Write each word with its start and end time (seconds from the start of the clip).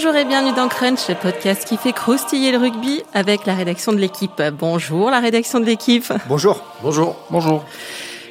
Bonjour 0.00 0.14
et 0.14 0.24
bienvenue 0.24 0.52
dans 0.54 0.68
Crunch, 0.68 1.08
le 1.08 1.16
podcast 1.16 1.66
qui 1.66 1.76
fait 1.76 1.92
croustiller 1.92 2.52
le 2.52 2.58
rugby 2.58 3.02
avec 3.14 3.46
la 3.46 3.54
rédaction 3.56 3.92
de 3.92 3.98
l'équipe. 3.98 4.40
Bonjour 4.52 5.10
la 5.10 5.18
rédaction 5.18 5.58
de 5.58 5.64
l'équipe. 5.64 6.12
Bonjour. 6.28 6.62
Bonjour. 6.84 7.16
Bonjour. 7.30 7.64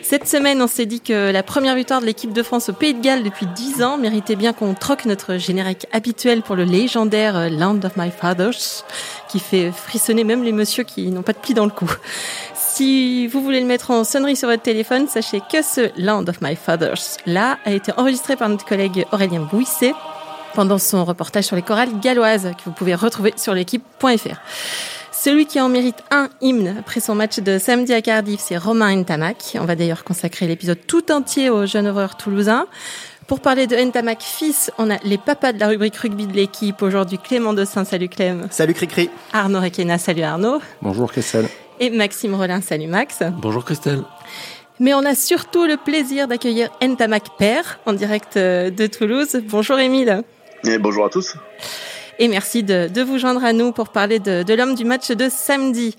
Cette 0.01 0.29
semaine, 0.29 0.61
on 0.61 0.67
s'est 0.67 0.85
dit 0.85 1.01
que 1.01 1.29
la 1.29 1.43
première 1.43 1.75
victoire 1.75 1.99
de 1.99 2.05
l'équipe 2.05 2.31
de 2.31 2.41
France 2.41 2.69
au 2.69 2.73
Pays 2.73 2.93
de 2.93 3.01
Galles 3.01 3.21
depuis 3.21 3.47
10 3.47 3.83
ans 3.83 3.97
méritait 3.97 4.37
bien 4.37 4.53
qu'on 4.53 4.75
troque 4.75 5.03
notre 5.03 5.35
générique 5.35 5.87
habituel 5.91 6.41
pour 6.41 6.55
le 6.55 6.63
légendaire 6.63 7.49
Land 7.49 7.81
of 7.83 7.97
My 7.97 8.11
Fathers, 8.11 8.85
qui 9.27 9.39
fait 9.39 9.69
frissonner 9.73 10.23
même 10.23 10.45
les 10.45 10.53
messieurs 10.53 10.85
qui 10.85 11.09
n'ont 11.09 11.21
pas 11.21 11.33
de 11.33 11.39
plis 11.39 11.53
dans 11.53 11.65
le 11.65 11.71
cou. 11.71 11.91
Si 12.55 13.27
vous 13.27 13.41
voulez 13.41 13.59
le 13.59 13.65
mettre 13.65 13.91
en 13.91 14.05
sonnerie 14.05 14.37
sur 14.37 14.47
votre 14.47 14.63
téléphone, 14.63 15.09
sachez 15.09 15.41
que 15.51 15.61
ce 15.61 15.89
Land 16.01 16.29
of 16.29 16.39
My 16.39 16.55
Fathers 16.55 17.17
là 17.25 17.57
a 17.65 17.71
été 17.71 17.91
enregistré 17.97 18.37
par 18.37 18.47
notre 18.47 18.63
collègue 18.63 19.05
Aurélien 19.11 19.41
Bouisset 19.41 19.93
pendant 20.57 20.79
son 20.79 21.05
reportage 21.05 21.43
sur 21.43 21.55
les 21.55 21.61
chorales 21.61 21.99
galloises 21.99 22.51
que 22.57 22.63
vous 22.65 22.71
pouvez 22.71 22.95
retrouver 22.95 23.31
sur 23.37 23.53
l'équipe.fr. 23.53 24.41
Celui 25.11 25.45
qui 25.45 25.61
en 25.61 25.69
mérite 25.69 26.03
un 26.09 26.29
hymne 26.41 26.77
après 26.79 26.99
son 26.99 27.13
match 27.13 27.37
de 27.37 27.59
samedi 27.59 27.93
à 27.93 28.01
Cardiff, 28.01 28.39
c'est 28.39 28.57
Romain 28.57 28.95
Ntamak. 28.95 29.55
On 29.61 29.65
va 29.65 29.75
d'ailleurs 29.75 30.03
consacrer 30.03 30.47
l'épisode 30.47 30.79
tout 30.87 31.11
entier 31.11 31.51
aux 31.51 31.67
jeunes 31.67 31.85
horreurs 31.85 32.17
toulousains. 32.17 32.65
Pour 33.27 33.39
parler 33.39 33.67
de 33.67 33.75
Ntamak 33.75 34.23
fils, 34.23 34.71
on 34.79 34.89
a 34.89 34.97
les 35.03 35.19
papas 35.19 35.53
de 35.53 35.59
la 35.59 35.67
rubrique 35.67 35.95
rugby 35.95 36.25
de 36.25 36.33
l'équipe. 36.33 36.81
Aujourd'hui, 36.81 37.19
Clément 37.19 37.53
Dossin. 37.53 37.85
Salut 37.85 38.09
Clem. 38.09 38.47
Salut 38.49 38.73
Cricri. 38.73 39.11
Arnaud 39.33 39.61
Requena. 39.61 39.99
Salut 39.99 40.23
Arnaud. 40.23 40.59
Bonjour 40.81 41.11
Christelle. 41.11 41.49
Et 41.79 41.91
Maxime 41.91 42.33
Rollin. 42.33 42.61
Salut 42.61 42.87
Max. 42.87 43.19
Bonjour 43.33 43.63
Christelle. 43.63 44.01
Mais 44.79 44.95
on 44.95 45.05
a 45.05 45.13
surtout 45.13 45.67
le 45.67 45.77
plaisir 45.77 46.27
d'accueillir 46.27 46.69
Ntamak 46.81 47.37
père 47.37 47.77
en 47.85 47.93
direct 47.93 48.37
euh, 48.37 48.71
de 48.71 48.87
Toulouse. 48.87 49.39
Bonjour 49.47 49.77
Émile. 49.77 50.23
Bonjour 50.63 51.05
à 51.05 51.09
tous. 51.09 51.35
Et 52.19 52.27
merci 52.27 52.63
de, 52.63 53.01
vous 53.01 53.19
joindre 53.19 53.43
à 53.43 53.53
nous 53.53 53.71
pour 53.71 53.89
parler 53.89 54.19
de, 54.19 54.53
l'homme 54.53 54.75
du 54.75 54.85
match 54.85 55.11
de 55.11 55.29
samedi. 55.29 55.95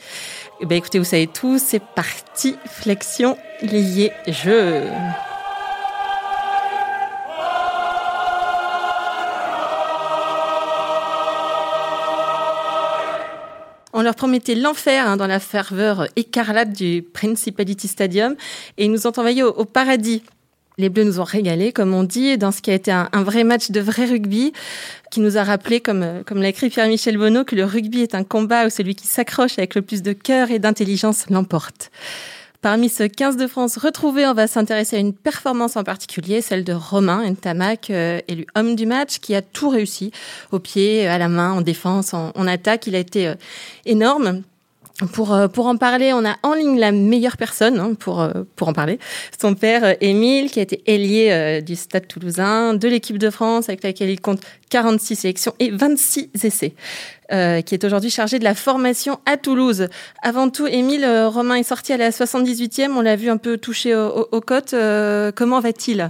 Eh 0.61 0.67
ben 0.67 0.77
écoutez, 0.77 0.99
vous 0.99 1.05
savez 1.05 1.29
tout, 1.29 1.59
c'est 1.59 1.83
parti, 1.83 2.57
flexion, 2.67 3.37
lié, 3.63 4.13
jeu. 4.27 4.83
On 13.93 14.03
leur 14.03 14.15
promettait 14.15 14.55
l'enfer 14.55 15.09
hein, 15.09 15.17
dans 15.17 15.27
la 15.27 15.41
ferveur 15.41 16.07
écarlate 16.17 16.73
du 16.73 17.03
Principality 17.03 17.89
Stadium 17.89 18.37
et 18.77 18.85
ils 18.85 18.93
nous 18.93 19.07
ont 19.07 19.13
envoyés 19.17 19.43
au 19.43 19.65
paradis 19.65 20.23
les 20.79 20.89
Bleus 20.89 21.05
nous 21.05 21.21
ont 21.21 21.25
régalé, 21.25 21.73
comme 21.73 21.93
on 21.93 22.05
dit, 22.05 22.39
dans 22.39 22.53
ce 22.53 22.63
qui 22.63 22.71
a 22.71 22.75
été 22.75 22.91
un, 22.91 23.09
vrai 23.23 23.45
match 23.45 23.71
de 23.71 23.81
vrai 23.81 24.07
rugby, 24.07 24.53
qui 25.11 25.21
nous 25.21 25.37
a 25.37 25.45
rappelé, 25.45 25.81
comme, 25.81 26.23
comme 26.25 26.41
l'a 26.41 26.49
écrit 26.49 26.71
Pierre-Michel 26.71 27.19
Bonneau, 27.19 27.45
que 27.45 27.57
le 27.57 27.65
rugby 27.65 28.01
est 28.01 28.15
un 28.15 28.25
combat 28.25 28.67
où 28.67 28.71
celui 28.71 28.95
qui 28.95 29.07
s'accroche 29.07 29.59
avec 29.59 29.75
le 29.75 29.83
plus 29.83 30.03
de 30.03 30.13
cœur 30.13 30.51
et 30.51 30.59
d'intelligence 30.59 31.29
l'emporte. 31.29 31.91
Parmi 32.61 32.89
ce 32.89 33.05
15 33.05 33.37
de 33.37 33.47
France 33.47 33.77
retrouvé, 33.77 34.27
on 34.27 34.35
va 34.35 34.49
s'intéresser 34.49 34.97
à 34.97 34.99
une 34.99 35.13
performance 35.13 35.77
en 35.77 35.85
particulier, 35.85 36.41
celle 36.41 36.65
de 36.65 36.73
Romain 36.73 37.29
Ntamak, 37.31 37.91
euh, 37.91 38.21
élu 38.27 38.47
homme 38.57 38.75
du 38.75 38.85
match, 38.85 39.19
qui 39.21 39.37
a 39.37 39.43
tout 39.43 39.69
réussi, 39.69 40.11
au 40.51 40.59
pied, 40.59 41.07
à 41.07 41.19
la 41.19 41.29
main, 41.29 41.53
en 41.53 41.61
défense, 41.61 42.15
en, 42.15 42.33
en 42.35 42.47
attaque. 42.49 42.89
Il 42.89 42.97
a 42.97 42.99
été 42.99 43.29
euh, 43.29 43.35
énorme. 43.85 44.43
Pour, 45.13 45.33
euh, 45.33 45.47
pour 45.47 45.67
en 45.67 45.77
parler, 45.77 46.13
on 46.13 46.25
a 46.25 46.37
en 46.43 46.55
ligne 46.55 46.77
la 46.77 46.91
meilleure 46.91 47.37
personne 47.37 47.79
hein, 47.79 47.95
pour, 47.95 48.21
euh, 48.21 48.33
pour 48.57 48.67
en 48.67 48.73
parler. 48.73 48.99
Son 49.41 49.55
père, 49.55 49.85
euh, 49.85 49.93
Émile, 50.01 50.51
qui 50.51 50.59
a 50.59 50.63
été 50.63 50.83
ailier 50.87 51.63
du 51.63 51.77
Stade 51.77 52.09
toulousain, 52.09 52.75
de 52.75 52.89
l'équipe 52.89 53.17
de 53.17 53.31
France, 53.31 53.69
avec 53.69 53.85
laquelle 53.85 54.11
il 54.11 54.21
compte 54.21 54.41
46 54.71 55.15
sélections 55.15 55.55
et 55.61 55.71
26 55.71 56.31
essais, 56.43 56.75
qui 57.31 57.75
est 57.75 57.85
aujourd'hui 57.85 58.11
chargé 58.11 58.39
de 58.41 58.45
la 58.45 58.55
formation 58.55 59.21
à 59.25 59.37
Toulouse. 59.37 59.87
Avant 60.23 60.51
tout, 60.51 60.67
Émile, 60.67 61.07
Romain 61.27 61.55
est 61.55 61.63
sorti 61.63 61.93
à 61.93 61.97
la 61.97 62.11
78e, 62.11 62.91
on 62.91 63.01
l'a 63.01 63.17
vu 63.17 63.31
un 63.31 63.37
peu 63.37 63.57
touché 63.57 63.95
aux, 63.95 64.29
aux 64.31 64.41
côtes. 64.41 64.75
Comment 65.37 65.61
va-t-il? 65.61 66.09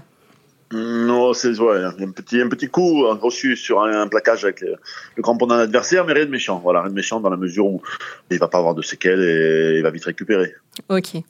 Non, 0.72 1.32
c'est 1.32 1.58
ouais, 1.58 1.82
un 1.82 2.10
petit 2.10 2.40
un 2.40 2.48
petit 2.48 2.68
coup 2.68 3.06
reçu 3.06 3.56
sur 3.56 3.80
un, 3.82 4.02
un 4.02 4.08
plaquage 4.08 4.44
avec 4.44 4.60
le, 4.60 4.76
le 5.16 5.22
crampon 5.22 5.46
d'un 5.46 5.60
adversaire, 5.60 6.04
mais 6.04 6.12
rien 6.12 6.26
de 6.26 6.30
méchant. 6.30 6.60
Voilà, 6.62 6.82
rien 6.82 6.90
de 6.90 6.94
méchant 6.94 7.20
dans 7.20 7.30
la 7.30 7.38
mesure 7.38 7.66
où 7.66 7.82
il 8.30 8.38
va 8.38 8.48
pas 8.48 8.58
avoir 8.58 8.74
de 8.74 8.82
séquelles 8.82 9.22
et 9.22 9.78
il 9.78 9.82
va 9.82 9.90
vite 9.90 10.04
récupérer. 10.04 10.54
Ok. 10.88 11.22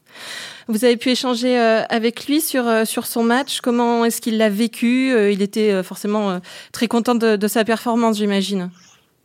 Vous 0.66 0.84
avez 0.84 0.96
pu 0.96 1.10
échanger 1.10 1.58
euh, 1.58 1.82
avec 1.88 2.26
lui 2.26 2.40
sur 2.40 2.66
euh, 2.66 2.84
sur 2.84 3.06
son 3.06 3.22
match. 3.22 3.60
Comment 3.60 4.04
est-ce 4.04 4.20
qu'il 4.20 4.36
l'a 4.38 4.50
vécu 4.50 5.12
euh, 5.12 5.30
Il 5.30 5.40
était 5.40 5.82
forcément 5.82 6.40
très 6.72 6.88
content 6.88 7.14
de, 7.14 7.36
de 7.36 7.48
sa 7.48 7.64
performance, 7.64 8.18
j'imagine. 8.18 8.70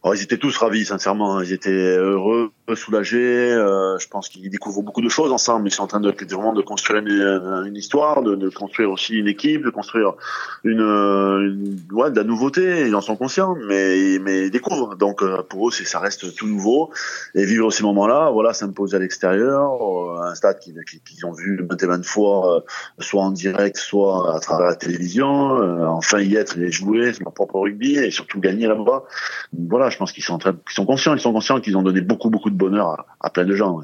Oh, 0.04 0.14
ils 0.14 0.22
étaient 0.22 0.38
tous 0.38 0.56
ravis, 0.58 0.86
sincèrement. 0.86 1.42
Ils 1.42 1.54
étaient 1.54 1.72
heureux, 1.72 2.52
soulagés. 2.76 3.52
Euh, 3.52 3.98
je 4.00 4.08
pense 4.08 4.30
qu'ils 4.30 4.50
découvrent 4.50 4.82
beaucoup 4.82 5.02
de 5.02 5.10
choses 5.10 5.32
ensemble. 5.32 5.68
Ils 5.68 5.72
sont 5.72 5.84
en 5.84 5.88
train 5.88 6.00
de 6.00 6.14
vraiment 6.32 6.54
de 6.54 6.62
construire 6.62 7.02
une, 7.02 7.66
une 7.68 7.76
histoire, 7.76 8.22
de, 8.24 8.36
de, 8.36 8.50
construire 8.50 8.92
aussi 8.92 9.16
une 9.16 9.28
équipe, 9.28 9.64
de 9.64 9.70
construire 9.70 10.14
une, 10.64 10.80
une 10.80 11.78
ouais, 11.92 12.12
de 12.12 12.16
la 12.16 12.24
nouveauté. 12.24 12.88
Ils 12.88 12.96
en 12.96 13.02
sont 13.02 13.16
conscients, 13.16 13.56
mais 13.68 14.18
mais 14.20 14.46
ils 14.46 14.52
découvrent. 14.52 14.96
Donc 14.96 15.22
euh, 15.22 15.44
pour 15.44 15.68
eux, 15.68 15.72
c'est 15.72 15.86
ça 15.86 16.00
reste 16.00 16.36
tout 16.36 16.48
nouveau. 16.48 16.92
Et 17.36 17.46
vivre 17.46 17.72
ces 17.72 17.84
moments-là, 17.84 18.32
voilà, 18.32 18.54
s'imposer 18.54 18.98
à 18.98 19.00
l'extérieur, 19.00 19.82
euh, 19.82 20.22
un 20.24 20.36
stade 20.36 20.60
qu'ils 20.60 20.76
qui, 20.86 21.26
ont 21.26 21.34
vu 21.34 21.66
maintes 21.70 21.84
et 21.84 21.88
maintes 21.88 22.06
fois, 22.06 22.58
euh, 22.58 22.62
soit 23.00 23.22
en 23.22 23.32
direct, 23.32 23.78
soit 23.78 24.36
à 24.36 24.40
travers 24.40 24.68
la 24.68 24.76
télévision. 24.76 25.58
Euh, 25.58 25.86
enfin 25.86 26.20
y 26.22 26.36
être 26.36 26.58
et 26.58 26.72
jouer 26.72 27.12
leur 27.20 27.34
propre 27.34 27.60
rugby 27.60 27.96
et 27.96 28.12
surtout 28.12 28.40
gagner 28.40 28.68
là-bas. 28.68 29.04
Voilà 29.68 29.90
je 29.90 29.98
pense 29.98 30.12
qu'ils 30.12 30.24
sont, 30.24 30.38
qu'ils 30.38 30.54
sont 30.70 30.86
conscients, 30.86 31.14
ils 31.14 31.20
sont 31.20 31.34
conscients 31.34 31.60
qu'ils 31.60 31.78
ont 31.78 31.84
donné 31.84 32.02
beaucoup, 32.02 32.30
beaucoup 32.30 32.50
bonheur 32.54 33.06
à, 33.20 33.30
plein 33.30 33.46
de 33.46 33.56
gens. 33.56 33.82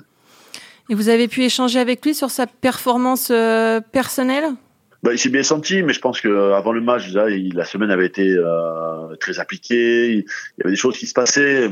Et 0.90 0.96
vous 0.96 1.10
avez 1.10 1.28
pu 1.28 1.44
échanger 1.44 1.80
avec 1.80 2.06
lui 2.06 2.14
sur 2.14 2.32
sa 2.32 2.48
performance 2.48 3.30
euh, 3.32 3.80
personnelle? 3.80 4.54
Bah, 5.02 5.14
il 5.14 5.20
s'est 5.20 5.30
bien 5.30 5.44
senti, 5.44 5.82
mais 5.82 5.94
je 5.94 6.02
pense 6.02 6.20
que 6.20 6.52
avant 6.52 6.74
le 6.74 6.82
match, 6.82 7.06
déjà, 7.06 7.30
il, 7.30 7.56
la 7.56 7.64
semaine 7.64 7.90
avait 7.90 8.06
été 8.06 8.28
euh, 8.30 9.16
très 9.16 9.40
appliquée. 9.40 10.12
Il, 10.12 10.18
y 10.20 10.62
avait 10.64 10.72
des 10.72 10.76
choses 10.76 10.98
qui 10.98 11.08
se 11.08 11.14
passaient. 11.14 11.70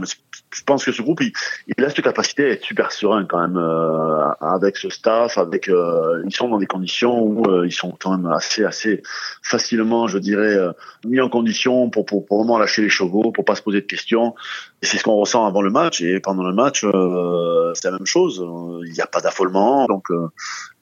Je 0.54 0.64
pense 0.64 0.86
que 0.86 0.94
ce 0.94 1.02
groupe, 1.02 1.20
il, 1.22 1.34
il 1.78 1.84
a 1.84 1.90
cette 1.90 2.02
capacité 2.02 2.46
à 2.46 2.50
être 2.52 2.64
super 2.64 2.94
serein 2.94 3.26
quand 3.26 3.42
même 3.42 3.58
euh, 3.58 4.30
avec 4.40 4.78
ce 4.78 4.90
staff. 4.90 5.38
Avec, 5.38 5.68
euh, 5.68 6.24
ils 6.26 6.34
sont 6.34 6.48
dans 6.48 6.58
des 6.58 6.68
conditions 6.68 7.22
où 7.22 7.44
euh, 7.52 7.68
ils 7.68 7.74
sont 7.74 7.98
quand 8.00 8.18
même 8.18 8.32
assez, 8.32 8.64
assez 8.64 9.04
facilement, 9.44 10.08
je 10.08 10.20
dirais, 10.20 10.56
euh, 10.56 10.72
mis 11.06 11.20
en 11.20 11.28
condition 11.28 11.90
pour, 11.90 12.06
pour, 12.06 12.26
pour 12.26 12.38
vraiment 12.38 12.58
lâcher 12.58 12.82
les 12.82 12.90
chevaux, 12.90 13.34
pour 13.34 13.44
pas 13.44 13.56
se 13.56 13.62
poser 13.62 13.82
de 13.82 13.88
questions. 13.88 14.36
Et 14.82 14.86
c'est 14.86 14.98
ce 14.98 15.04
qu'on 15.04 15.16
ressent 15.16 15.46
avant 15.46 15.62
le 15.62 15.70
match. 15.70 16.00
Et 16.02 16.22
pendant 16.22 16.44
le 16.44 16.54
match, 16.54 16.86
euh, 16.86 17.74
c'est 17.74 17.90
la 17.90 17.98
même 17.98 18.06
chose. 18.06 18.42
Il 18.86 18.94
n'y 18.94 19.02
a 19.02 19.08
pas 19.08 19.20
d'affolement. 19.20 19.86
Donc 19.88 20.08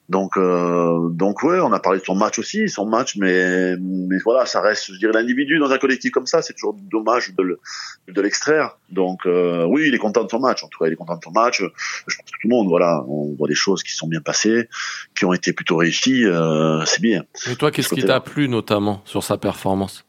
donc, 0.08 0.36
euh, 0.36 1.08
donc 1.10 1.42
ouais, 1.42 1.58
on 1.58 1.72
a 1.72 1.80
parlé 1.80 1.98
de 1.98 2.04
son 2.04 2.14
match 2.14 2.38
aussi, 2.38 2.68
son 2.68 2.86
match, 2.86 3.16
mais, 3.16 3.76
mais 3.80 4.18
voilà, 4.24 4.46
ça 4.46 4.60
reste, 4.60 4.92
je 4.92 4.98
dirais, 4.98 5.12
l'individu 5.12 5.58
dans 5.58 5.70
un 5.70 5.78
collectif 5.78 6.12
comme 6.12 6.26
ça, 6.26 6.42
c'est 6.42 6.52
toujours 6.52 6.76
dommage 6.90 7.34
de, 7.34 7.42
le, 7.42 7.60
de 8.06 8.22
l'extraire. 8.22 8.78
Donc, 8.88 9.26
euh, 9.26 9.64
oui, 9.64 9.84
il 9.88 9.94
est 9.94 9.98
content 9.98 10.22
de 10.22 10.30
son 10.30 10.38
match. 10.38 10.62
En 10.62 10.68
tout 10.68 10.78
cas, 10.78 10.86
il 10.86 10.92
est 10.92 10.96
content 10.96 11.16
de 11.16 11.24
son 11.24 11.32
match. 11.32 11.60
Je 11.60 12.16
pense 12.16 12.24
que 12.24 12.40
tout 12.40 12.48
le 12.48 12.50
monde, 12.50 12.68
voilà, 12.68 13.04
on 13.08 13.34
voit 13.34 13.48
des 13.48 13.56
choses 13.56 13.82
qui 13.82 13.92
sont 13.92 14.06
bien 14.06 14.20
passées, 14.20 14.68
qui 15.16 15.24
ont 15.24 15.32
été 15.32 15.52
plutôt 15.52 15.76
réussies. 15.76 16.24
Euh, 16.24 16.84
c'est 16.84 17.02
bien. 17.02 17.24
Et 17.50 17.56
toi, 17.56 17.72
qu'est-ce 17.72 17.92
qui 17.92 18.04
t'a 18.04 18.20
plu 18.20 18.48
notamment 18.48 19.02
sur 19.04 19.24
sa 19.24 19.38
performance? 19.38 20.05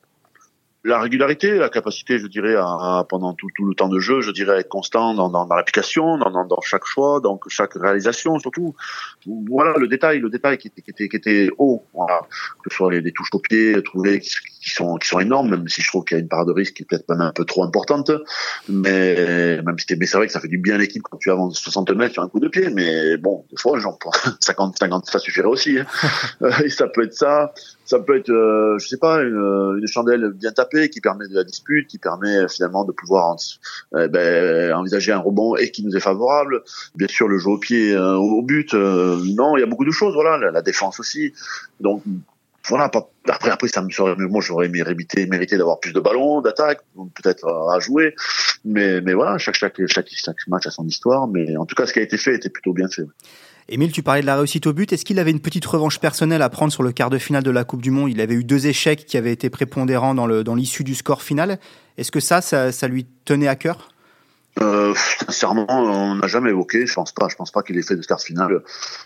La 0.88 1.00
régularité, 1.00 1.58
la 1.58 1.68
capacité, 1.68 2.18
je 2.18 2.28
dirais, 2.28 2.56
à, 2.56 2.64
à, 2.64 3.06
pendant 3.08 3.34
tout, 3.34 3.50
tout, 3.54 3.66
le 3.66 3.76
temps 3.76 3.90
de 3.90 4.00
jeu, 4.00 4.22
je 4.22 4.32
dirais, 4.32 4.62
être 4.62 4.70
constant 4.70 5.14
dans, 5.14 5.30
dans, 5.30 5.46
dans 5.46 5.56
l'application, 5.56 6.18
dans, 6.18 6.46
dans, 6.46 6.62
chaque 6.62 6.86
choix, 6.86 7.20
dans 7.20 7.38
chaque 7.50 7.74
réalisation, 7.74 8.40
surtout. 8.40 8.74
Voilà 9.26 9.78
le 9.78 9.90
détail, 9.90 10.20
le 10.20 10.30
détail 10.30 10.58
qui 10.58 10.70
était, 10.70 10.82
qui 10.82 10.92
était, 10.92 11.10
qui 11.10 11.52
haut. 11.58 11.84
Que 12.64 12.70
ce 12.70 12.76
soit 12.78 12.92
les, 12.92 13.02
les 13.02 13.12
touches 13.12 13.30
au 13.34 13.40
pied, 13.40 13.82
trouver 13.84 14.22
qui, 14.22 14.32
qui, 14.62 14.70
sont, 14.70 14.96
qui 14.96 15.10
sont 15.10 15.20
énormes, 15.20 15.50
même 15.50 15.68
si 15.68 15.82
je 15.82 15.88
trouve 15.90 16.06
qu'il 16.06 16.16
y 16.16 16.20
a 16.20 16.22
une 16.22 16.30
part 16.30 16.46
de 16.46 16.54
risque 16.54 16.76
qui 16.76 16.84
est 16.84 16.86
peut-être 16.86 17.10
même 17.10 17.22
un 17.22 17.34
peu 17.34 17.44
trop 17.44 17.64
importante. 17.66 18.12
Mais 18.70 19.62
même 19.62 19.78
si 19.78 19.86
c'est 19.88 20.18
vrai 20.18 20.28
que 20.28 20.34
ça 20.34 20.40
fait 20.40 20.48
du 20.48 20.58
bien 20.58 20.76
à 20.76 20.78
l'équipe 20.78 21.04
quand 21.04 21.18
tu 21.18 21.30
avances 21.32 21.60
60 21.60 21.92
mètres 21.92 22.14
sur 22.14 22.24
un 22.24 22.30
coup 22.30 22.40
de 22.40 22.48
pied. 22.48 22.70
Mais 22.70 23.18
bon, 23.18 23.44
des 23.52 23.58
fois, 23.58 23.78
genre, 23.78 24.00
50, 24.40 24.78
50, 24.80 25.06
ça 25.06 25.20
suffirait 25.20 25.48
aussi. 25.48 25.80
Hein. 25.80 26.50
Et 26.64 26.70
ça 26.70 26.88
peut 26.88 27.04
être 27.04 27.14
ça 27.14 27.54
ça 27.88 28.00
peut 28.00 28.18
être, 28.18 28.30
euh, 28.30 28.78
je 28.80 28.88
sais 28.88 28.98
pas, 28.98 29.22
une, 29.22 29.80
une, 29.80 29.88
chandelle 29.88 30.32
bien 30.32 30.52
tapée 30.52 30.90
qui 30.90 31.00
permet 31.00 31.28
de 31.28 31.34
la 31.34 31.44
dispute, 31.44 31.88
qui 31.88 31.98
permet 31.98 32.48
finalement 32.50 32.84
de 32.84 32.92
pouvoir 32.92 33.38
euh, 33.96 34.08
ben, 34.10 34.74
envisager 34.74 35.14
un 35.14 35.20
rebond 35.20 35.56
et 35.56 35.72
qui 35.72 35.84
nous 35.86 35.96
est 35.96 36.02
favorable. 36.02 36.64
Bien 36.96 37.08
sûr, 37.08 37.28
le 37.28 37.38
jeu 37.38 37.50
au 37.50 37.58
pied, 37.58 37.94
euh, 37.94 38.16
au 38.16 38.42
but, 38.42 38.74
euh, 38.74 39.22
non, 39.36 39.56
il 39.56 39.62
y 39.62 39.64
a 39.64 39.68
beaucoup 39.68 39.86
de 39.86 39.92
choses. 39.92 40.14
Voilà, 40.14 40.38
la, 40.38 40.52
la 40.52 40.62
défense 40.62 41.00
aussi. 41.00 41.34
Donc 41.80 42.04
voilà, 42.68 42.90
pas, 42.90 43.10
après, 43.30 43.52
après, 43.52 43.70
ça 43.70 43.82
me 43.82 43.90
serait, 43.90 44.16
moi, 44.18 44.42
j'aurais 44.42 44.68
mérité, 44.68 45.26
mérité 45.26 45.58
d'avoir 45.58 45.80
plus 45.80 45.94
de 45.94 46.02
ballons, 46.02 46.42
d'attaque, 46.42 46.82
peut-être 47.16 47.48
à 47.74 47.80
jouer. 47.80 48.16
Mais, 48.66 49.00
mais 49.00 49.14
voilà, 49.14 49.38
chaque, 49.38 49.56
chaque, 49.56 49.80
chaque, 49.88 50.10
chaque 50.10 50.48
match 50.48 50.68
a 50.68 50.72
son 50.72 50.86
histoire. 50.86 51.28
Mais 51.30 51.56
en 51.56 51.66
tout 51.66 51.76
cas, 51.76 51.86
ce 51.86 51.94
qui 51.94 52.00
a 52.00 52.02
été 52.02 52.18
fait 52.18 52.36
était 52.36 52.50
plutôt 52.50 52.74
bien 52.74 52.90
fait. 52.90 53.06
Émile, 53.70 53.92
tu 53.92 54.02
parlais 54.02 54.22
de 54.22 54.26
la 54.26 54.38
réussite 54.38 54.66
au 54.66 54.72
but. 54.72 54.94
Est-ce 54.94 55.04
qu'il 55.04 55.20
avait 55.20 55.32
une 55.32 55.42
petite 55.42 55.66
revanche 55.66 56.00
personnelle 56.00 56.42
à 56.42 56.50
prendre 56.50 56.72
sur 56.72 56.84
le 56.84 56.94
quart 56.94 57.10
de 57.10 57.18
finale 57.18 57.44
de 57.44 57.52
la 57.52 57.66
Coupe 57.66 57.82
du 57.82 57.92
Monde? 57.92 58.10
Il 58.10 58.22
avait 58.22 58.36
eu 58.36 58.46
deux 58.46 58.66
échecs 58.68 59.06
qui 59.06 59.18
avaient 59.18 59.34
été 59.34 59.50
prépondérants 59.50 60.16
dans 60.16 60.56
l'issue 60.56 60.86
du 60.86 60.96
score 60.96 61.22
final. 61.22 61.60
Est-ce 61.98 62.10
que 62.10 62.22
ça, 62.22 62.42
ça 62.42 62.88
lui 62.88 63.06
tenait 63.26 63.50
à 63.50 63.58
cœur? 63.58 63.90
Euh, 64.62 64.94
sincèrement, 65.26 65.66
on 65.70 66.16
n'a 66.16 66.28
jamais 66.28 66.50
évoqué. 66.50 66.86
Je 66.86 66.94
pense 66.94 67.12
pas. 67.12 67.28
Je 67.30 67.36
pense 67.36 67.52
pas 67.52 67.64
qu'il 67.64 67.78
ait 67.78 67.82
fait 67.82 67.96
de 67.96 68.06
quart 68.06 68.22
finale 68.22 68.62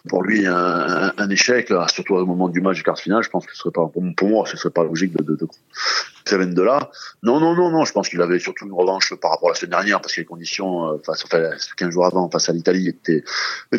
pour 0.08 0.24
lui 0.24 0.46
un, 0.48 1.30
échec, 1.30 1.74
surtout 1.88 2.16
au 2.16 2.26
moment 2.26 2.50
du 2.50 2.62
match 2.62 2.78
du 2.78 2.84
quart 2.84 3.00
finale. 3.00 3.24
Je 3.24 3.30
pense 3.30 3.46
que 3.46 3.54
ce 3.54 3.60
serait 3.60 3.72
pas 3.72 3.90
pour 4.16 4.30
moi, 4.30 4.46
ce 4.46 4.58
serait 4.58 4.72
pas 4.72 4.84
logique 4.84 5.16
de, 5.16 5.24
de, 5.24 5.36
de, 5.36 5.48
de, 6.38 6.54
de 6.54 6.62
là. 6.62 6.90
Non, 7.24 7.40
non, 7.40 7.56
non, 7.56 7.70
non. 7.72 7.86
Je 7.86 7.92
pense 7.92 8.10
qu'il 8.10 8.22
avait 8.22 8.40
surtout 8.40 8.66
une 8.66 8.74
revanche 8.74 9.14
par 9.16 9.32
rapport 9.32 9.50
à 9.50 9.52
la 9.52 9.56
semaine 9.56 9.72
dernière 9.72 10.02
parce 10.02 10.16
que 10.16 10.22
les 10.22 10.26
conditions 10.26 10.88
euh, 10.88 10.98
face, 11.06 11.24
enfin, 11.26 11.50
15 11.78 11.90
jours 11.90 12.06
avant 12.06 12.30
face 12.30 12.50
à 12.50 12.54
l'Italie 12.54 12.88
étaient, 12.88 13.24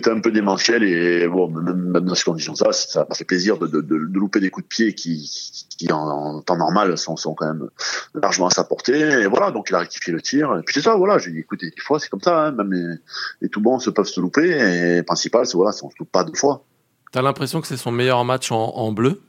un 0.06 0.20
peu 0.20 0.30
démentielles 0.30 0.82
et 0.82 1.26
bon, 1.28 1.48
même, 1.48 2.00
dans 2.00 2.14
ces 2.14 2.24
conditions-là, 2.24 2.72
ça 2.72 3.06
m'a 3.08 3.14
fait 3.14 3.24
plaisir 3.24 3.56
de, 3.58 3.82
louper 3.94 4.40
des 4.40 4.50
coups 4.50 4.64
de 4.64 4.68
pied 4.68 4.94
qui, 4.94 5.66
qui 5.78 5.90
en, 5.92 5.98
en 5.98 6.42
temps 6.42 6.56
normal 6.56 6.98
sont, 6.98 7.16
sont 7.16 7.34
quand 7.34 7.46
même 7.46 7.68
largement 8.14 8.48
à 8.48 8.50
sa 8.50 8.64
portée. 8.64 8.98
Et 8.98 9.26
voilà, 9.26 9.50
donc 9.50 9.70
il 9.70 9.74
a 9.74 9.78
rectifié 9.78 10.12
le 10.12 10.20
tir. 10.20 10.56
Et 10.58 10.62
puis 10.62 10.74
c'est 10.74 10.82
ça, 10.82 10.96
voilà. 10.96 11.18
J'ai 11.18 11.30
dit, 11.30 11.38
écoute 11.38 11.61
des 11.70 11.80
fois 11.80 11.98
c'est 11.98 12.08
comme 12.08 12.20
ça, 12.20 12.46
hein, 12.46 12.52
même 12.52 12.98
les, 13.40 13.48
tout 13.48 13.60
bons 13.60 13.78
se 13.78 13.90
peuvent 13.90 14.06
se 14.06 14.20
louper. 14.20 14.50
Et 14.50 14.96
le 14.98 15.02
principal, 15.02 15.46
c'est 15.46 15.56
voilà, 15.56 15.72
on 15.82 15.90
se 15.90 15.96
loupe 15.98 16.10
pas 16.10 16.24
deux 16.24 16.34
fois. 16.34 16.64
T'as 17.12 17.22
l'impression 17.22 17.60
que 17.60 17.66
c'est 17.66 17.76
son 17.76 17.92
meilleur 17.92 18.24
match 18.24 18.50
en, 18.50 18.92
bleu? 18.92 19.20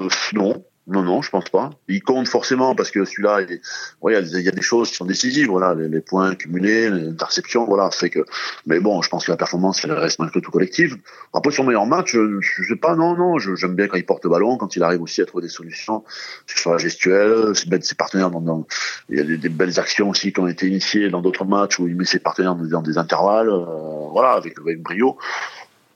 Euh, 0.00 0.08
Non, 0.32 0.64
non, 0.88 1.02
non, 1.02 1.20
je 1.20 1.30
pense 1.30 1.48
pas. 1.48 1.70
Il 1.88 2.00
compte 2.00 2.28
forcément 2.28 2.76
parce 2.76 2.92
que 2.92 3.04
celui-là, 3.04 3.40
il, 3.42 3.60
il, 4.04 4.42
y 4.42 4.48
a 4.48 4.52
des 4.52 4.62
choses 4.62 4.90
qui 4.90 4.94
sont 4.94 5.04
décisives, 5.04 5.48
voilà, 5.48 5.74
les, 5.74 6.00
points 6.00 6.36
cumulés, 6.36 6.88
l'interception, 6.88 7.64
voilà, 7.64 7.90
fait 7.90 8.08
que. 8.08 8.24
Mais 8.66 8.78
bon, 8.78 9.02
je 9.02 9.08
pense 9.08 9.26
que 9.26 9.32
la 9.32 9.36
performance, 9.36 9.84
elle 9.84 9.92
reste 9.92 10.20
malgré 10.20 10.40
tout 10.40 10.52
collective. 10.52 10.96
Après 11.32 11.50
son 11.50 11.64
meilleur 11.64 11.86
match, 11.86 12.12
je, 12.12 12.40
je 12.40 12.62
sais 12.68 12.76
pas, 12.76 12.94
non, 12.94 13.16
non, 13.16 13.38
j'aime 13.38 13.74
bien 13.74 13.88
quand 13.88 13.96
il 13.96 14.06
porte 14.06 14.22
le 14.24 14.30
ballon, 14.30 14.56
quand 14.58 14.76
il 14.76 14.82
arrive 14.84 15.02
aussi 15.02 15.20
à 15.20 15.26
trouver 15.26 15.42
des 15.42 15.52
solutions, 15.52 16.04
sur 16.46 16.70
la 16.70 16.78
gestuelle, 16.78 17.52
ses 17.56 17.94
partenaires 17.96 18.30
dans, 18.30 18.64
il 19.08 19.18
y 19.18 19.20
a 19.20 19.24
des, 19.24 19.48
belles 19.48 19.80
actions 19.80 20.10
aussi 20.10 20.32
qui 20.32 20.38
ont 20.38 20.46
été 20.46 20.68
initiées 20.68 21.10
dans 21.10 21.20
d'autres 21.20 21.44
matchs 21.44 21.80
où 21.80 21.88
il 21.88 21.96
met 21.96 22.04
ses 22.04 22.20
partenaires 22.20 22.54
dans, 22.54 22.82
des 22.82 22.96
intervalles, 22.96 23.48
euh, 23.48 24.08
voilà, 24.12 24.32
avec, 24.32 24.58
avec 24.60 24.82
brio. 24.82 25.18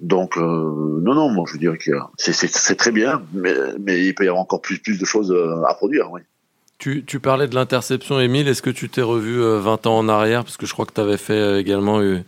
Donc 0.00 0.36
euh, 0.36 0.40
non, 0.40 1.14
non, 1.14 1.28
moi 1.28 1.44
je 1.46 1.52
veux 1.52 1.58
dire 1.58 1.76
que 1.78 1.90
c'est 2.16 2.76
très 2.76 2.90
bien, 2.90 3.22
mais, 3.32 3.54
mais 3.78 4.04
il 4.04 4.14
peut 4.14 4.24
y 4.24 4.28
avoir 4.28 4.42
encore 4.42 4.62
plus, 4.62 4.78
plus 4.78 4.98
de 4.98 5.04
choses 5.04 5.30
euh, 5.30 5.62
à 5.66 5.74
produire. 5.74 6.10
Oui. 6.10 6.22
Tu, 6.78 7.04
tu 7.04 7.20
parlais 7.20 7.46
de 7.46 7.54
l'interception, 7.54 8.18
Émile. 8.20 8.48
Est-ce 8.48 8.62
que 8.62 8.70
tu 8.70 8.88
t'es 8.88 9.02
revu 9.02 9.38
20 9.38 9.42
euh, 9.42 9.90
ans 9.90 9.98
en 9.98 10.08
arrière? 10.08 10.44
Parce 10.44 10.56
que 10.56 10.64
je 10.64 10.72
crois 10.72 10.86
que 10.86 10.94
tu 10.94 11.00
avais 11.00 11.18
fait 11.18 11.60
également 11.60 11.98
le 11.98 12.24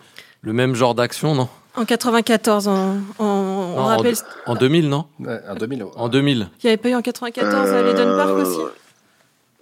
même 0.52 0.74
genre 0.74 0.94
d'action, 0.94 1.34
non? 1.34 1.48
En 1.74 1.86
94, 1.86 2.69
on, 2.69 3.00
on, 3.19 3.84
rappelle... 3.86 4.14
En, 4.44 4.54
2000, 4.56 4.90
non? 4.90 5.06
En 5.48 5.54
2000. 5.54 5.86
En 5.96 6.08
2000. 6.10 6.36
Il 6.36 6.66
n'y 6.66 6.68
avait 6.68 6.76
pas 6.76 6.90
eu 6.90 6.94
en 6.94 7.00
94 7.00 7.70
à 7.70 7.82
l'Eden 7.82 8.14
Park 8.14 8.30
aussi? 8.36 8.58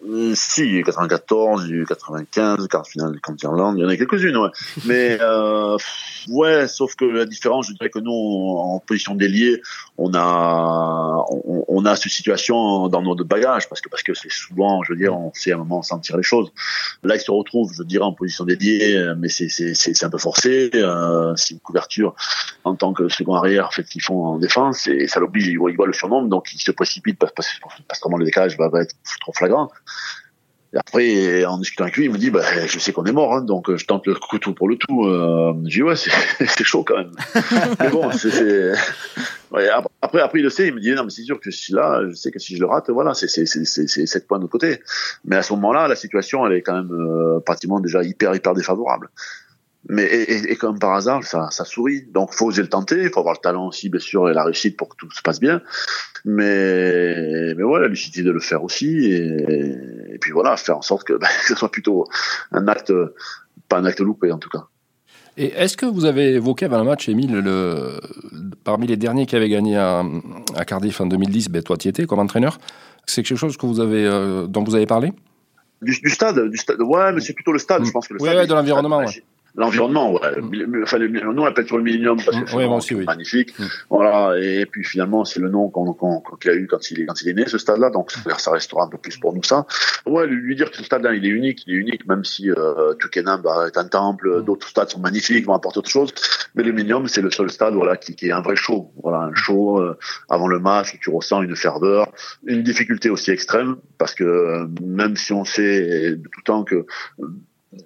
Euh, 0.09 0.33
si, 0.35 0.63
il 0.63 0.73
y 0.73 0.77
a 0.77 0.81
eu 0.81 0.85
94, 0.85 1.65
il 1.67 1.71
y 1.71 1.73
a 1.75 1.77
eu 1.83 1.87
95, 1.87 2.69
quart 2.69 2.87
finale 2.87 3.21
contre 3.21 3.39
l'Irlande, 3.43 3.77
il 3.79 3.83
y 3.83 3.85
en 3.85 3.89
a 3.89 3.97
quelques-unes, 3.97 4.37
ouais. 4.37 4.49
Mais 4.87 5.19
euh, 5.21 5.77
ouais, 6.29 6.69
sauf 6.69 6.95
que 6.95 7.05
la 7.05 7.27
différence, 7.27 7.69
je 7.69 7.75
dirais 7.75 7.91
que 7.91 7.99
nous, 7.99 8.13
en 8.13 8.79
position 8.81 9.15
d'ailier, 9.15 9.61
on 9.99 10.15
a 10.15 11.25
on, 11.29 11.65
on, 11.69 11.85
a 11.85 11.97
cette 11.97 12.13
situation 12.13 12.89
dans 12.89 13.03
notre 13.03 13.25
bagage 13.25 13.69
parce 13.69 13.81
que 13.81 13.91
parce 13.91 14.03
que 14.03 14.15
c'est 14.15 14.33
souvent, 14.33 14.83
je 14.85 14.93
veux 14.93 14.99
dire, 14.99 15.15
on 15.15 15.33
sait 15.35 15.53
à 15.53 15.57
un 15.57 15.59
moment 15.59 15.83
sentir 15.83 16.17
les 16.17 16.23
choses. 16.23 16.51
Là, 17.03 17.17
il 17.17 17.21
se 17.21 17.31
retrouve, 17.31 17.73
je 17.75 17.83
dirais, 17.83 18.05
en 18.05 18.13
position 18.13 18.45
d'ailier, 18.45 19.13
mais 19.19 19.29
c'est 19.29 19.49
c'est 19.49 19.75
c'est 19.75 20.05
un 20.05 20.11
peu 20.11 20.19
forcé. 20.19 20.71
Euh, 20.75 21.35
c'est 21.37 21.55
une 21.55 21.61
couverture 21.61 22.15
en 22.65 22.75
tant 22.75 22.93
que 22.93 23.09
second 23.09 23.35
arrière, 23.35 23.73
fait 23.73 23.85
qu'ils 23.85 24.03
font 24.03 24.25
en 24.25 24.39
défense 24.39 24.87
et 24.87 25.07
ça 25.09 25.21
l'oblige. 25.21 25.49
Il 25.49 25.59
voit, 25.59 25.71
il 25.71 25.77
voit 25.77 25.87
le 25.87 25.93
surnom, 25.93 26.23
donc 26.23 26.53
il 26.53 26.61
se 26.61 26.71
précipite 26.71 27.19
parce, 27.19 27.33
parce, 27.33 27.49
parce 27.87 28.01
que 28.01 28.19
le 28.19 28.25
décalage 28.25 28.57
va, 28.57 28.69
va 28.69 28.83
être 28.83 28.95
trop 29.21 29.33
flagrant. 29.33 29.71
Après, 30.77 31.45
en 31.45 31.59
discutant 31.59 31.85
avec 31.85 31.97
lui, 31.97 32.05
il 32.05 32.13
me 32.13 32.19
dit, 32.19 32.31
bah, 32.31 32.45
je 32.67 32.79
sais 32.79 32.93
qu'on 32.93 33.05
est 33.05 33.13
mort, 33.13 33.35
hein, 33.35 33.43
donc 33.43 33.75
je 33.75 33.85
tente 33.87 34.07
le 34.07 34.15
couteau 34.15 34.53
pour 34.53 34.69
le 34.69 34.77
tout. 34.77 35.05
Euh, 35.05 35.53
je 35.65 35.69
dis, 35.69 35.83
ouais, 35.83 35.97
c'est 35.97 36.11
chaud 36.65 36.85
quand 36.85 36.97
même. 36.97 37.11
mais 37.81 37.89
bon, 37.89 38.09
c'est... 38.13 38.73
Ouais, 39.51 39.69
après, 40.01 40.21
après, 40.21 40.39
il 40.39 40.43
le 40.43 40.51
sait, 40.51 40.69
il 40.69 40.75
me 40.75 40.81
dit, 40.81 40.93
non, 40.93 41.03
mais 41.03 41.11
c'est 41.11 41.25
sûr 41.25 41.41
que 41.41 41.51
si 41.51 41.73
là, 41.73 42.03
je 42.09 42.15
sais 42.15 42.31
que 42.31 42.39
si 42.39 42.55
je 42.55 42.61
le 42.61 42.67
rate, 42.67 42.89
voilà, 42.91 43.15
c'est 43.15 43.27
7 43.27 44.29
points 44.29 44.39
de 44.39 44.47
côté. 44.47 44.81
Mais 45.25 45.35
à 45.37 45.43
ce 45.43 45.53
moment-là, 45.55 45.89
la 45.89 45.97
situation, 45.97 46.47
elle 46.47 46.53
est 46.53 46.63
quand 46.63 46.75
même 46.75 46.93
euh, 46.93 47.41
pratiquement 47.41 47.81
déjà 47.81 48.05
hyper, 48.05 48.33
hyper 48.37 48.55
défavorable. 48.55 49.11
Mais 49.93 50.05
et, 50.05 50.53
et, 50.53 50.57
comme 50.57 50.79
par 50.79 50.95
hasard, 50.95 51.25
ça, 51.25 51.49
ça 51.51 51.65
sourit. 51.65 52.03
Donc, 52.13 52.33
faut 52.33 52.47
oser 52.47 52.63
le 52.63 52.69
tenter. 52.69 53.03
Il 53.03 53.11
faut 53.11 53.19
avoir 53.19 53.35
le 53.35 53.41
talent 53.41 53.67
aussi, 53.67 53.89
bien 53.89 54.01
sûr, 54.01 54.31
et 54.31 54.35
la 54.35 54.45
réussite 54.45 54.77
pour 54.77 54.89
que 54.89 54.95
tout 54.97 55.11
se 55.11 55.21
passe 55.21 55.41
bien. 55.41 55.63
Mais 56.25 57.55
mais 57.55 57.65
ouais, 57.65 57.81
la 57.81 57.89
lucidité 57.89 58.23
de 58.23 58.31
le 58.31 58.39
faire 58.39 58.63
aussi. 58.63 59.07
Et, 59.07 60.15
et 60.15 60.19
puis 60.21 60.31
voilà, 60.31 60.57
faire 60.57 60.79
en 60.79 60.83
sorte 60.83 61.05
que, 61.05 61.13
bah, 61.21 61.27
que 61.27 61.49
ce 61.49 61.57
soit 61.57 61.73
plutôt 61.73 62.07
un 62.53 62.69
acte, 62.69 62.93
pas 63.69 63.79
un 63.79 63.85
acte 63.85 64.01
loupé 64.01 64.31
en 64.31 64.39
tout 64.39 64.49
cas. 64.49 64.67
Et 65.37 65.47
est-ce 65.57 65.77
que 65.77 65.87
vous 65.87 66.05
avez 66.05 66.35
évoqué 66.35 66.67
avant 66.67 66.79
le 66.79 66.85
match, 66.85 67.09
Émile, 67.09 67.33
le, 67.39 67.99
parmi 68.63 68.87
les 68.87 68.97
derniers 68.97 69.27
qui 69.27 69.37
avaient 69.37 69.49
gagné 69.49 69.77
à, 69.77 70.05
à 70.55 70.65
Cardiff 70.65 71.01
en 71.01 71.07
2010, 71.07 71.49
ben 71.49 71.63
toi 71.63 71.77
tu 71.77 71.89
étais 71.89 72.05
comme 72.05 72.19
entraîneur, 72.19 72.59
c'est 73.07 73.23
quelque 73.23 73.39
chose 73.39 73.57
que 73.57 73.67
vous 73.67 73.81
avez, 73.81 74.07
euh, 74.07 74.47
dont 74.47 74.63
vous 74.63 74.75
avez 74.75 74.87
parlé? 74.87 75.13
Du, 75.83 75.99
du, 75.99 76.11
stade, 76.11 76.51
du 76.51 76.59
stade, 76.59 76.81
ouais, 76.83 77.13
mais 77.13 77.21
c'est 77.21 77.33
plutôt 77.33 77.53
le 77.53 77.59
stade, 77.59 77.85
je 77.85 77.91
pense 77.91 78.07
que 78.07 78.15
le 78.15 78.21
stade. 78.21 78.37
Ouais, 78.37 78.47
de 78.47 78.53
l'environnement. 78.53 78.99
Ouais. 78.99 79.23
L'environnement, 79.57 80.13
ouais. 80.13 80.41
Mm. 80.41 80.83
Enfin, 80.83 80.99
nous 80.99 81.43
on 81.43 81.45
l'appelle 81.45 81.67
sur 81.67 81.77
le 81.77 81.83
Millennium 81.83 82.17
parce 82.17 82.37
que 82.37 82.77
mm. 82.77 82.81
c'est 82.81 82.95
magnifique. 82.95 83.59
Mm. 83.59 83.65
Voilà. 83.91 84.39
Et 84.39 84.67
puis 84.67 84.85
finalement, 84.85 85.25
c'est 85.25 85.41
le 85.41 85.49
nom 85.49 85.69
qu'on 85.69 85.93
qu'il 86.41 86.51
a 86.51 86.55
eu 86.55 86.67
quand 86.67 86.91
il 86.91 87.01
est 87.01 87.07
quand 87.07 87.21
il 87.23 87.29
est 87.29 87.35
né 87.35 87.47
ce 87.47 87.59
stade-là. 87.59 87.91
Donc 87.91 88.11
ça 88.11 88.51
restera 88.51 88.85
un 88.85 88.89
peu 88.89 88.99
plus 88.99 89.17
pour 89.19 89.35
nous 89.35 89.43
ça. 89.43 89.67
Ouais, 90.07 90.27
lui, 90.27 90.57
dire 90.57 90.71
que 90.71 90.77
ce 90.77 90.85
stade-là, 90.85 91.15
il 91.15 91.25
est 91.25 91.31
unique, 91.31 91.65
il 91.67 91.75
est 91.75 91.79
unique, 91.79 92.07
même 92.07 92.25
si 92.25 92.51
euh, 92.51 92.95
Twickenham 92.95 93.43
est 93.67 93.77
un 93.77 93.89
temple, 93.89 94.43
d'autres 94.43 94.69
stades 94.69 94.91
sont 94.91 95.01
magnifiques, 95.01 95.47
vont 95.47 95.55
apporter 95.55 95.79
autre 95.79 95.91
chose. 95.91 96.13
Mais 96.55 96.63
le 96.63 96.73
Millennium, 96.73 97.07
c'est 97.09 97.23
le 97.23 97.31
seul 97.31 97.51
stade, 97.51 97.75
voilà, 97.75 97.97
qui, 97.97 98.15
qui, 98.15 98.29
est 98.29 98.33
un 98.33 98.41
vrai 98.41 98.57
show. 98.57 98.93
Voilà, 99.03 99.19
un 99.19 99.35
show 99.35 99.81
euh, 99.81 99.99
avant 100.29 100.49
le 100.49 100.59
match 100.59 100.95
où 100.95 100.99
tu 101.01 101.11
ressens 101.11 101.43
une 101.43 101.57
ferveur, 101.57 102.13
une 102.47 102.63
difficulté 102.63 103.11
aussi 103.11 103.31
extrême 103.31 103.77
parce 103.99 104.15
que 104.15 104.25
euh, 104.25 104.67
même 104.83 105.17
si 105.17 105.33
on 105.33 105.45
sait 105.45 106.17
de 106.17 106.29
tout 106.29 106.43
temps 106.43 106.65
que 106.65 106.87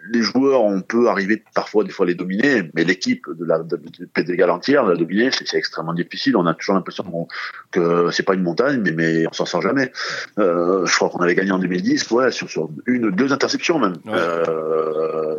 les 0.09 0.23
joueurs, 0.23 0.63
on 0.63 0.81
peut 0.81 1.09
arriver 1.09 1.43
parfois 1.55 1.85
des 1.85 1.91
fois 1.91 2.07
à 2.07 2.09
les 2.09 2.15
dominer, 2.15 2.71
mais 2.75 2.85
l'équipe 2.85 3.27
de 3.29 3.45
la 3.45 3.59
de, 3.59 3.77
de 3.77 4.51
entière, 4.51 4.85
la 4.85 4.97
dominer, 4.97 5.31
c'est 5.31 5.57
extrêmement 5.57 5.93
difficile. 5.93 6.37
On 6.37 6.47
a 6.47 6.55
toujours 6.55 6.75
l'impression 6.75 7.29
que 7.71 8.11
c'est 8.11 8.23
pas 8.23 8.35
une 8.35 8.43
montagne, 8.43 8.81
mais, 8.81 8.93
mais 8.93 9.27
on 9.27 9.33
s'en 9.33 9.45
sort 9.45 9.61
jamais. 9.61 9.93
Euh, 10.39 10.87
je 10.87 10.97
crois 10.97 11.11
qu'on 11.11 11.21
avait 11.21 11.35
gagné 11.35 11.51
en 11.51 11.59
2010, 11.59 12.11
ouais, 12.13 12.31
sur, 12.31 12.49
sur 12.49 12.71
une, 12.87 13.11
deux 13.11 13.33
interceptions 13.33 13.79
même. 13.79 13.97
Euh, 14.09 15.37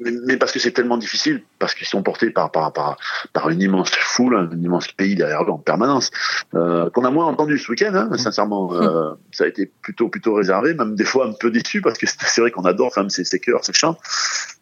mais, 0.00 0.36
parce 0.36 0.52
que 0.52 0.58
c'est 0.58 0.72
tellement 0.72 0.96
difficile, 0.96 1.42
parce 1.58 1.74
qu'ils 1.74 1.86
sont 1.86 2.02
portés 2.02 2.30
par, 2.30 2.50
par, 2.50 2.72
par, 2.72 2.96
par 3.32 3.50
une 3.50 3.60
immense 3.60 3.90
foule, 3.90 4.36
un 4.36 4.50
immense 4.58 4.88
pays 4.92 5.14
derrière 5.14 5.42
eux 5.42 5.50
en 5.50 5.58
permanence, 5.58 6.10
euh, 6.54 6.88
qu'on 6.90 7.04
a 7.04 7.10
moins 7.10 7.26
entendu 7.26 7.58
ce 7.58 7.70
week-end, 7.70 7.94
hein, 7.94 8.16
sincèrement. 8.16 8.74
Euh, 8.74 9.12
ça 9.30 9.44
a 9.44 9.46
été 9.46 9.70
plutôt 9.82 10.08
plutôt 10.08 10.34
réservé, 10.34 10.74
même 10.74 10.94
des 10.94 11.04
fois 11.04 11.26
un 11.26 11.32
peu 11.32 11.50
déçu, 11.50 11.82
parce 11.82 11.98
que 11.98 12.06
c'est 12.06 12.40
vrai 12.40 12.50
qu'on 12.50 12.64
adore 12.64 12.92
quand 12.94 13.02
même 13.02 13.10
ces, 13.10 13.24
ces 13.24 13.38
chœurs, 13.38 13.64
ces 13.64 13.72
chants, 13.72 13.96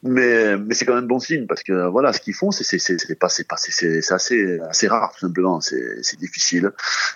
mais, 0.03 0.57
mais 0.57 0.75
c'est 0.75 0.85
quand 0.85 0.95
même 0.95 1.07
bon 1.07 1.21
signe, 1.21 1.47
parce 1.47 1.63
que 1.63 1.89
voilà, 1.89 2.13
ce 2.13 2.21
qu'ils 2.21 2.35
font, 2.35 2.51
c'est 2.51 3.19
pas, 3.19 3.29
pas, 3.49 3.57
c'est 3.57 4.13
assez, 4.13 4.61
assez 4.69 4.89
rare, 4.89 5.13
tout 5.13 5.27
simplement, 5.27 5.61
c'est 5.61 6.19
difficile. 6.19 6.73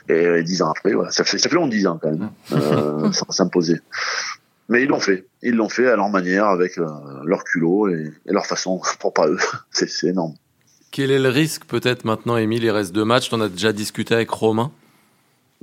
Et 0.09 0.43
dix 0.43 0.63
ans 0.63 0.71
après, 0.71 0.93
voilà, 0.93 1.11
ça 1.11 1.25
fait, 1.25 1.39
ça 1.39 1.49
fait 1.49 1.57
long 1.57 1.67
dix 1.67 1.87
ans 1.87 1.99
quand 2.01 2.11
même, 2.11 2.31
euh, 2.53 3.13
sans 3.13 3.31
s'imposer. 3.31 3.81
Mais 4.69 4.83
ils 4.83 4.89
l'ont 4.89 5.01
fait. 5.01 5.27
Ils 5.43 5.55
l'ont 5.55 5.69
fait 5.69 5.89
à 5.89 5.97
leur 5.97 6.09
manière, 6.09 6.47
avec 6.47 6.79
euh, 6.79 6.87
leur 7.25 7.45
culot 7.45 7.89
et, 7.89 8.13
leur 8.27 8.47
façon, 8.47 8.81
pour 9.01 9.13
pas 9.13 9.29
eux. 9.29 9.39
C'est 9.71 10.09
énorme. 10.09 10.35
Quel 10.91 11.11
est 11.11 11.19
le 11.19 11.31
risque 11.31 11.65
peut-être 11.65 12.05
maintenant, 12.05 12.37
Émile 12.37 12.65
Il 12.65 12.71
reste 12.71 12.93
deux 12.93 13.05
matchs. 13.05 13.29
Tu 13.31 13.35
en 13.35 13.41
as 13.41 13.49
déjà 13.49 13.73
discuté 13.73 14.15
avec 14.15 14.31
Romain? 14.31 14.71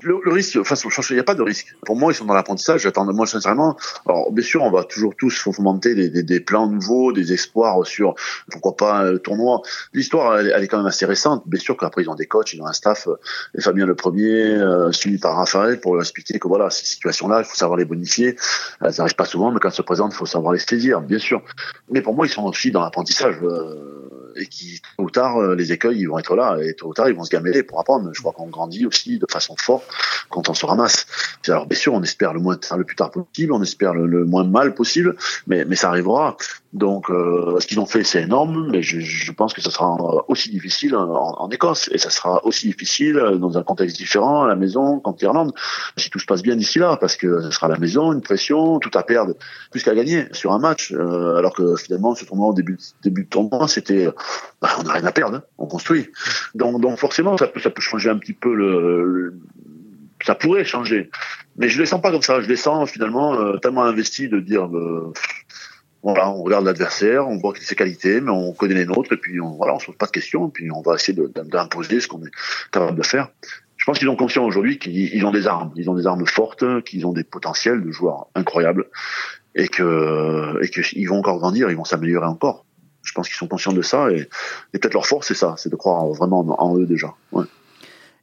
Le, 0.01 0.19
le, 0.23 0.31
risque, 0.31 0.57
enfin, 0.57 0.75
il 1.09 1.13
n'y 1.13 1.19
a 1.19 1.23
pas 1.23 1.35
de 1.35 1.41
risque. 1.41 1.75
Pour 1.85 1.95
moi, 1.95 2.11
ils 2.11 2.15
sont 2.15 2.25
dans 2.25 2.33
l'apprentissage. 2.33 2.81
J'attends, 2.81 3.05
moi, 3.13 3.25
sincèrement, 3.25 3.77
alors, 4.05 4.31
bien 4.31 4.43
sûr, 4.43 4.63
on 4.63 4.71
va 4.71 4.83
toujours 4.83 5.13
tous 5.17 5.37
fomenter 5.39 5.95
des, 5.95 6.09
des, 6.09 6.23
des, 6.23 6.39
plans 6.39 6.67
nouveaux, 6.67 7.11
des 7.11 7.33
espoirs 7.33 7.85
sur, 7.85 8.15
pourquoi 8.51 8.75
pas, 8.75 8.99
un 8.99 9.17
tournoi. 9.17 9.61
L'histoire, 9.93 10.39
elle, 10.39 10.51
elle, 10.55 10.63
est 10.63 10.67
quand 10.67 10.77
même 10.77 10.85
assez 10.85 11.05
récente. 11.05 11.43
Bien 11.47 11.59
sûr 11.59 11.77
qu'après, 11.77 12.03
ils 12.03 12.09
ont 12.09 12.15
des 12.15 12.25
coachs, 12.25 12.53
ils 12.53 12.61
ont 12.61 12.67
un 12.67 12.73
staff, 12.73 13.07
euh, 13.07 13.15
et 13.57 13.61
Fabien 13.61 13.85
le 13.85 13.95
premier, 13.95 14.31
euh, 14.31 14.91
suivi 14.91 15.17
par 15.17 15.35
Raphaël, 15.35 15.79
pour 15.79 15.95
leur 15.95 16.03
expliquer 16.03 16.39
que 16.39 16.47
voilà, 16.47 16.69
ces 16.69 16.85
situations-là, 16.85 17.39
il 17.39 17.45
faut 17.45 17.55
savoir 17.55 17.77
les 17.77 17.85
bonifier. 17.85 18.35
Elles 18.81 18.93
n'arrivent 18.97 19.15
pas 19.15 19.25
souvent, 19.25 19.51
mais 19.51 19.59
quand 19.59 19.69
elles 19.69 19.75
se 19.75 19.81
présentent, 19.81 20.13
il 20.13 20.17
faut 20.17 20.25
savoir 20.25 20.53
les 20.53 20.59
saisir, 20.59 21.01
bien 21.01 21.19
sûr. 21.19 21.41
Mais 21.91 22.01
pour 22.01 22.13
moi, 22.13 22.25
ils 22.25 22.31
sont 22.31 22.43
aussi 22.43 22.71
dans 22.71 22.81
l'apprentissage. 22.81 23.35
Euh, 23.43 23.99
et 24.35 24.47
qui 24.47 24.81
tôt 24.97 25.03
ou 25.03 25.09
tard 25.09 25.37
euh, 25.37 25.55
les 25.55 25.71
écueils 25.71 25.99
ils 25.99 26.07
vont 26.07 26.19
être 26.19 26.35
là 26.35 26.57
et 26.61 26.73
tôt 26.73 26.87
ou 26.87 26.93
tard 26.93 27.09
ils 27.09 27.15
vont 27.15 27.23
se 27.23 27.29
gameler 27.29 27.63
pour 27.63 27.79
apprendre. 27.79 28.09
Je 28.13 28.19
crois 28.19 28.33
qu'on 28.33 28.47
grandit 28.47 28.85
aussi 28.85 29.17
de 29.19 29.25
façon 29.29 29.55
forte 29.57 29.85
quand 30.29 30.49
on 30.49 30.53
se 30.53 30.65
ramasse. 30.65 31.05
Alors 31.47 31.65
bien 31.65 31.77
sûr 31.77 31.93
on 31.93 32.03
espère 32.03 32.33
le 32.33 32.39
moins 32.39 32.57
le 32.77 32.83
plus 32.83 32.95
tard 32.95 33.11
possible, 33.11 33.53
on 33.53 33.61
espère 33.61 33.93
le, 33.93 34.25
moins 34.25 34.43
mal 34.43 34.73
possible, 34.73 35.15
mais 35.47 35.65
mais 35.65 35.75
ça 35.75 35.89
arrivera. 35.89 36.37
Donc, 36.71 37.09
euh, 37.09 37.59
ce 37.59 37.65
qu'ils 37.65 37.79
ont 37.79 37.87
fait, 37.87 38.03
c'est 38.03 38.21
énorme, 38.21 38.69
mais 38.69 38.83
je, 38.83 38.99
je, 38.99 39.31
pense 39.31 39.53
que 39.53 39.61
ça 39.61 39.71
sera 39.71 39.97
aussi 40.27 40.51
difficile 40.51 40.95
en, 40.95 41.09
en, 41.09 41.49
Écosse, 41.49 41.89
et 41.91 41.97
ça 41.97 42.11
sera 42.11 42.45
aussi 42.45 42.67
difficile 42.67 43.15
dans 43.39 43.57
un 43.57 43.63
contexte 43.63 43.97
différent, 43.97 44.43
à 44.43 44.47
la 44.47 44.55
maison, 44.55 44.99
contre 44.99 45.23
l'Irlande, 45.23 45.51
si 45.97 46.11
tout 46.11 46.19
se 46.19 46.25
passe 46.25 46.43
bien 46.43 46.55
d'ici 46.55 46.77
là, 46.77 46.95
parce 46.97 47.15
que 47.15 47.41
ce 47.41 47.49
sera 47.49 47.65
à 47.65 47.69
la 47.71 47.79
maison, 47.79 48.13
une 48.13 48.21
pression, 48.21 48.77
tout 48.77 48.91
à 48.93 49.01
perdre, 49.01 49.33
plus 49.71 49.81
qu'à 49.81 49.95
gagner 49.95 50.27
sur 50.31 50.51
un 50.51 50.59
match, 50.59 50.91
euh, 50.91 51.37
alors 51.37 51.55
que 51.55 51.75
finalement, 51.75 52.13
ce 52.13 52.25
tournoi, 52.25 52.49
au 52.49 52.53
début, 52.53 52.77
début 53.01 53.23
de 53.23 53.29
tournoi, 53.29 53.67
c'était, 53.67 54.07
bah, 54.61 54.69
on 54.79 54.83
n'a 54.83 54.93
rien 54.93 55.05
à 55.05 55.11
perdre, 55.11 55.37
hein, 55.37 55.43
on 55.57 55.65
construit. 55.65 56.09
Donc, 56.53 56.81
donc 56.81 56.99
forcément, 56.99 57.35
ça 57.35 57.47
peut, 57.47 57.59
ça 57.59 57.71
peut 57.71 57.81
changer 57.81 58.11
un 58.11 58.17
petit 58.17 58.33
peu 58.33 58.53
le, 58.53 59.05
le 59.05 59.39
ça 60.25 60.35
pourrait 60.35 60.65
changer. 60.65 61.09
Mais 61.57 61.69
je 61.69 61.79
les 61.79 61.85
sens 61.85 62.01
pas 62.01 62.11
comme 62.11 62.21
ça. 62.21 62.41
Je 62.41 62.47
les 62.47 62.55
sens 62.55 62.89
finalement 62.89 63.35
euh, 63.35 63.57
tellement 63.57 63.83
investis 63.83 64.29
de 64.29 64.39
dire 64.39 64.65
euh, 64.65 65.13
voilà, 66.01 66.29
on 66.29 66.43
regarde 66.43 66.65
l'adversaire, 66.65 67.27
on 67.27 67.37
voit 67.37 67.53
ses 67.59 67.75
qualités, 67.75 68.21
mais 68.21 68.31
on 68.31 68.53
connaît 68.53 68.75
les 68.75 68.85
nôtres 68.85 69.11
et 69.13 69.17
puis 69.17 69.41
on 69.41 69.51
voilà, 69.51 69.75
on 69.75 69.79
se 69.79 69.87
pose 69.87 69.97
pas 69.97 70.05
de 70.05 70.11
questions 70.11 70.47
et 70.47 70.51
puis 70.51 70.71
on 70.71 70.81
va 70.81 70.95
essayer 70.95 71.17
d'imposer 71.51 71.99
ce 71.99 72.07
qu'on 72.07 72.23
est 72.23 72.31
capable 72.71 72.97
de 72.97 73.03
faire. 73.03 73.29
Je 73.75 73.85
pense 73.85 73.99
qu'ils 73.99 74.09
ont 74.09 74.15
conscience 74.15 74.45
aujourd'hui 74.45 74.77
qu'ils 74.77 75.25
ont 75.25 75.31
des 75.31 75.47
armes, 75.47 75.71
ils 75.75 75.89
ont 75.89 75.95
des 75.95 76.07
armes 76.07 76.25
fortes, 76.25 76.83
qu'ils 76.83 77.05
ont 77.05 77.13
des 77.13 77.23
potentiels 77.23 77.83
de 77.83 77.91
joueurs 77.91 78.27
incroyables 78.35 78.85
et 79.55 79.67
que 79.67 80.57
et 80.61 80.69
qu'ils 80.69 81.07
vont 81.09 81.19
encore 81.19 81.39
grandir, 81.39 81.69
ils 81.69 81.77
vont 81.77 81.85
s'améliorer 81.85 82.27
encore. 82.27 82.65
Je 83.03 83.13
pense 83.13 83.27
qu'ils 83.27 83.37
sont 83.37 83.47
conscients 83.47 83.73
de 83.73 83.81
ça 83.81 84.11
et, 84.11 84.29
peut-être 84.71 84.93
leur 84.93 85.05
force 85.05 85.27
c'est 85.27 85.33
ça, 85.33 85.55
c'est 85.57 85.69
de 85.69 85.75
croire 85.75 86.05
vraiment 86.07 86.45
en, 86.61 86.77
eux 86.77 86.85
déjà. 86.85 87.13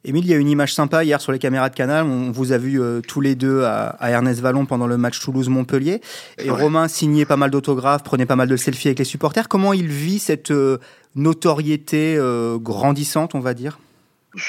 Émile, 0.05 0.25
il 0.25 0.29
y 0.29 0.33
a 0.33 0.37
une 0.37 0.49
image 0.49 0.73
sympa 0.73 1.03
hier 1.03 1.19
sur 1.19 1.31
les 1.31 1.39
caméras 1.39 1.69
de 1.69 1.75
Canal. 1.75 2.05
On 2.05 2.31
vous 2.31 2.51
a 2.51 2.57
vu 2.57 2.79
euh, 2.81 3.01
tous 3.01 3.19
les 3.19 3.35
deux 3.35 3.63
à, 3.63 3.87
à, 3.99 4.11
Ernest 4.11 4.41
Vallon 4.41 4.65
pendant 4.65 4.87
le 4.87 4.97
match 4.97 5.19
Toulouse-Montpellier. 5.19 6.01
Et 6.37 6.49
ouais. 6.49 6.61
Romain 6.61 6.87
signait 6.87 7.25
pas 7.25 7.35
mal 7.35 7.51
d'autographes, 7.51 8.03
prenait 8.03 8.25
pas 8.25 8.35
mal 8.35 8.47
de 8.47 8.55
selfies 8.55 8.89
avec 8.89 8.99
les 8.99 9.05
supporters. 9.05 9.49
Comment 9.49 9.73
il 9.73 9.87
vit 9.87 10.19
cette 10.19 10.51
euh, 10.51 10.77
notoriété 11.15 12.15
euh, 12.17 12.57
grandissante, 12.57 13.35
on 13.35 13.39
va 13.39 13.53
dire? 13.53 13.79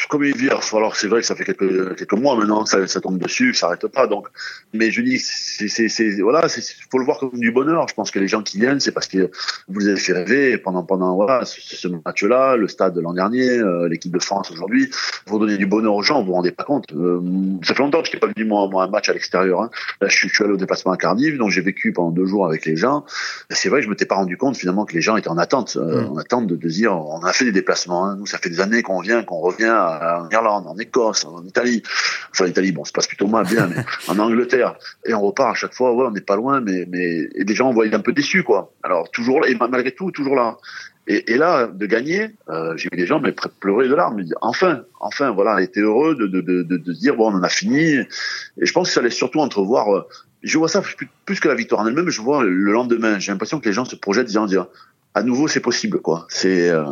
Comme 0.09 0.25
il 0.25 0.37
vit, 0.37 0.49
alors 0.49 0.97
c'est 0.97 1.09
vrai 1.09 1.21
que 1.21 1.27
ça 1.27 1.35
fait 1.35 1.45
quelques, 1.45 1.97
quelques 1.97 2.13
mois 2.13 2.37
maintenant 2.37 2.65
que 2.65 2.69
ça, 2.69 2.87
ça 2.87 3.01
tombe 3.01 3.19
dessus, 3.19 3.55
ça 3.55 3.61
s'arrête 3.61 3.87
pas. 3.87 4.07
Donc, 4.07 4.27
mais 4.75 4.91
je 4.91 5.01
dis, 5.01 5.19
c'est, 5.19 6.21
voilà, 6.21 6.49
c'est, 6.49 6.63
faut 6.91 6.99
le 6.99 7.05
voir 7.05 7.19
comme 7.19 7.39
du 7.39 7.53
bonheur. 7.53 7.87
Je 7.89 7.95
pense 7.95 8.11
que 8.11 8.19
les 8.19 8.29
gens 8.29 8.43
qui 8.43 8.59
viennent, 8.59 8.81
c'est 8.81 8.93
parce 8.93 9.07
que 9.07 9.31
vous 9.69 9.79
les 9.79 9.89
avez 9.89 10.01
fait 10.01 10.13
rêver 10.13 10.59
pendant, 10.59 10.83
pendant, 10.83 11.15
voilà, 11.15 11.45
ce, 11.45 11.61
ce 11.61 11.89
match-là, 11.89 12.57
le 12.57 12.69
stade 12.69 12.95
de 12.95 13.01
l'an 13.01 13.15
dernier, 13.15 13.49
euh, 13.49 13.89
l'équipe 13.89 14.13
de 14.13 14.19
France 14.19 14.51
aujourd'hui. 14.51 14.91
Vous 15.27 15.39
donnez 15.39 15.57
du 15.57 15.67
bonheur 15.67 15.95
aux 15.95 16.03
gens, 16.03 16.21
vous 16.21 16.27
vous 16.27 16.33
rendez 16.33 16.53
pas 16.53 16.65
compte. 16.65 16.93
Euh, 16.93 17.21
ça 17.63 17.75
fait 17.75 17.83
longtemps 17.83 18.03
que 18.03 18.09
je 18.09 18.13
n'ai 18.15 18.21
pas 18.21 18.27
venu 18.27 18.45
moi, 18.45 18.69
moi 18.69 18.85
un 18.85 18.89
match 18.89 19.09
à 19.09 19.13
l'extérieur. 19.13 19.63
Hein. 19.63 19.71
Là, 20.01 20.09
je 20.09 20.17
suis, 20.17 20.29
je 20.29 20.35
suis 20.35 20.45
allé 20.45 20.53
au 20.53 20.59
déplacement 20.59 20.93
à 20.93 20.97
Cardiff, 20.97 21.39
donc 21.39 21.51
j'ai 21.51 21.63
vécu 21.63 21.93
pendant 21.93 22.11
deux 22.11 22.27
jours 22.27 22.47
avec 22.47 22.67
les 22.67 22.77
gens. 22.77 23.05
C'est 23.51 23.69
vrai, 23.69 23.81
je 23.81 23.89
m'étais 23.89 24.07
pas 24.07 24.17
rendu 24.17 24.37
compte 24.37 24.57
finalement 24.57 24.85
que 24.85 24.95
les 24.95 25.01
gens 25.01 25.17
étaient 25.17 25.29
en 25.29 25.39
attente, 25.39 25.77
euh, 25.77 26.03
mmh. 26.03 26.13
en 26.13 26.17
attente 26.19 26.47
de, 26.47 26.57
de 26.57 26.69
dire, 26.69 26.95
on 26.95 27.21
a 27.21 27.33
fait 27.33 27.45
des 27.45 27.53
déplacements. 27.53 28.07
Hein. 28.07 28.17
Nous, 28.17 28.27
ça 28.27 28.39
fait 28.39 28.51
des 28.51 28.61
années 28.61 28.83
qu'on 28.83 29.01
vient, 29.01 29.23
qu'on 29.23 29.39
revient 29.39 29.68
en 29.71 30.29
Irlande, 30.31 30.67
en 30.67 30.77
Écosse, 30.79 31.25
en 31.25 31.45
Italie. 31.45 31.83
Enfin, 32.31 32.47
l'Italie, 32.47 32.73
bon, 32.73 32.85
ça 32.85 32.93
passe 32.95 33.07
plutôt 33.07 33.27
mal, 33.27 33.47
bien, 33.47 33.69
mais 33.69 33.85
en 34.09 34.19
Angleterre. 34.19 34.77
Et 35.07 35.15
on 35.15 35.21
repart 35.21 35.51
à 35.51 35.55
chaque 35.55 35.75
fois, 35.75 35.93
ouais, 35.95 36.07
on 36.07 36.11
n'est 36.11 36.21
pas 36.21 36.37
loin, 36.37 36.61
mais, 36.61 36.87
mais, 36.89 37.29
et 37.35 37.45
des 37.45 37.55
gens, 37.55 37.69
on 37.69 37.73
voit 37.73 37.87
un 37.87 38.01
peu 38.01 38.13
déçus, 38.13 38.45
quoi. 38.45 38.73
Alors, 38.83 39.11
toujours 39.11 39.41
là, 39.41 39.49
et 39.49 39.55
malgré 39.55 39.93
tout, 39.93 40.11
toujours 40.11 40.37
là. 40.37 40.57
Et, 41.07 41.33
et 41.33 41.39
là, 41.39 41.67
de 41.67 41.87
gagner, 41.87 42.31
euh, 42.51 42.77
j'ai 42.77 42.91
vu 42.93 42.99
des 42.99 43.07
gens 43.07 43.19
mais 43.19 43.35
pleurer 43.61 43.89
de 43.89 43.95
larmes, 43.95 44.23
enfin, 44.43 44.83
enfin, 45.01 45.31
voilà, 45.31 45.63
était 45.63 45.81
heureux 45.81 46.15
de, 46.15 46.27
de, 46.27 46.43
de, 46.43 46.63
de, 46.63 46.93
dire, 46.93 47.17
bon, 47.17 47.33
on 47.33 47.37
en 47.37 47.43
a 47.43 47.49
fini. 47.49 47.81
Et 47.81 48.07
je 48.61 48.73
pense 48.73 48.89
que 48.89 48.95
ça 48.95 49.01
laisse 49.01 49.15
surtout 49.15 49.41
entrevoir, 49.41 49.95
euh, 49.97 50.07
je 50.43 50.59
vois 50.59 50.69
ça 50.69 50.83
plus, 50.83 51.09
plus 51.25 51.41
que 51.41 51.49
la 51.49 51.55
victoire 51.55 51.81
en 51.81 51.87
elle-même, 51.87 52.11
je 52.11 52.21
vois 52.21 52.45
le 52.45 52.73
lendemain. 52.73 53.19
J'ai 53.19 53.33
l'impression 53.33 53.59
que 53.59 53.67
les 53.67 53.73
gens 53.73 53.87
se 53.87 53.97
projettent 53.97 54.27
disant, 54.27 54.45
dire, 54.45 54.67
à 55.15 55.23
nouveau 55.23 55.49
c'est 55.49 55.61
possible 55.61 56.01
quoi. 56.01 56.27
C'est 56.29 56.71
euh, 56.71 56.85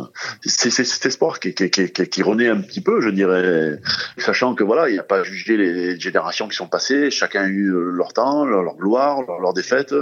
cet 0.45 1.05
espoir 1.05 1.39
qui, 1.39 1.53
qui, 1.53 1.69
qui, 1.69 1.89
qui, 1.89 2.23
renaît 2.23 2.49
un 2.49 2.61
petit 2.61 2.81
peu 2.81 3.01
je 3.01 3.09
dirais. 3.09 3.79
Sachant 4.17 4.55
que 4.55 4.63
voilà 4.63 4.89
il 4.89 4.93
n'y 4.93 4.99
a 4.99 5.03
pas 5.03 5.19
à 5.19 5.23
juger 5.23 5.57
les 5.57 5.99
générations 5.99 6.47
qui 6.47 6.55
sont 6.55 6.67
passées. 6.67 7.11
Chacun 7.11 7.43
a 7.43 7.47
eu 7.47 7.71
leur 7.71 8.13
temps 8.13 8.45
leur, 8.45 8.63
leur 8.63 8.75
gloire 8.75 9.21
leur, 9.27 9.39
leur 9.39 9.53
défaite 9.53 9.93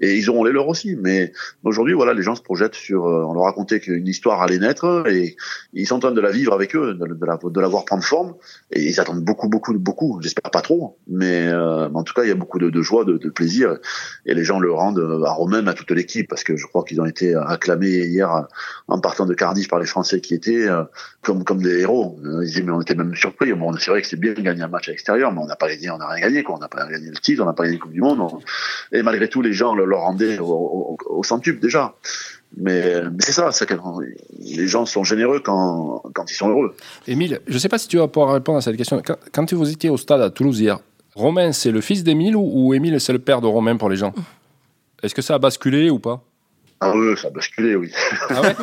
et 0.00 0.16
ils 0.16 0.30
auront 0.30 0.44
les 0.44 0.52
leurs 0.52 0.68
aussi. 0.68 0.96
Mais 1.00 1.32
aujourd'hui 1.64 1.94
voilà 1.94 2.14
les 2.14 2.22
gens 2.22 2.34
se 2.34 2.42
projettent 2.42 2.74
sur 2.74 3.04
on 3.04 3.32
leur 3.32 3.44
racontait 3.44 3.80
qu'une 3.80 4.06
histoire 4.06 4.42
allait 4.42 4.58
naître 4.58 5.04
et 5.08 5.36
ils 5.72 5.86
sont 5.86 5.96
en 5.96 6.00
train 6.00 6.12
de 6.12 6.20
la 6.20 6.30
vivre 6.30 6.52
avec 6.52 6.74
eux 6.76 6.94
de, 6.94 7.06
de 7.06 7.26
la 7.26 7.38
de 7.42 7.60
la 7.60 7.68
voir 7.68 7.84
prendre 7.84 8.04
forme 8.04 8.34
et 8.72 8.82
ils 8.82 9.00
attendent 9.00 9.24
beaucoup 9.24 9.48
beaucoup 9.48 9.76
beaucoup. 9.78 10.18
J'espère 10.22 10.50
pas 10.50 10.60
trop 10.60 10.98
mais, 11.06 11.48
euh, 11.48 11.88
mais 11.88 11.98
en 11.98 12.02
tout 12.02 12.14
cas 12.14 12.24
il 12.24 12.28
y 12.28 12.32
a 12.32 12.34
beaucoup 12.36 12.58
de, 12.58 12.70
de 12.70 12.82
joie 12.82 13.04
de, 13.04 13.16
de, 13.16 13.30
plaisir 13.30 13.78
et 14.26 14.34
les 14.34 14.44
gens 14.44 14.58
le 14.58 14.72
rendent 14.72 15.22
à 15.24 15.30
Romain 15.30 15.66
à 15.66 15.74
toute 15.74 15.90
l'équipe 15.90 16.28
parce 16.28 16.44
que 16.44 16.56
je 16.56 16.66
crois 16.66 16.84
qu'ils 16.84 17.00
ont 17.00 17.06
été 17.06 17.27
acclamé 17.34 17.88
hier 17.88 18.46
en 18.88 19.00
partant 19.00 19.26
de 19.26 19.34
Cardiff 19.34 19.68
par 19.68 19.78
les 19.78 19.86
Français 19.86 20.20
qui 20.20 20.34
étaient 20.34 20.68
euh, 20.68 20.84
comme 21.22 21.44
comme 21.44 21.62
des 21.62 21.80
héros. 21.80 22.18
Ils 22.24 22.46
disaient 22.46 22.62
mais 22.62 22.72
on 22.72 22.80
était 22.80 22.94
même 22.94 23.14
surpris. 23.14 23.52
Bon, 23.52 23.72
c'est 23.78 23.90
vrai 23.90 24.02
que 24.02 24.08
c'est 24.08 24.18
bien 24.18 24.32
de 24.32 24.40
gagner 24.40 24.62
un 24.62 24.68
match 24.68 24.88
à 24.88 24.92
l'extérieur, 24.92 25.32
mais 25.32 25.40
on 25.40 25.46
n'a 25.46 25.56
pas 25.56 25.68
gagné, 25.68 25.90
on 25.90 25.98
n'a 25.98 26.08
rien 26.08 26.20
gagné, 26.20 26.42
quoi. 26.42 26.56
On 26.56 26.58
n'a 26.58 26.68
pas 26.68 26.86
gagné 26.86 27.08
le 27.08 27.16
titre, 27.16 27.42
on 27.42 27.46
n'a 27.46 27.52
pas 27.52 27.64
gagné 27.64 27.76
la 27.76 27.80
Coupe 27.80 27.92
du 27.92 28.00
Monde. 28.00 28.20
On... 28.20 28.40
Et 28.92 29.02
malgré 29.02 29.28
tout, 29.28 29.42
les 29.42 29.52
gens 29.52 29.74
le, 29.74 29.94
rendaient 29.94 30.38
au, 30.38 30.96
au, 31.06 31.22
centuple 31.22 31.60
déjà. 31.60 31.94
Mais, 32.56 33.02
mais 33.02 33.18
c'est 33.20 33.32
ça, 33.32 33.50
les 34.40 34.66
gens 34.66 34.86
sont 34.86 35.04
généreux 35.04 35.40
quand, 35.40 36.02
quand 36.14 36.30
ils 36.30 36.34
sont 36.34 36.48
heureux. 36.48 36.74
Émile, 37.06 37.40
je 37.46 37.54
ne 37.54 37.58
sais 37.58 37.68
pas 37.68 37.78
si 37.78 37.88
tu 37.88 37.98
vas 37.98 38.08
pouvoir 38.08 38.32
répondre 38.32 38.58
à 38.58 38.62
cette 38.62 38.76
question. 38.76 39.02
Quand, 39.04 39.16
quand 39.32 39.52
vous 39.52 39.70
étiez 39.70 39.90
au 39.90 39.98
stade 39.98 40.22
à 40.22 40.30
Toulouse 40.30 40.58
hier, 40.58 40.78
Romain, 41.14 41.52
c'est 41.52 41.70
le 41.70 41.80
fils 41.80 42.04
d'Émile 42.04 42.36
ou, 42.36 42.50
ou 42.52 42.74
Émile, 42.74 43.00
c'est 43.00 43.12
le 43.12 43.18
père 43.18 43.40
de 43.40 43.46
Romain 43.46 43.76
pour 43.76 43.90
les 43.90 43.96
gens? 43.96 44.14
Est-ce 45.02 45.14
que 45.14 45.22
ça 45.22 45.34
a 45.34 45.38
basculé 45.38 45.90
ou 45.90 45.98
pas? 45.98 46.22
Ah 46.80 46.92
oui, 46.94 47.16
ça 47.16 47.28
a 47.28 47.30
basculé, 47.30 47.74
oui. 47.74 47.92
Ah 48.30 48.40
ouais 48.40 48.54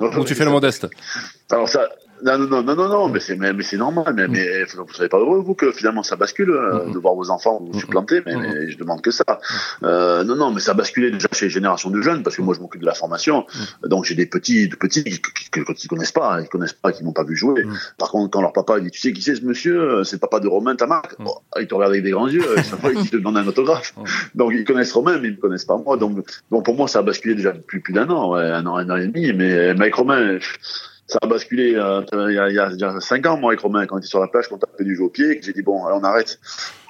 Ou 0.18 0.24
tu 0.24 0.34
fais 0.34 0.44
le 0.44 0.50
modeste 0.50 0.86
Alors 1.50 1.68
ça, 1.68 1.88
non, 2.24 2.38
non, 2.38 2.62
non, 2.62 2.76
non, 2.76 2.88
non, 2.88 3.08
mais 3.08 3.20
c'est, 3.20 3.36
mais, 3.36 3.52
mais 3.52 3.62
c'est 3.62 3.76
normal. 3.76 4.12
Mais, 4.14 4.28
mais 4.28 4.64
vous 4.64 4.92
savez 4.92 5.08
pas 5.08 5.18
heureux, 5.18 5.40
vous, 5.40 5.54
que 5.54 5.72
finalement 5.72 6.02
ça 6.02 6.16
bascule, 6.16 6.50
euh, 6.50 6.90
de 6.92 6.98
voir 6.98 7.14
vos 7.14 7.30
enfants 7.30 7.62
vous 7.64 7.78
supplanter, 7.78 8.22
mais, 8.24 8.36
mais 8.36 8.70
je 8.70 8.78
demande 8.78 9.00
que 9.00 9.10
ça. 9.10 9.24
Euh, 9.82 10.24
non, 10.24 10.36
non, 10.36 10.50
mais 10.52 10.60
ça 10.60 10.72
a 10.72 10.74
basculé 10.74 11.10
déjà 11.10 11.28
chez 11.32 11.46
les 11.46 11.50
générations 11.50 11.90
de 11.90 12.00
jeunes, 12.00 12.22
parce 12.22 12.36
que 12.36 12.42
moi 12.42 12.54
je 12.54 12.60
m'occupe 12.60 12.80
de 12.80 12.86
la 12.86 12.94
formation. 12.94 13.46
Donc 13.84 14.04
j'ai 14.04 14.14
des 14.14 14.26
petits, 14.26 14.68
de 14.68 14.76
petits 14.76 15.04
qui, 15.04 15.20
qui, 15.20 15.74
qui, 15.74 15.88
connaissent 15.88 16.12
pas, 16.12 16.40
ils 16.40 16.48
connaissent 16.48 16.72
pas, 16.72 16.92
qui 16.92 17.04
m'ont 17.04 17.12
pas 17.12 17.24
vu 17.24 17.36
jouer. 17.36 17.64
Par 17.98 18.10
contre, 18.10 18.30
quand 18.30 18.40
leur 18.40 18.52
papa 18.52 18.80
dit, 18.80 18.90
tu 18.90 19.00
sais 19.00 19.12
qui 19.12 19.22
c'est 19.22 19.36
ce 19.36 19.44
monsieur, 19.44 20.04
c'est 20.04 20.16
le 20.16 20.20
papa 20.20 20.40
de 20.40 20.48
Romain, 20.48 20.76
ta 20.76 20.86
marque. 20.86 21.16
Bon, 21.18 21.34
ils 21.58 21.66
te 21.66 21.74
regardent 21.74 21.92
avec 21.92 22.04
des 22.04 22.10
grands 22.10 22.28
yeux, 22.28 22.44
ils 22.94 23.10
te 23.10 23.16
demandent 23.16 23.38
un 23.38 23.46
autographe. 23.46 23.94
Donc 24.34 24.52
ils 24.54 24.64
connaissent 24.64 24.92
Romain, 24.92 25.18
mais 25.18 25.28
ils 25.28 25.36
me 25.36 25.40
connaissent 25.40 25.64
pas 25.64 25.76
moi. 25.76 25.96
Donc, 25.96 26.24
donc 26.50 26.64
pour 26.64 26.76
moi 26.76 26.88
ça 26.88 27.00
a 27.00 27.02
basculé 27.02 27.34
déjà 27.34 27.52
depuis 27.52 27.80
plus 27.80 27.92
d'un 27.92 28.08
an, 28.10 28.32
ouais, 28.32 28.42
un 28.42 28.66
an, 28.66 28.76
un 28.76 28.88
an 28.90 28.96
et 28.96 29.06
demi. 29.06 29.32
Mais, 29.32 29.70
avec 29.70 29.94
Romain 29.94 30.38
ça 31.06 31.18
a 31.20 31.26
basculé 31.26 31.74
euh, 31.74 32.02
il, 32.12 32.34
y 32.34 32.38
a, 32.38 32.50
y 32.50 32.58
a, 32.58 32.70
il 32.72 32.78
y 32.78 32.84
a 32.84 33.00
cinq 33.00 33.26
ans, 33.26 33.36
moi, 33.36 33.52
avec 33.52 33.60
Romain, 33.60 33.86
quand 33.86 33.96
on 33.96 33.98
était 33.98 34.06
sur 34.06 34.20
la 34.20 34.28
plage, 34.28 34.48
qu'on 34.48 34.58
tapait 34.58 34.84
du 34.84 34.96
jeu 34.96 35.02
au 35.02 35.08
pied, 35.08 35.38
que 35.38 35.44
j'ai 35.44 35.52
dit, 35.52 35.62
bon, 35.62 35.84
allez, 35.84 35.98
on 36.00 36.04
arrête. 36.04 36.38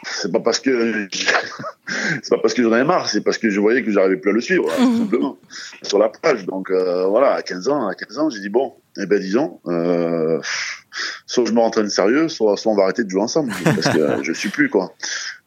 C'est 0.05 0.31
pas 0.31 0.41
parce 0.41 0.59
que, 0.61 1.09
c'est 2.23 2.31
pas 2.31 2.39
parce 2.39 2.55
que 2.55 2.63
j'en 2.63 2.73
avais 2.73 2.85
marre, 2.85 3.09
c'est 3.09 3.23
parce 3.23 3.39
que 3.39 3.51
je 3.51 3.61
voyais 3.61 3.83
que 3.83 3.91
j'arrivais 3.91 4.17
plus 4.17 4.31
à 4.31 4.35
le 4.35 4.41
suivre, 4.41 4.69
tout 4.77 4.99
simplement. 4.99 5.39
Sur 5.83 5.99
la 5.99 6.09
plage. 6.09 6.45
Donc, 6.47 6.71
euh, 6.71 7.07
voilà, 7.07 7.35
à 7.35 7.43
15 7.43 7.69
ans, 7.69 7.87
à 7.87 7.95
15 7.95 8.19
ans, 8.19 8.31
j'ai 8.31 8.41
dit, 8.41 8.49
bon, 8.49 8.75
eh 8.97 9.07
ben, 9.07 9.19
disons, 9.19 9.61
euh, 9.67 10.41
soit 11.27 11.45
je 11.45 11.53
me 11.53 11.61
rentraîne 11.61 11.89
sérieux, 11.89 12.29
soit, 12.29 12.57
soit 12.57 12.73
on 12.73 12.77
va 12.77 12.85
arrêter 12.85 13.05
de 13.05 13.11
jouer 13.11 13.23
ensemble, 13.23 13.53
parce 13.65 13.89
que 13.89 14.23
je 14.23 14.33
suis 14.33 14.51
plus, 14.51 14.69
quoi. 14.69 14.93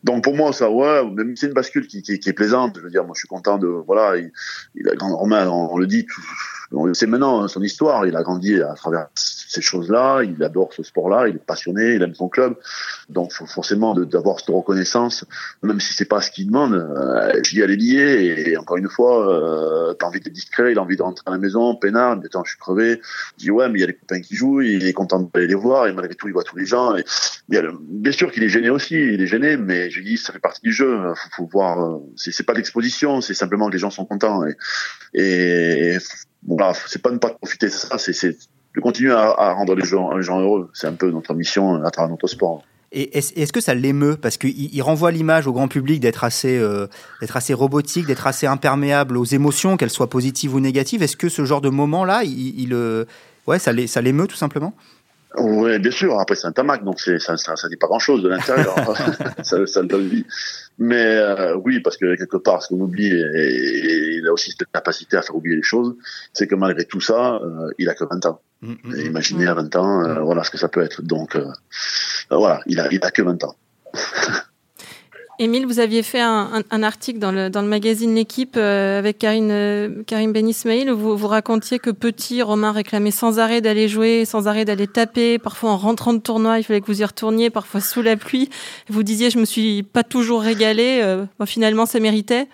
Donc 0.04 0.24
pour 0.24 0.36
moi, 0.36 0.54
ça, 0.54 0.70
ouais, 0.70 1.04
même 1.10 1.36
c'est 1.36 1.48
une 1.48 1.54
bascule 1.54 1.88
qui, 1.88 2.04
qui, 2.04 2.20
qui, 2.20 2.30
est 2.30 2.34
plaisante. 2.34 2.78
Je 2.78 2.82
veux 2.82 2.92
dire, 2.92 3.04
moi, 3.04 3.14
je 3.16 3.20
suis 3.22 3.28
content 3.28 3.58
de, 3.58 3.68
voilà, 3.68 4.18
il, 4.18 4.32
il 4.75 4.88
a, 4.88 4.94
Romain, 5.00 5.48
on, 5.48 5.78
le 5.78 5.88
dit, 5.88 6.06
on 6.72 6.94
sait 6.94 7.08
maintenant 7.08 7.48
son 7.48 7.62
histoire. 7.62 8.06
Il 8.06 8.16
a 8.16 8.22
grandi 8.22 8.62
à 8.62 8.74
travers 8.74 9.08
ces 9.16 9.62
choses-là. 9.62 10.22
Il 10.24 10.44
adore 10.44 10.74
ce 10.74 10.84
sport-là. 10.84 11.28
Il 11.28 11.36
est 11.36 11.46
passionné. 11.46 11.96
Il 11.96 12.04
aime 12.04 12.14
son 12.14 12.30
club. 12.30 12.56
Donc 13.10 13.34
forcément, 13.34 13.96
d'avoir 13.96 14.40
cette 14.40 14.50
reconnaissance, 14.50 15.25
même 15.64 15.80
si 15.80 15.94
c'est 15.94 16.06
pas 16.06 16.22
ce 16.22 16.32
qu'il 16.32 16.48
demande, 16.48 16.74
euh, 16.74 17.42
j'y 17.44 17.64
allais 17.64 17.75
lier. 17.75 18.46
Et, 18.48 18.58
encore 18.58 18.78
une 18.78 18.90
fois, 18.90 19.28
euh, 19.28 19.94
t'as 19.94 20.08
envie 20.08 20.20
d'être 20.20 20.34
discret. 20.34 20.72
Il 20.72 20.78
a 20.78 20.82
envie 20.82 20.98
de 20.98 21.04
rentrer 21.04 21.24
à 21.25 21.32
la 21.32 21.38
maison, 21.40 21.75
peinard. 21.75 22.18
Mais 22.18 22.25
attends, 22.25 22.44
je 22.44 22.52
suis 22.52 22.60
crevé. 22.60 23.02
Il 23.38 23.42
dit 23.42 23.52
ouais, 23.52 23.70
mais 23.70 23.80
il 23.80 23.82
y 23.82 23.84
a 23.84 23.88
les 23.88 23.96
copains 23.96 24.22
qui 24.22 24.36
jouent. 24.36 24.62
Il 24.62 24.86
est 24.86 24.94
content 24.94 25.20
d'aller 25.34 25.48
les 25.48 25.56
voir. 25.56 25.88
Et 25.88 25.94
malgré 25.94 26.14
tout, 26.14 26.28
il 26.28 26.34
voit 26.34 26.44
tous 26.44 26.58
les 26.58 26.66
gens. 26.66 26.96
Bien 27.48 28.12
sûr 28.12 28.32
qu'il 28.32 28.44
est 28.44 28.50
gêné 28.50 28.70
aussi. 28.70 28.96
Il 28.96 29.22
est 29.22 29.28
gêné, 29.28 29.58
mais 29.58 29.90
je 29.96 30.02
dis, 30.02 30.18
ça 30.18 30.34
fait 30.34 30.40
partie 30.40 30.62
du 30.62 30.72
jeu. 30.72 31.14
Faut, 31.16 31.30
faut 31.38 31.50
voir. 31.52 32.00
C'est 32.16 32.46
pas 32.46 32.54
l'exposition. 32.54 33.22
C'est 33.22 33.34
simplement 33.34 33.68
que 33.68 33.74
les 33.74 33.80
gens 33.80 33.90
sont 33.90 34.06
contents. 34.06 34.42
Et, 34.46 34.56
et 35.14 35.98
voilà, 36.48 36.74
c'est 36.88 37.02
pas 37.02 37.12
ne 37.12 37.18
pas 37.18 37.30
profiter 37.30 37.68
de 37.68 37.72
ça, 37.72 37.98
c'est 37.98 38.38
de 38.75 38.82
continuer 38.82 39.14
à, 39.14 39.54
rendre 39.54 39.75
les 39.75 39.86
gens, 39.86 40.12
heureux. 40.40 40.70
C'est 40.74 40.88
un 40.88 40.94
peu 40.94 41.10
notre 41.10 41.34
mission 41.34 41.84
à 41.84 41.92
travers 41.92 42.10
notre 42.10 42.28
sport. 42.28 42.64
Et 42.92 43.18
est-ce 43.18 43.34
est 43.36 43.52
que 43.52 43.62
ça 43.62 43.74
l'émeut? 43.74 44.16
Parce 44.16 44.38
qu'il 44.38 44.74
il 44.74 44.82
renvoie 44.82 45.12
l'image 45.12 45.48
au 45.48 45.54
grand 45.54 45.68
public 45.68 46.00
d'être 46.00 46.24
assez, 46.24 46.58
euh, 46.58 46.88
assez 47.34 47.54
robotique, 47.54 48.06
d'être 48.06 48.28
assez 48.28 48.48
imperméable 48.48 49.18
aux 49.18 49.25
émotions, 49.25 49.75
qu'elles 49.75 49.90
soient 49.90 50.10
positives 50.10 50.54
ou 50.54 50.60
négatives. 50.60 51.04
Est-ce 51.04 51.18
que 51.18 51.30
ce 51.30 51.46
genre 51.46 51.62
de 51.62 51.70
moment-là, 51.70 52.24
ouais, 53.48 53.60
ça 53.60 54.02
l'émeut 54.02 54.28
tout 54.28 54.36
simplement? 54.36 54.74
Oui, 55.38 55.80
bien 55.80 55.92
sûr. 55.92 56.20
Après, 56.20 56.36
c'est 56.36 56.48
un 56.48 56.51
tamac, 56.51 56.84
donc 56.84 57.00
c'est, 57.00 57.20
ça, 57.20 57.38
ça, 57.38 57.56
ça 57.56 57.68
dit 57.68 57.77
pas 57.77 57.88
grand-chose 57.88 58.24
de 58.24 58.30
l'intérieur. 58.30 58.75
ça, 59.44 59.65
ça 59.65 59.82
le 59.82 59.88
donne 59.88 60.08
vie. 60.08 60.25
Mais 60.77 61.06
euh, 61.06 61.56
oui, 61.56 61.80
parce 61.80 61.98
que 61.98 62.15
quelque 62.15 62.38
part, 62.38 62.62
ce 62.62 62.70
qu'on 62.70 62.82
oublie, 62.82 63.08
et, 63.08 64.18
il 64.18 64.27
a 64.27 64.34
aussi 64.34 64.51
cette 64.51 64.70
capacité 64.72 65.18
à 65.18 65.22
faire 65.22 65.36
oublier 65.36 65.56
les 65.56 65.63
choses, 65.63 65.96
c'est 66.34 66.48
que 66.48 66.56
malgré 66.56 66.86
tout 66.86 67.01
ça, 67.01 67.36
euh, 67.36 67.70
il 67.77 67.89
a 67.89 67.96
que 67.96 68.04
20 68.04 68.25
ans. 68.25 68.42
Mm, 68.62 68.72
mm, 68.72 68.77
mm. 68.84 69.06
imaginez 69.06 69.48
à 69.48 69.54
20 69.54 69.75
ans, 69.75 70.04
euh, 70.04 70.20
voilà 70.22 70.44
ce 70.44 70.51
que 70.51 70.58
ça 70.58 70.68
peut 70.68 70.82
être. 70.82 71.01
Donc 71.01 71.38
voilà, 72.30 72.62
il 72.65 72.80
a, 72.80 72.92
il 72.92 73.04
a 73.04 73.12
que 73.12 73.22
20 73.22 73.44
ans. 73.44 73.56
Émile, 75.38 75.65
vous 75.65 75.80
aviez 75.80 76.01
fait 76.01 76.22
un, 76.22 76.63
un, 76.72 76.84
article 76.84 77.20
dans 77.20 77.32
le, 77.32 77.50
dans 77.50 77.62
le 77.62 77.68
magazine 77.68 78.15
L'équipe 78.15 78.56
euh, 78.56 78.98
avec 79.00 79.18
Karine, 79.18 79.51
euh, 79.51 80.04
Karine 80.08 80.32
Ben 80.32 80.48
Ismail 80.48 80.89
où 80.89 80.98
vous, 80.98 81.18
vous 81.18 81.27
racontiez 81.27 81.77
que 81.77 81.89
petit, 81.89 82.42
Romain 82.42 82.72
réclamait 82.72 83.12
sans 83.12 83.38
arrêt 83.38 83.60
d'aller 83.60 83.89
jouer, 83.89 84.24
sans 84.24 84.48
arrêt 84.48 84.63
d'aller 84.63 84.88
taper. 84.88 85.38
Parfois 85.38 85.72
en 85.72 85.77
rentrant 85.77 86.13
de 86.13 86.20
tournoi, 86.20 86.60
il 86.60 86.63
fallait 86.63 86.80
que 86.80 86.86
vous 86.86 87.01
y 87.01 87.04
retourniez, 87.04 87.50
parfois 87.50 87.82
sous 87.82 88.01
la 88.01 88.15
pluie. 88.15 88.50
Vous 88.88 89.04
disiez, 89.04 89.30
je 89.30 89.38
me 89.38 89.46
suis 89.46 89.84
pas 89.84 90.04
toujours 90.04 90.42
régalé. 90.42 91.01
Euh, 91.04 91.25
finalement, 91.46 91.86
ça 91.86 92.00
méritait. 92.00 92.48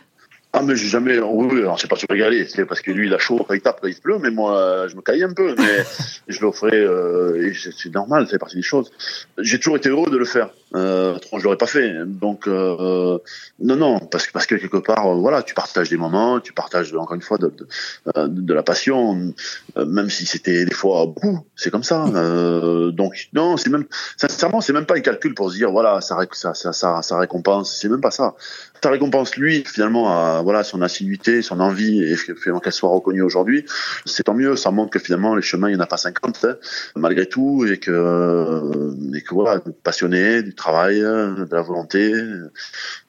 Ah 0.53 0.61
mais 0.63 0.75
j'ai 0.75 0.87
jamais, 0.87 1.17
oui, 1.17 1.59
alors 1.59 1.79
c'est 1.79 1.87
pas 1.87 1.95
se 1.95 2.05
régaler, 2.09 2.45
c'est 2.45 2.65
parce 2.65 2.81
que 2.81 2.91
lui 2.91 3.07
il 3.07 3.13
a 3.13 3.17
chaud 3.17 3.39
quand 3.47 3.53
il 3.53 3.61
tape, 3.61 3.79
quand 3.81 3.87
il 3.87 3.95
pleut, 3.95 4.17
mais 4.19 4.31
moi 4.31 4.85
je 4.89 4.97
me 4.97 5.01
caille 5.01 5.23
un 5.23 5.31
peu, 5.31 5.55
mais 5.57 5.85
je 6.27 6.41
l'offrais, 6.41 6.75
euh, 6.75 7.41
et 7.41 7.53
c'est 7.53 7.93
normal, 7.93 8.27
fait 8.27 8.37
partie 8.37 8.57
des 8.57 8.61
choses. 8.61 8.91
J'ai 9.37 9.59
toujours 9.59 9.77
été 9.77 9.87
heureux 9.87 10.09
de 10.09 10.17
le 10.17 10.25
faire, 10.25 10.49
euh, 10.75 11.17
je 11.37 11.43
l'aurais 11.43 11.57
pas 11.57 11.67
fait, 11.67 12.05
donc 12.05 12.47
euh, 12.47 13.17
non 13.59 13.75
non, 13.75 13.99
parce 13.99 14.25
que 14.25 14.31
parce 14.31 14.45
que 14.45 14.55
quelque 14.55 14.77
part, 14.77 15.05
euh, 15.07 15.15
voilà, 15.15 15.43
tu 15.43 15.53
partages 15.53 15.89
des 15.89 15.97
moments, 15.97 16.39
tu 16.39 16.53
partages 16.53 16.93
encore 16.95 17.15
une 17.15 17.21
fois 17.21 17.37
de 17.37 17.47
de, 17.47 17.67
euh, 18.15 18.27
de 18.29 18.53
la 18.53 18.63
passion, 18.63 19.33
euh, 19.77 19.85
même 19.85 20.09
si 20.09 20.25
c'était 20.25 20.63
des 20.63 20.73
fois 20.73 21.05
beaucoup, 21.07 21.45
c'est 21.55 21.71
comme 21.71 21.83
ça. 21.83 22.05
donc 22.91 23.29
non, 23.33 23.57
c'est 23.57 23.69
même 23.69 23.85
sincèrement, 24.15 24.61
c'est 24.61 24.73
même 24.73 24.85
pas 24.85 24.95
un 24.95 25.01
calcul 25.01 25.33
pour 25.35 25.51
se 25.51 25.57
dire 25.57 25.71
voilà 25.71 25.99
ça 25.99 26.17
ça 26.31 26.53
ça 26.53 26.71
ça, 26.71 27.01
ça 27.01 27.17
récompense, 27.17 27.77
c'est 27.79 27.89
même 27.89 28.01
pas 28.01 28.11
ça. 28.11 28.35
Ça 28.83 28.89
récompense 28.89 29.35
lui 29.35 29.63
finalement 29.63 30.09
à 30.09 30.41
voilà 30.41 30.63
son 30.63 30.81
assiduité, 30.81 31.43
son 31.43 31.59
envie 31.59 32.01
et 32.01 32.15
finalement 32.15 32.59
qu'elle 32.59 32.73
soit 32.73 32.89
reconnue 32.89 33.21
aujourd'hui, 33.21 33.65
c'est 34.05 34.23
tant 34.23 34.33
mieux. 34.33 34.55
Ça 34.55 34.71
montre 34.71 34.89
que 34.91 34.99
finalement 34.99 35.35
les 35.35 35.43
chemins 35.43 35.69
il 35.69 35.73
n'y 35.73 35.77
en 35.77 35.83
a 35.83 35.87
pas 35.87 35.97
50 35.97 36.45
hein, 36.45 36.55
malgré 36.95 37.27
tout 37.27 37.65
et 37.65 37.77
que 37.77 38.81
et 39.15 39.21
que 39.21 39.33
voilà 39.35 39.61
passionné 39.83 40.41
du 40.41 40.55
travail, 40.61 40.99
de 40.99 41.47
la 41.51 41.61
volonté, 41.61 42.11
de 42.11 42.51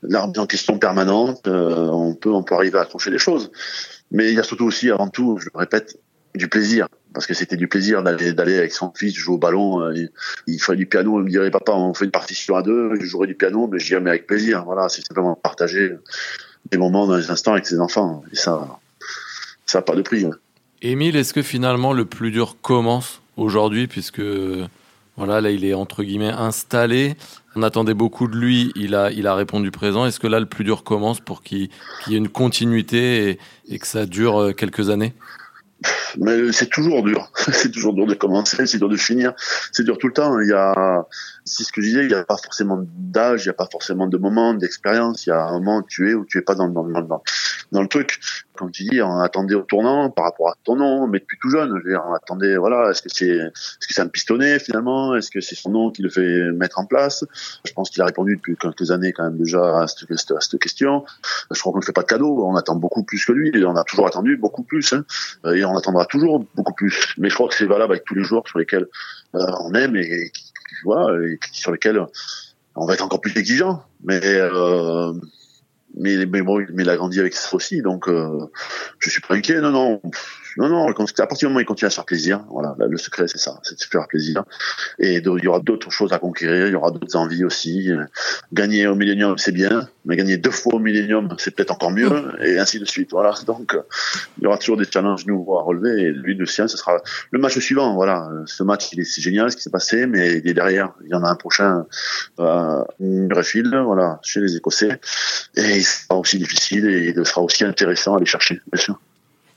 la 0.03 0.25
en 0.25 0.47
question 0.47 0.79
permanente, 0.79 1.47
euh, 1.47 1.89
on 1.89 2.15
peut 2.15 2.33
on 2.33 2.43
peut 2.43 2.55
arriver 2.55 2.79
à 2.79 2.83
accrocher 2.83 3.11
les 3.11 3.19
choses. 3.19 3.53
Mais 4.11 4.31
il 4.31 4.35
y 4.35 4.41
a 4.41 4.43
surtout 4.43 4.67
aussi 4.67 4.91
avant 4.91 5.09
tout, 5.09 5.39
je 5.39 5.49
le 5.53 5.59
répète, 5.59 5.99
du 6.35 6.49
plaisir 6.49 6.89
parce 7.13 7.27
que 7.27 7.35
c'était 7.35 7.59
du 7.59 7.69
plaisir 7.69 8.03
d'aller 8.03 8.57
avec 8.57 8.73
son 8.73 8.91
fils 8.97 9.15
jouer 9.15 9.35
au 9.35 9.39
ballon. 9.39 9.83
Euh, 9.83 10.09
il, 10.47 10.59
ferait 10.59 10.79
du 10.79 10.87
piano, 10.87 11.21
il 11.21 11.25
me 11.25 11.31
dirait 11.31 11.51
papa, 11.51 11.73
on 11.73 11.93
fait 11.93 12.07
une 12.07 12.11
partition 12.11 12.57
à 12.57 12.63
deux, 12.63 12.95
je 12.99 13.05
jouerai 13.05 13.27
du 13.27 13.35
piano, 13.35 13.69
mais 13.71 13.79
je 13.79 13.87
dirais 13.87 14.01
mais 14.01 14.09
avec 14.09 14.27
plaisir. 14.27 14.65
Voilà, 14.65 14.89
c'est 14.89 15.07
simplement 15.07 15.35
partager 15.35 15.91
des 16.71 16.79
moments 16.79 17.15
les 17.15 17.31
instants 17.31 17.53
avec 17.53 17.67
ses 17.67 17.81
enfants. 17.81 18.25
Et 18.33 18.37
ça, 18.37 18.67
ça 19.67 19.79
n'a 19.79 19.83
pas 19.83 19.95
de 19.95 20.01
prix. 20.01 20.27
Émile, 20.81 21.17
est-ce 21.17 21.35
que 21.35 21.43
finalement 21.43 21.93
le 21.93 22.07
plus 22.07 22.31
dur 22.31 22.57
commence 22.63 23.21
aujourd'hui, 23.37 23.87
puisque 23.89 24.23
là 25.27 25.51
il 25.51 25.65
est 25.65 25.75
entre 25.75 26.03
guillemets 26.03 26.31
installé. 26.31 27.17
On 27.55 27.63
attendait 27.63 27.95
beaucoup 27.95 28.29
de 28.29 28.37
lui, 28.37 28.73
il 28.77 28.95
a, 28.95 29.11
il 29.11 29.27
a 29.27 29.35
répondu 29.35 29.71
présent. 29.71 30.07
Est-ce 30.07 30.21
que 30.21 30.27
là 30.27 30.41
le 30.41 30.47
plus 30.47 30.65
dur 30.65 30.85
commence 30.85 31.21
pour 31.21 31.43
qu'il 31.43 31.69
y 32.07 32.15
ait 32.15 32.19
une 32.19 32.31
continuité 32.31 33.39
et 33.69 33.79
que 33.79 33.87
ça 33.87 34.07
dure 34.07 34.41
euh, 34.41 34.53
quelques 34.53 34.89
années? 34.89 35.15
Mais 36.19 36.53
c'est 36.53 36.69
toujours 36.69 37.03
dur. 37.03 37.31
c'est 37.53 37.71
toujours 37.71 37.95
dur 37.95 38.07
de 38.07 38.15
commencer, 38.15 38.67
c'est 38.67 38.79
dur 38.79 38.89
de 38.89 38.97
finir. 38.97 39.33
C'est 39.73 39.85
dur 39.85 39.99
tout 39.99 40.09
le 40.09 40.13
temps. 40.13 40.41
Il 40.41 40.49
y 40.49 40.53
a, 40.53 41.07
c'est 41.45 41.65
ce 41.65 41.73
que 41.73 41.81
je 41.81 41.89
disais, 41.89 42.03
il 42.03 42.09
n'y 42.09 42.15
a 42.15 42.25
pas 42.25 42.37
forcément 42.37 42.85
d'âge, 42.97 43.45
il 43.45 43.49
n'y 43.49 43.51
a 43.51 43.55
pas 43.55 43.69
forcément 43.71 44.07
de 44.07 44.19
moment, 44.19 44.55
d'expérience. 44.55 45.27
Il 45.27 45.31
y 45.31 45.33
a 45.33 45.43
un 45.43 45.53
moment 45.53 45.79
où 45.79 45.83
tu 45.87 46.11
es 46.11 46.15
ou 46.15 46.25
tu 46.25 46.39
es 46.39 46.43
pas 46.43 46.55
dans, 46.55 46.69
dans, 46.69 46.85
dans, 46.85 47.23
dans 47.73 47.83
le 47.83 47.89
truc. 47.89 48.21
Comme 48.55 48.71
tu 48.71 48.85
dis, 48.85 49.01
on 49.01 49.19
attendait 49.19 49.55
au 49.55 49.63
tournant 49.63 50.11
par 50.11 50.27
rapport 50.27 50.49
à 50.49 50.55
ton 50.65 50.77
nom, 50.77 51.07
mais 51.07 51.21
depuis 51.21 51.39
tout 51.41 51.49
jeune, 51.49 51.71
je 51.71 51.85
veux 51.85 51.91
dire, 51.91 52.03
on 52.07 52.13
attendait, 52.13 52.57
voilà, 52.57 52.91
est-ce 52.91 53.01
que 53.01 53.09
c'est, 53.09 53.29
est-ce 53.29 53.87
que 53.87 53.95
c'est 53.95 54.03
un 54.03 54.09
pistonné 54.09 54.59
finalement, 54.59 55.17
est-ce 55.17 55.31
que 55.31 55.41
c'est 55.41 55.55
son 55.55 55.71
nom 55.71 55.91
qui 55.91 56.03
le 56.03 56.11
fait 56.11 56.53
mettre 56.53 56.79
en 56.79 56.85
place? 56.85 57.25
Je 57.65 57.73
pense 57.73 57.89
qu'il 57.89 58.03
a 58.03 58.07
répondu 58.07 58.37
depuis 58.37 58.57
quelques 58.57 58.91
années 58.91 59.13
quand 59.13 59.25
même 59.25 59.39
déjà 59.39 59.83
à 59.83 59.87
cette, 59.87 60.59
question. 60.59 61.05
Je 61.51 61.61
crois 61.61 61.73
qu'on 61.73 61.79
ne 61.79 61.85
fait 61.85 61.93
pas 61.93 62.03
de 62.03 62.07
cadeau, 62.07 62.45
on 62.45 62.57
attend 62.57 62.77
beaucoup 62.77 63.05
plus 63.05 63.25
que 63.25 63.33
lui, 63.33 63.51
et 63.55 63.65
on 63.65 63.77
a 63.77 63.85
toujours 63.85 64.07
attendu 64.07 64.37
beaucoup 64.37 64.63
plus, 64.63 64.93
hein, 64.93 65.05
et 65.55 65.65
on 65.65 65.77
attendra 65.77 66.05
toujours 66.05 66.45
beaucoup 66.55 66.75
plus. 66.75 67.15
Mais 67.17 67.31
je 67.31 67.35
crois 67.35 67.49
que 67.49 67.55
c'est 67.55 67.67
valable 67.67 67.93
avec 67.93 68.05
tous 68.05 68.15
les 68.15 68.25
joueurs 68.25 68.47
sur 68.47 68.59
lesquels 68.59 68.87
euh, 69.35 69.47
on 69.61 69.73
aime 69.75 69.97
et, 69.97 70.31
qui, 70.31 70.53
voilà, 70.85 71.19
et 71.25 71.39
sur 71.53 71.73
lesquels 71.73 72.05
on 72.75 72.87
va 72.87 72.95
être 72.95 73.05
encore 73.05 73.21
plus 73.21 73.37
exigeant. 73.37 73.83
Mais 74.05 74.21
euh, 74.25 75.13
mais, 75.97 76.27
mais 76.27 76.43
bon, 76.43 76.65
mais 76.73 76.83
il 76.83 76.91
a 76.91 76.97
grandi 76.97 77.21
avec 77.21 77.35
ça 77.35 77.55
aussi, 77.55 77.83
donc 77.83 78.09
euh, 78.09 78.39
je 78.99 79.11
suis 79.11 79.21
pas 79.21 79.35
inquiet. 79.35 79.61
Non, 79.61 79.71
non, 79.71 80.03
non, 80.57 80.69
non. 80.69 80.89
À 80.89 81.27
partir 81.27 81.39
du 81.39 81.45
moment 81.47 81.59
où 81.59 81.61
il 81.61 81.67
continue 81.67 81.87
à 81.87 81.91
se 81.91 81.97
faire 81.97 82.05
plaisir, 82.05 82.45
voilà, 82.51 82.75
le 82.79 82.99
secret 82.99 83.27
c'est 83.29 83.39
ça, 83.39 83.61
c'est 83.63 83.77
de 83.77 83.81
se 83.81 83.89
faire 83.89 84.07
plaisir. 84.09 84.45
Et 84.99 85.17
il 85.17 85.43
y 85.43 85.47
aura 85.49 85.61
d'autres 85.61 85.91
choses 85.91 86.13
à 86.13 86.19
conquérir, 86.19 86.67
il 86.67 86.73
y 86.73 86.77
aura 86.77 86.91
d'autres 86.91 87.17
envies 87.17 87.45
aussi. 87.45 87.91
Gagner 88.53 88.87
au 88.87 88.95
Millennium, 88.95 89.39
c'est 89.39 89.53
bien, 89.53 89.89
mais 90.05 90.17
gagner 90.17 90.37
deux 90.37 90.51
fois 90.51 90.75
au 90.75 90.79
Millennium, 90.79 91.35
c'est 91.39 91.55
peut-être 91.55 91.73
encore 91.73 91.91
mieux, 91.91 92.11
et 92.43 92.59
ainsi 92.59 92.79
de 92.79 92.85
suite. 92.85 93.11
Voilà. 93.13 93.35
Donc, 93.47 93.77
il 94.39 94.45
y 94.45 94.47
aura 94.47 94.59
toujours 94.59 94.77
des 94.77 94.85
challenges 94.85 95.27
nouveaux 95.27 95.59
à 95.59 95.63
relever. 95.63 96.03
Et 96.03 96.13
lui, 96.13 96.35
le 96.35 96.47
sien, 96.47 96.69
ce 96.69 96.77
sera 96.77 96.99
le 97.31 97.39
match 97.39 97.59
suivant. 97.59 97.95
Voilà, 97.95 98.31
ce 98.47 98.63
match, 98.63 98.89
il 98.93 99.01
est, 99.01 99.05
c'est 99.05 99.21
génial 99.21 99.51
ce 99.51 99.57
qui 99.57 99.63
s'est 99.63 99.71
passé, 99.71 100.07
mais 100.07 100.39
il 100.39 100.49
est 100.49 100.55
derrière. 100.55 100.93
Il 101.05 101.11
y 101.11 101.15
en 101.15 101.25
a 101.25 101.29
un 101.29 101.37
prochain, 101.37 101.87
euh, 102.41 102.83
Murrayfield, 103.01 103.75
voilà, 103.75 104.19
chez 104.23 104.41
les 104.41 104.57
Écossais, 104.57 105.01
et 105.57 105.77
il 105.77 105.85
sera 105.85 106.19
aussi 106.19 106.39
difficile 106.39 106.87
et 106.87 107.15
il 107.17 107.27
sera 107.27 107.43
aussi 107.43 107.65
intéressant 107.65 108.15
à 108.15 108.17
aller 108.17 108.27
chercher, 108.27 108.61
bien 108.73 108.81
sûr. 108.81 108.99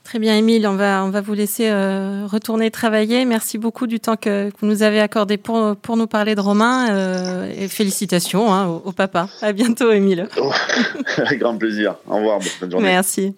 Très 0.06 0.20
bien, 0.20 0.36
Émile, 0.36 0.68
on 0.68 0.76
va, 0.76 1.04
on 1.04 1.10
va 1.10 1.20
vous 1.20 1.34
laisser 1.34 1.68
euh, 1.68 2.28
retourner 2.30 2.70
travailler. 2.70 3.24
Merci 3.24 3.58
beaucoup 3.58 3.88
du 3.88 3.98
temps 3.98 4.14
que, 4.14 4.52
vous 4.60 4.66
nous 4.68 4.84
avez 4.84 5.00
accordé 5.00 5.36
pour, 5.36 5.74
pour 5.74 5.96
nous 5.96 6.06
parler 6.06 6.36
de 6.36 6.40
Romain. 6.40 6.94
Euh, 6.94 7.52
et 7.58 7.66
félicitations 7.66 8.54
hein, 8.54 8.66
au, 8.84 8.92
papa. 8.92 9.28
À 9.42 9.52
bientôt, 9.52 9.90
Émile. 9.90 10.28
avec 11.16 11.40
grand 11.40 11.58
plaisir. 11.58 11.96
Au 12.06 12.18
revoir. 12.18 12.38
Bonne 12.60 12.70
journée. 12.70 12.86
Merci. 12.86 13.34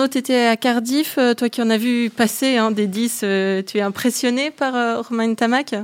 Arnaud, 0.00 0.08
tu 0.08 0.16
étais 0.16 0.46
à 0.46 0.56
Cardiff, 0.56 1.18
euh, 1.18 1.34
toi 1.34 1.50
qui 1.50 1.60
en 1.60 1.68
as 1.68 1.76
vu 1.76 2.08
passer 2.08 2.56
hein, 2.56 2.70
des 2.70 2.86
10, 2.86 3.20
euh, 3.22 3.62
tu 3.62 3.76
es 3.76 3.80
impressionné 3.82 4.50
par 4.50 4.74
euh, 4.74 5.02
Romain 5.02 5.34
Tamac? 5.34 5.74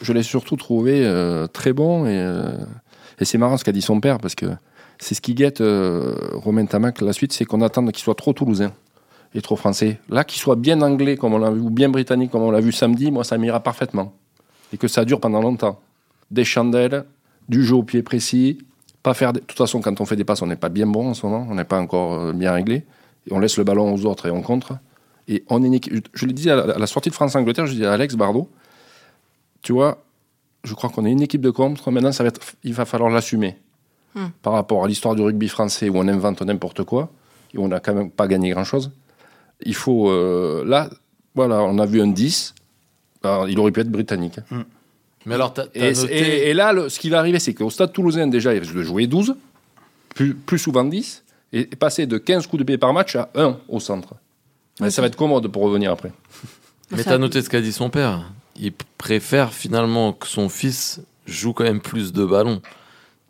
Je 0.00 0.12
l'ai 0.12 0.22
surtout 0.22 0.54
trouvé 0.54 1.02
très 1.52 1.72
bon 1.72 2.06
et, 2.06 3.24
c'est 3.24 3.38
marrant 3.38 3.56
ce 3.56 3.64
qu'a 3.64 3.72
dit 3.72 3.82
son 3.82 3.98
père 3.98 4.18
parce 4.18 4.36
que 4.36 4.46
c'est 5.00 5.16
ce 5.16 5.20
qui 5.20 5.34
guette 5.34 5.60
Romain 5.60 6.66
Tamac 6.66 7.00
la 7.00 7.12
suite, 7.12 7.32
c'est 7.32 7.44
qu'on 7.44 7.60
attend 7.60 7.84
qu'il 7.86 7.98
soit 7.98 8.14
trop 8.14 8.32
toulousain 8.32 8.72
et 9.34 9.42
trop 9.42 9.56
français. 9.56 9.98
Là, 10.08 10.22
qu'il 10.22 10.40
soit 10.40 10.54
bien 10.54 10.80
anglais 10.82 11.16
comme 11.16 11.34
on 11.34 11.38
l'a 11.38 11.50
vu 11.50 11.58
ou 11.58 11.70
bien 11.70 11.88
britannique 11.88 12.30
comme 12.30 12.42
on 12.42 12.52
l'a 12.52 12.60
vu 12.60 12.70
samedi, 12.70 13.10
moi 13.10 13.24
ça 13.24 13.36
m'ira 13.36 13.58
parfaitement. 13.58 14.12
Et 14.72 14.76
que 14.76 14.86
ça 14.86 15.04
dure 15.04 15.18
pendant 15.18 15.40
longtemps. 15.40 15.80
Des 16.30 16.44
chandelles, 16.44 17.04
du 17.48 17.64
jeu 17.64 17.74
au 17.74 17.82
pied 17.82 18.04
précis, 18.04 18.58
pas 19.02 19.14
faire. 19.14 19.32
De 19.32 19.40
toute 19.40 19.58
façon, 19.58 19.80
quand 19.80 20.00
on 20.00 20.04
fait 20.04 20.14
des 20.14 20.24
passes, 20.24 20.42
on 20.42 20.46
n'est 20.46 20.54
pas 20.54 20.68
bien 20.68 20.86
bon 20.86 21.08
en 21.08 21.14
ce 21.14 21.26
moment, 21.26 21.44
on 21.50 21.56
n'est 21.56 21.64
pas 21.64 21.80
encore 21.80 22.32
bien 22.32 22.52
réglé 22.52 22.84
on 23.30 23.38
laisse 23.38 23.56
le 23.56 23.64
ballon 23.64 23.94
aux 23.94 24.04
autres 24.06 24.26
et 24.26 24.30
on 24.30 24.42
contre. 24.42 24.74
Et 25.28 25.44
on 25.48 25.62
est 25.62 25.90
Je 26.14 26.26
le 26.26 26.32
disais 26.32 26.50
à 26.50 26.78
la, 26.78 26.86
sortie 26.86 27.10
de 27.10 27.14
France-Angleterre, 27.14 27.66
je 27.66 27.72
disais 27.72 27.86
à 27.86 27.92
Alex 27.92 28.14
Bardot, 28.14 28.48
tu 29.62 29.72
vois, 29.72 30.02
je 30.64 30.74
crois 30.74 30.88
qu'on 30.90 31.04
est 31.04 31.12
une 31.12 31.22
équipe 31.22 31.42
de 31.42 31.50
contre. 31.50 31.90
Maintenant, 31.90 32.12
ça 32.12 32.24
va 32.24 32.28
être, 32.28 32.40
il 32.64 32.72
va 32.72 32.84
falloir 32.84 33.10
l'assumer. 33.10 33.56
Hmm. 34.14 34.28
Par 34.42 34.54
rapport 34.54 34.84
à 34.84 34.88
l'histoire 34.88 35.14
du 35.14 35.22
rugby 35.22 35.48
français 35.48 35.90
où 35.90 35.96
on 35.96 36.08
invente 36.08 36.40
n'importe 36.40 36.82
quoi 36.84 37.10
et 37.54 37.58
on 37.58 37.68
n'a 37.68 37.78
quand 37.78 37.94
même 37.94 38.10
pas 38.10 38.26
gagné 38.26 38.50
grand-chose. 38.50 38.90
Il 39.62 39.74
faut. 39.74 40.08
Euh, 40.08 40.64
là, 40.64 40.88
voilà, 41.34 41.62
on 41.62 41.78
a 41.78 41.86
vu 41.86 42.00
un 42.00 42.06
10. 42.06 42.54
il 43.48 43.58
aurait 43.58 43.72
pu 43.72 43.80
être 43.80 43.90
britannique. 43.90 44.40
Hmm. 44.50 44.62
Mais 45.26 45.34
alors, 45.34 45.52
et, 45.74 46.54
là, 46.54 46.88
ce 46.88 46.98
qui 46.98 47.10
va 47.10 47.18
arriver, 47.18 47.38
c'est 47.38 47.52
qu'au 47.52 47.68
stade 47.68 47.92
toulousain, 47.92 48.28
déjà, 48.28 48.54
il 48.54 48.60
risque 48.60 48.74
de 48.74 48.82
jouer 48.82 49.06
12, 49.06 49.36
plus, 50.14 50.34
plus 50.34 50.58
souvent 50.58 50.84
10 50.84 51.22
et 51.52 51.64
passer 51.66 52.06
de 52.06 52.18
15 52.18 52.46
coups 52.46 52.60
de 52.60 52.64
pied 52.64 52.78
par 52.78 52.92
match 52.92 53.16
à 53.16 53.30
1 53.34 53.58
au 53.68 53.80
centre. 53.80 54.14
Ça 54.88 55.00
va 55.02 55.08
être 55.08 55.16
commode 55.16 55.48
pour 55.48 55.62
revenir 55.62 55.90
après. 55.90 56.12
Mais 56.92 57.02
tu 57.02 57.08
as 57.08 57.18
noté 57.18 57.42
ce 57.42 57.48
qu'a 57.50 57.60
dit 57.60 57.72
son 57.72 57.90
père. 57.90 58.30
Il 58.56 58.72
préfère 58.72 59.52
finalement 59.52 60.12
que 60.12 60.26
son 60.26 60.48
fils 60.48 61.00
joue 61.26 61.52
quand 61.52 61.64
même 61.64 61.80
plus 61.80 62.12
de 62.12 62.24
ballons 62.24 62.60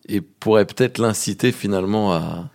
et 0.09 0.21
pourrait 0.21 0.65
peut-être 0.65 0.99
l'inciter 0.99 1.53
finalement 1.53 2.13
à, 2.15 2.49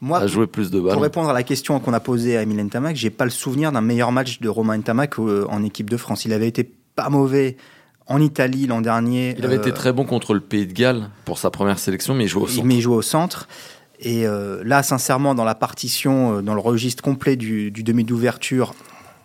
Moi, 0.00 0.18
à 0.18 0.26
jouer 0.26 0.46
plus 0.46 0.70
de 0.70 0.78
pour 0.78 0.88
ballons. 0.88 1.00
répondre 1.00 1.28
à 1.28 1.32
la 1.32 1.42
question 1.42 1.80
qu'on 1.80 1.92
a 1.92 2.00
posée 2.00 2.36
à 2.36 2.42
Emile 2.42 2.64
Ntamak, 2.64 2.96
j'ai 2.96 3.10
pas 3.10 3.24
le 3.24 3.30
souvenir 3.30 3.72
d'un 3.72 3.80
meilleur 3.80 4.12
match 4.12 4.40
de 4.40 4.48
Romain 4.48 4.78
Ntamak 4.78 5.18
euh, 5.18 5.46
en 5.48 5.62
équipe 5.64 5.90
de 5.90 5.96
France. 5.96 6.24
Il 6.24 6.32
avait 6.32 6.48
été 6.48 6.70
pas 6.94 7.08
mauvais 7.10 7.56
en 8.06 8.20
Italie 8.20 8.66
l'an 8.66 8.80
dernier. 8.80 9.34
Il 9.38 9.44
avait 9.44 9.56
euh, 9.56 9.60
été 9.60 9.72
très 9.72 9.92
bon 9.92 10.04
contre 10.04 10.34
le 10.34 10.40
Pays 10.40 10.66
de 10.66 10.72
Galles 10.72 11.10
pour 11.24 11.38
sa 11.38 11.50
première 11.50 11.78
sélection, 11.78 12.14
mais 12.14 12.24
il 12.24 12.28
jouait 12.28 12.44
au 12.44 12.48
centre. 12.48 12.64
mais 12.66 12.76
il 12.76 12.80
jouait 12.80 12.96
au 12.96 13.02
centre. 13.02 13.48
Et 14.04 14.26
euh, 14.26 14.62
là, 14.64 14.82
sincèrement, 14.82 15.34
dans 15.34 15.44
la 15.44 15.54
partition, 15.54 16.38
euh, 16.38 16.42
dans 16.42 16.54
le 16.54 16.60
registre 16.60 17.02
complet 17.02 17.36
du, 17.36 17.70
du 17.70 17.82
demi 17.82 18.04
d'ouverture, 18.04 18.74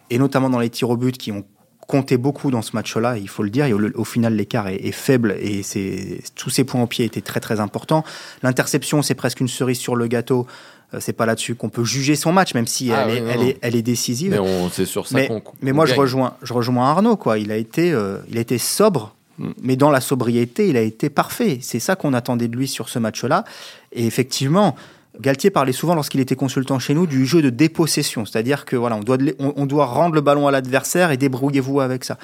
et 0.09 0.17
notamment 0.17 0.49
dans 0.49 0.59
les 0.59 0.69
tirs 0.69 0.89
au 0.89 0.97
but 0.97 1.17
qui 1.17 1.31
ont 1.31 1.43
compté 1.87 2.17
beaucoup 2.17 2.49
dans 2.51 2.61
ce 2.61 2.75
match-là, 2.75 3.17
il 3.17 3.27
faut 3.27 3.43
le 3.43 3.49
dire, 3.49 3.65
et 3.65 3.73
au, 3.73 3.81
au 3.95 4.03
final, 4.03 4.35
l'écart 4.35 4.67
est, 4.67 4.75
est 4.75 4.91
faible 4.91 5.35
et 5.39 5.63
c'est, 5.63 6.21
tous 6.35 6.49
ces 6.51 6.63
points 6.63 6.81
au 6.83 6.87
pied 6.87 7.03
étaient 7.03 7.21
très 7.21 7.39
très 7.39 7.59
importants. 7.59 8.03
L'interception, 8.43 9.01
c'est 9.01 9.15
presque 9.15 9.39
une 9.39 9.47
cerise 9.47 9.79
sur 9.79 9.95
le 9.95 10.07
gâteau. 10.07 10.45
Euh, 10.93 10.99
c'est 10.99 11.13
pas 11.13 11.25
là-dessus 11.25 11.55
qu'on 11.55 11.69
peut 11.69 11.83
juger 11.83 12.15
son 12.15 12.31
match, 12.31 12.53
même 12.53 12.67
si 12.67 12.91
Ah 12.91 13.05
elle, 13.07 13.11
oui, 13.11 13.17
est, 13.17 13.21
non, 13.21 13.27
elle, 13.31 13.39
non. 13.39 13.47
est, 13.47 13.57
elle 13.61 13.75
est 13.75 13.81
décisive. 13.81 14.31
Mais 14.31 14.39
on, 14.39 14.69
c'est 14.69 14.85
sur 14.85 15.07
ça 15.07 15.15
Mais, 15.15 15.27
qu'on. 15.27 15.41
mais 15.61 15.71
qu'on 15.71 15.75
moi, 15.75 15.85
je 15.85 15.95
rejoins, 15.95 16.35
je 16.41 16.53
rejoins 16.53 16.89
Arnaud. 16.89 17.17
Quoi. 17.17 17.39
Il, 17.39 17.51
a 17.51 17.57
été, 17.57 17.91
euh, 17.91 18.19
il 18.29 18.37
a 18.37 18.41
été 18.41 18.57
sobre. 18.57 19.15
Mais 19.62 19.75
dans 19.75 19.91
la 19.91 20.02
sobriété, 20.02 20.69
il 20.69 20.78
a 20.78 20.82
été 20.82 21.10
parfait. 21.10 21.60
C'est 21.62 21.80
ça 21.80 21.95
qu'on 21.95 22.13
attendait 22.13 22.47
de 22.47 22.56
lui 22.56 22.67
sur 22.67 22.89
ce 22.89 22.99
match-là. 22.99 23.43
Et 23.91 24.06
effectivement, 24.06 24.75
Galtier 25.19 25.49
parlait 25.49 25.71
souvent, 25.73 25.95
lorsqu'il 25.95 26.19
était 26.21 26.36
consultant 26.36 26.80
chez 26.80 26.93
nous, 26.93 27.08
du 27.08 27.25
jeu 27.25 27.41
de 27.41 27.49
dépossession. 27.49 28.25
C'est-à-dire 28.25 28.65
que 28.65 28.75
voilà, 28.75 28.95
on 28.95 28.99
doit, 29.02 29.17
on, 29.39 29.54
on 29.56 29.65
doit 29.65 29.86
rendre 29.86 30.15
le 30.15 30.21
ballon 30.21 30.47
à 30.47 30.52
l'adversaire 30.52 31.12
et 31.12 31.17
débrouillez-vous 31.17 31.80
avec 31.82 32.04
ça. 32.04 32.17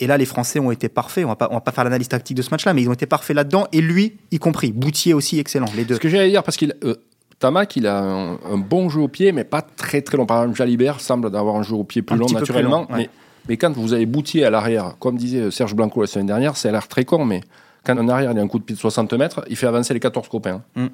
Et 0.00 0.06
là, 0.06 0.16
les 0.16 0.26
Français 0.26 0.60
ont 0.60 0.70
été 0.70 0.88
parfaits. 0.88 1.24
On 1.24 1.28
va 1.28 1.36
pas, 1.36 1.48
on 1.50 1.54
va 1.54 1.60
pas 1.60 1.72
faire 1.72 1.84
l'analyse 1.84 2.08
tactique 2.08 2.36
de 2.36 2.42
ce 2.42 2.50
match-là, 2.50 2.72
mais 2.72 2.82
ils 2.82 2.88
ont 2.88 2.92
été 2.92 3.06
parfaits 3.06 3.34
là-dedans. 3.34 3.66
Et 3.72 3.80
lui, 3.80 4.16
y 4.30 4.38
compris. 4.38 4.70
Boutier 4.72 5.12
aussi, 5.14 5.38
excellent. 5.40 5.66
Les 5.76 5.84
deux. 5.84 5.96
Ce 5.96 6.00
que 6.00 6.08
j'allais 6.08 6.30
dire, 6.30 6.42
parce 6.42 6.56
qu'il. 6.56 6.74
euh, 6.84 6.94
Tamac, 7.40 7.76
il 7.76 7.86
a 7.86 7.98
un, 8.00 8.32
un 8.32 8.58
bon 8.58 8.88
jeu 8.88 9.00
au 9.00 9.06
pied, 9.08 9.30
mais 9.30 9.44
pas 9.44 9.62
très 9.62 10.02
très 10.02 10.16
long. 10.16 10.26
Par 10.26 10.42
exemple, 10.42 10.58
Jalibert 10.58 11.00
semble 11.00 11.34
avoir 11.36 11.54
un 11.54 11.62
jeu 11.62 11.74
au 11.76 11.84
pied 11.84 12.02
plus 12.02 12.14
Un 12.14 12.18
long 12.18 12.26
naturellement. 12.28 12.86
long, 12.88 12.96
ouais. 12.96 13.02
mais, 13.02 13.10
mais 13.48 13.56
quand 13.56 13.72
vous 13.72 13.92
avez 13.92 14.06
Boutier 14.06 14.44
à 14.44 14.50
l'arrière, 14.50 14.96
comme 14.98 15.16
disait 15.16 15.50
Serge 15.50 15.74
Blanco 15.74 16.00
la 16.00 16.06
semaine 16.06 16.26
dernière, 16.26 16.56
ça 16.56 16.68
a 16.68 16.72
l'air 16.72 16.88
très 16.88 17.04
con, 17.04 17.24
mais 17.24 17.40
quand 17.84 17.96
en 17.98 18.08
arrière 18.08 18.32
il 18.32 18.38
a 18.38 18.42
un 18.42 18.48
coup 18.48 18.58
de 18.58 18.64
pied 18.64 18.76
de 18.76 18.80
60 18.80 19.12
mètres, 19.14 19.44
il 19.48 19.56
fait 19.56 19.66
avancer 19.66 19.94
les 19.94 20.00
14 20.00 20.28
copains. 20.28 20.62
Mm. 20.76 20.86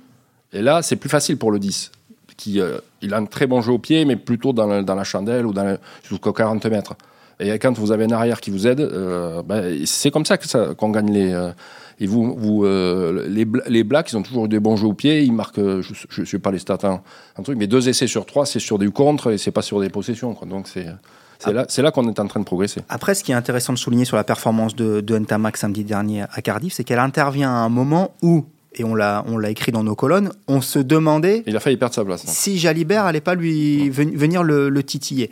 Et 0.52 0.62
là, 0.62 0.82
c'est 0.82 0.96
plus 0.96 1.10
facile 1.10 1.36
pour 1.36 1.50
le 1.50 1.58
10. 1.58 1.90
Qui, 2.36 2.60
euh, 2.60 2.78
il 3.00 3.14
a 3.14 3.18
un 3.18 3.26
très 3.26 3.46
bon 3.46 3.60
jeu 3.60 3.72
au 3.72 3.78
pied, 3.78 4.04
mais 4.04 4.16
plutôt 4.16 4.52
dans, 4.52 4.66
la 4.66 5.04
chandelle 5.04 5.46
ou 5.46 5.52
dans 5.52 5.76
jusqu'aux 6.02 6.32
40 6.32 6.66
mètres. 6.66 6.94
Et 7.40 7.50
quand 7.58 7.76
vous 7.78 7.90
avez 7.92 8.04
un 8.04 8.10
arrière 8.10 8.40
qui 8.40 8.50
vous 8.50 8.66
aide, 8.66 8.80
euh, 8.80 9.42
ben, 9.42 9.84
c'est 9.86 10.10
comme 10.10 10.24
ça 10.24 10.36
qu'on 10.38 10.90
gagne 10.90 11.12
les. 11.12 11.32
euh, 11.32 11.50
et 12.00 12.06
vous, 12.06 12.34
vous 12.36 12.64
euh, 12.64 13.26
les, 13.28 13.46
les 13.68 13.84
Blacks, 13.84 14.10
ils 14.10 14.16
ont 14.16 14.22
toujours 14.22 14.46
eu 14.46 14.48
des 14.48 14.58
bons 14.58 14.76
jeux 14.76 14.88
au 14.88 14.94
pied. 14.94 15.22
Ils 15.22 15.32
marquent, 15.32 15.60
je 15.80 16.20
ne 16.20 16.24
sais 16.24 16.38
pas 16.40 16.50
les 16.50 16.58
stats, 16.58 16.78
hein, 16.82 17.02
un 17.36 17.42
truc, 17.42 17.56
mais 17.56 17.68
deux 17.68 17.88
essais 17.88 18.08
sur 18.08 18.26
trois, 18.26 18.46
c'est 18.46 18.58
sur 18.58 18.78
du 18.78 18.90
contre 18.90 19.32
et 19.32 19.38
c'est 19.38 19.52
pas 19.52 19.62
sur 19.62 19.80
des 19.80 19.90
possessions. 19.90 20.34
quoi. 20.34 20.48
Donc 20.48 20.66
c'est 20.66 20.86
c'est 21.38 21.52
là, 21.52 21.66
là 21.78 21.90
qu'on 21.90 22.08
est 22.08 22.18
en 22.20 22.26
train 22.26 22.40
de 22.40 22.44
progresser. 22.44 22.80
Après, 22.88 23.14
ce 23.14 23.24
qui 23.24 23.32
est 23.32 23.34
intéressant 23.34 23.72
de 23.72 23.78
souligner 23.78 24.04
sur 24.04 24.16
la 24.16 24.24
performance 24.24 24.74
de, 24.76 25.00
de 25.00 25.18
Ntamak 25.18 25.56
samedi 25.56 25.84
dernier 25.84 26.22
à 26.32 26.42
Cardiff, 26.42 26.72
c'est 26.74 26.84
qu'elle 26.84 26.98
intervient 26.98 27.50
à 27.50 27.58
un 27.58 27.68
moment 27.68 28.14
où, 28.22 28.44
et 28.74 28.84
on 28.84 28.94
l'a, 28.94 29.24
on 29.26 29.36
l'a 29.38 29.50
écrit 29.50 29.72
dans 29.72 29.84
nos 29.84 29.94
colonnes, 29.94 30.30
on 30.48 30.60
se 30.60 30.78
demandait 30.78 31.42
Il 31.46 31.56
a 31.56 31.60
failli 31.60 31.76
perdre 31.76 31.94
sa 31.94 32.04
place. 32.04 32.22
hein. 32.26 32.30
si 32.32 32.58
Jalibert 32.58 33.04
allait 33.04 33.20
pas 33.20 33.34
lui 33.34 33.88
ven- 33.90 34.16
venir 34.16 34.42
le, 34.42 34.68
le 34.68 34.82
titiller. 34.82 35.30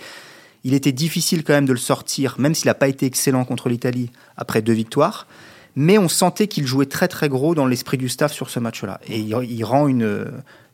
Il 0.65 0.75
était 0.75 0.93
difficile 0.93 1.43
quand 1.43 1.55
même 1.55 1.67
de 1.67 1.73
le 1.73 1.79
sortir, 1.79 2.37
même 2.38 2.55
s'il 2.55 2.69
n'a 2.69 2.75
pas 2.75 2.87
été 2.88 3.05
excellent 3.07 3.45
contre 3.45 3.69
l'Italie 3.69 4.11
après 4.37 4.62
deux 4.62 4.73
victoires. 4.75 5.27
Mais 5.75 5.99
on 5.99 6.09
sentait 6.09 6.47
qu'il 6.49 6.67
jouait 6.67 6.87
très 6.87 7.09
très 7.09 7.29
gros 7.29 7.55
dans 7.57 7.67
l'esprit 7.67 7.97
du 7.99 8.09
staff 8.09 8.33
sur 8.33 8.49
ce 8.51 8.61
match-là. 8.61 9.01
Et 9.09 9.19
il, 9.19 9.35
il 9.51 9.65
rend 9.65 9.88
une, 9.88 10.27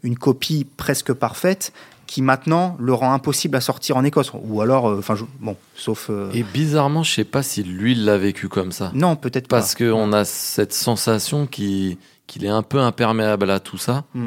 une 0.03 0.19
copie 0.19 0.67
presque 0.77 1.13
parfaite 1.13 1.73
qui 2.09 2.23
maintenant 2.23 2.75
le 2.81 2.93
rend 2.95 3.13
impossible 3.13 3.55
à 3.57 3.61
sortir 3.61 3.97
en 3.99 4.03
Écosse. 4.03 4.33
Ou 4.35 4.61
alors, 4.63 4.89
euh, 4.89 4.99
enfin, 4.99 5.15
bon, 5.41 5.57
sauf. 5.77 6.07
euh, 6.11 6.31
Et 6.33 6.43
bizarrement, 6.43 7.03
je 7.05 7.13
sais 7.13 7.25
pas 7.25 7.43
si 7.45 7.63
lui 7.63 7.95
l'a 7.95 8.17
vécu 8.19 8.49
comme 8.49 8.73
ça. 8.73 8.91
non, 8.95 9.15
peut-être 9.15 9.47
pas. 9.47 9.59
Parce 9.59 9.75
qu'on 9.77 10.13
a 10.15 10.25
cette 10.25 10.73
sensation 10.73 11.47
qu'il 11.47 11.99
est 12.41 12.49
un 12.49 12.63
peu 12.63 12.81
imperméable 12.81 13.51
à 13.51 13.61
tout 13.61 13.79
ça. 13.79 14.05
Mm. 14.15 14.27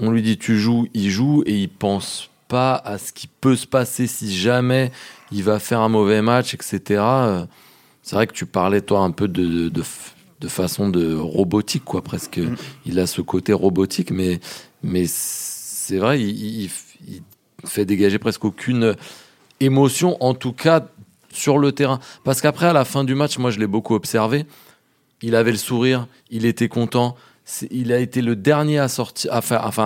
On 0.00 0.10
lui 0.10 0.22
dit 0.22 0.38
tu 0.38 0.58
joues, 0.58 0.88
il 0.94 1.10
joue 1.10 1.42
et 1.46 1.54
il 1.54 1.68
pense 1.68 2.30
pas 2.48 2.74
à 2.76 2.96
ce 2.98 3.12
qui 3.12 3.26
peut 3.28 3.56
se 3.56 3.66
passer 3.66 4.06
si 4.06 4.34
jamais 4.34 4.90
il 5.30 5.44
va 5.44 5.58
faire 5.58 5.80
un 5.80 5.88
mauvais 5.88 6.22
match, 6.22 6.54
etc. 6.54 7.02
C'est 8.02 8.16
vrai 8.16 8.26
que 8.26 8.32
tu 8.32 8.46
parlais 8.46 8.80
toi 8.80 9.00
un 9.00 9.10
peu 9.10 9.28
de, 9.28 9.44
de, 9.46 9.68
de 9.68 9.82
f- 9.82 10.14
de 10.40 10.48
façon 10.48 10.88
de 10.88 11.14
robotique, 11.14 11.84
quoi, 11.84 12.02
presque. 12.02 12.38
Mm. 12.38 12.56
Il 12.86 12.98
a 12.98 13.06
ce 13.06 13.20
côté 13.20 13.52
robotique, 13.52 14.10
mais, 14.10 14.40
mais 14.82 15.04
c'est 15.90 15.98
vrai, 15.98 16.20
il, 16.20 16.70
fait 17.64 17.84
dégager 17.84 18.20
presque 18.20 18.44
aucune 18.44 18.94
émotion, 19.58 20.16
en 20.22 20.34
tout 20.34 20.52
cas 20.52 20.86
sur 21.32 21.58
le 21.58 21.72
terrain. 21.72 21.98
Parce 22.22 22.40
qu'après, 22.40 22.66
à 22.66 22.72
la 22.72 22.84
fin 22.84 23.02
du 23.02 23.16
match, 23.16 23.38
moi 23.38 23.50
je 23.50 23.58
l'ai 23.58 23.66
beaucoup 23.66 23.96
observé. 23.96 24.46
Il 25.20 25.34
avait 25.34 25.50
le 25.50 25.56
sourire, 25.56 26.06
il 26.30 26.44
était 26.44 26.68
content. 26.68 27.16
Il 27.70 27.92
a 27.92 27.98
été 27.98 28.22
le 28.22 28.36
dernier 28.36 28.78
à 28.78 28.88
sortir, 28.88 29.32
à, 29.32 29.40
faire- 29.42 29.64
enfin 29.66 29.84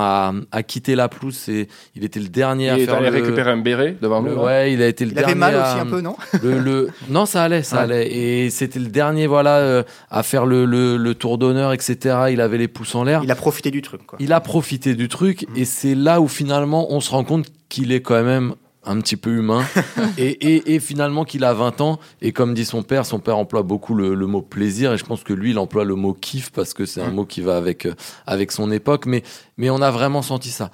à, 0.52 0.56
à 0.58 0.62
quitter 0.62 0.94
la 0.94 1.08
pelouse. 1.08 1.36
C'est- 1.36 1.68
Il 1.96 2.04
était 2.04 2.20
le 2.20 2.28
dernier 2.28 2.70
à 2.70 2.76
Il 2.76 2.82
est 2.82 2.86
faire 2.86 2.96
allé 2.96 3.10
le, 3.10 3.16
récupérer 3.22 3.50
un 3.50 3.56
béret 3.56 3.96
devant 4.00 4.20
le- 4.20 4.30
nous. 4.30 4.36
là. 4.36 4.42
ouais, 4.44 4.72
il 4.72 4.82
a 4.82 4.86
été 4.88 5.04
le 5.04 5.10
il 5.10 5.14
dernier. 5.14 5.30
avait 5.32 5.38
mal 5.38 5.54
à- 5.56 5.70
aussi 5.72 5.80
un 5.80 5.86
peu, 5.86 6.00
non? 6.00 6.16
le, 6.42 6.58
le- 6.58 6.88
non, 7.08 7.26
ça 7.26 7.42
allait, 7.44 7.62
ça 7.62 7.76
Ouais. 7.78 7.82
allait. 7.82 8.12
Et 8.12 8.50
c'était 8.50 8.78
le 8.78 8.88
dernier, 8.88 9.26
voilà, 9.26 9.58
euh, 9.58 9.82
à 10.10 10.22
faire 10.22 10.46
le, 10.46 10.64
le- 10.64 10.96
le 10.96 11.14
tour 11.14 11.38
d'honneur, 11.38 11.72
etc. 11.72 12.16
Il 12.30 12.40
avait 12.40 12.58
les 12.58 12.68
pouces 12.68 12.94
en 12.94 13.04
l'air. 13.04 13.20
Il 13.24 13.30
a 13.30 13.34
profité 13.36 13.70
du 13.70 13.82
truc. 13.82 14.06
Quoi. 14.06 14.18
Il 14.20 14.32
a 14.32 14.40
profité 14.40 14.94
du 14.94 15.08
truc, 15.08 15.46
et 15.56 15.64
c'est 15.64 15.94
là 15.94 16.20
où 16.20 16.28
finalement 16.28 16.92
on 16.92 17.00
se 17.00 17.10
rend 17.10 17.24
compte 17.24 17.46
qu'il 17.68 17.92
est 17.92 18.00
quand 18.02 18.22
même 18.22 18.54
un 18.86 19.00
petit 19.00 19.16
peu 19.16 19.30
humain, 19.30 19.64
et, 20.18 20.28
et- 20.56 20.74
et 20.74 20.80
finalement 20.80 21.24
qu'il 21.24 21.44
a 21.44 21.52
20 21.54 21.80
ans, 21.80 21.98
et 22.22 22.32
comme 22.32 22.54
dit 22.54 22.64
son 22.64 22.82
père, 22.82 23.06
son 23.06 23.18
père 23.18 23.38
emploie 23.38 23.62
beaucoup 23.62 23.94
le, 23.94 24.14
le 24.14 24.26
mot 24.26 24.42
plaisir, 24.42 24.92
et 24.92 24.98
je 24.98 25.04
pense 25.04 25.22
que 25.24 25.32
lui, 25.32 25.50
il 25.50 25.58
emploie 25.58 25.84
le 25.84 25.94
mot 25.94 26.12
kiff, 26.14 26.50
parce 26.50 26.74
que 26.74 26.86
c'est 26.86 27.00
un 27.02 27.10
mot 27.10 27.24
qui 27.24 27.40
va 27.40 27.56
avec, 27.56 27.86
euh, 27.86 27.94
avec 28.26 28.52
son 28.52 28.70
époque, 28.70 29.06
mais, 29.06 29.22
mais 29.58 29.70
on 29.70 29.80
a 29.82 29.90
vraiment 29.90 30.22
senti 30.22 30.50
ça. 30.50 30.70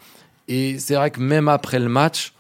Et 0.49 0.79
c'est 0.79 0.94
vrai 0.94 1.11
que 1.11 1.20
même 1.20 1.49
après 1.49 1.79
le 1.79 1.88
match, 1.88 2.33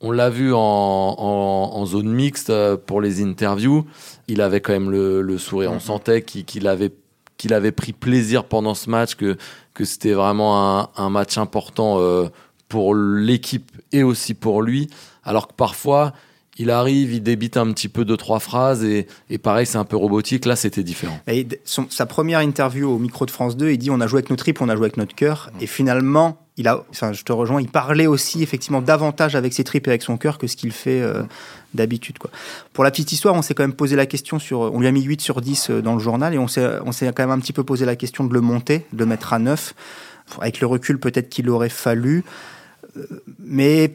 on 0.00 0.10
l'a 0.10 0.30
vu 0.30 0.52
en, 0.52 0.58
en- 0.58 1.70
en 1.74 1.86
zone 1.86 2.08
mixte 2.12 2.50
euh, 2.50 2.76
pour 2.76 3.00
les 3.00 3.22
interviews, 3.22 3.86
il 4.26 4.40
avait 4.40 4.60
quand 4.60 4.72
même 4.72 4.90
le, 4.90 5.22
le 5.22 5.38
sourire. 5.38 5.70
On 5.72 5.78
sentait 5.80 6.22
qu'il 6.22 6.66
avait, 6.66 6.92
qu'il 7.36 7.54
avait 7.54 7.70
pris 7.70 7.92
plaisir 7.92 8.44
pendant 8.44 8.74
ce 8.74 8.90
match, 8.90 9.14
que, 9.14 9.36
que 9.74 9.84
c'était 9.84 10.12
vraiment 10.12 10.80
un, 10.80 10.88
un 10.96 11.08
match 11.10 11.38
important 11.38 11.98
euh, 12.00 12.26
pour 12.72 12.94
l'équipe 12.94 13.70
et 13.92 14.02
aussi 14.02 14.32
pour 14.32 14.62
lui. 14.62 14.88
Alors 15.24 15.46
que 15.48 15.52
parfois, 15.52 16.14
il 16.56 16.70
arrive, 16.70 17.12
il 17.12 17.22
débite 17.22 17.58
un 17.58 17.70
petit 17.72 17.88
peu 17.88 18.06
deux, 18.06 18.16
trois 18.16 18.40
phrases 18.40 18.82
et, 18.82 19.06
et 19.28 19.36
pareil, 19.36 19.66
c'est 19.66 19.76
un 19.76 19.84
peu 19.84 19.96
robotique. 19.96 20.46
Là, 20.46 20.56
c'était 20.56 20.82
différent. 20.82 21.20
Et 21.26 21.44
d- 21.44 21.60
son- 21.66 21.86
sa 21.90 22.06
première 22.06 22.38
interview 22.40 22.88
au 22.90 22.98
micro 22.98 23.26
de 23.26 23.30
France 23.30 23.58
2, 23.58 23.70
il 23.72 23.76
dit 23.78 23.90
on 23.90 24.00
a 24.00 24.06
joué 24.06 24.18
avec 24.20 24.30
nos 24.30 24.36
tripes, 24.36 24.62
on 24.62 24.70
a 24.70 24.74
joué 24.74 24.86
avec 24.86 24.96
notre 24.96 25.14
cœur. 25.14 25.50
Et 25.60 25.66
finalement, 25.66 26.38
il 26.56 26.66
a, 26.66 26.82
enfin, 26.90 27.12
je 27.12 27.22
te 27.24 27.32
rejoins, 27.32 27.60
il 27.60 27.68
parlait 27.68 28.06
aussi 28.06 28.42
effectivement 28.42 28.80
davantage 28.80 29.36
avec 29.36 29.52
ses 29.52 29.64
tripes 29.64 29.86
et 29.88 29.90
avec 29.90 30.02
son 30.02 30.16
cœur 30.16 30.38
que 30.38 30.46
ce 30.46 30.56
qu'il 30.56 30.72
fait 30.72 31.02
euh, 31.02 31.22
d'habitude. 31.74 32.18
Quoi. 32.18 32.30
Pour 32.72 32.84
la 32.84 32.90
petite 32.90 33.12
histoire, 33.12 33.34
on 33.34 33.42
s'est 33.42 33.52
quand 33.52 33.64
même 33.64 33.74
posé 33.74 33.96
la 33.96 34.06
question 34.06 34.38
sur. 34.38 34.60
On 34.60 34.80
lui 34.80 34.86
a 34.86 34.92
mis 34.92 35.02
8 35.02 35.20
sur 35.20 35.42
10 35.42 35.68
euh, 35.70 35.82
dans 35.82 35.92
le 35.92 36.00
journal 36.00 36.32
et 36.32 36.38
on 36.38 36.48
s'est, 36.48 36.66
on 36.86 36.92
s'est 36.92 37.06
quand 37.14 37.22
même 37.22 37.30
un 37.30 37.38
petit 37.38 37.52
peu 37.52 37.64
posé 37.64 37.84
la 37.84 37.96
question 37.96 38.24
de 38.24 38.32
le 38.32 38.40
monter, 38.40 38.86
de 38.94 38.98
le 39.00 39.06
mettre 39.06 39.34
à 39.34 39.38
9. 39.38 39.74
Avec 40.40 40.60
le 40.60 40.66
recul, 40.66 40.98
peut-être 40.98 41.28
qu'il 41.28 41.50
aurait 41.50 41.68
fallu. 41.68 42.24
Mais 43.38 43.92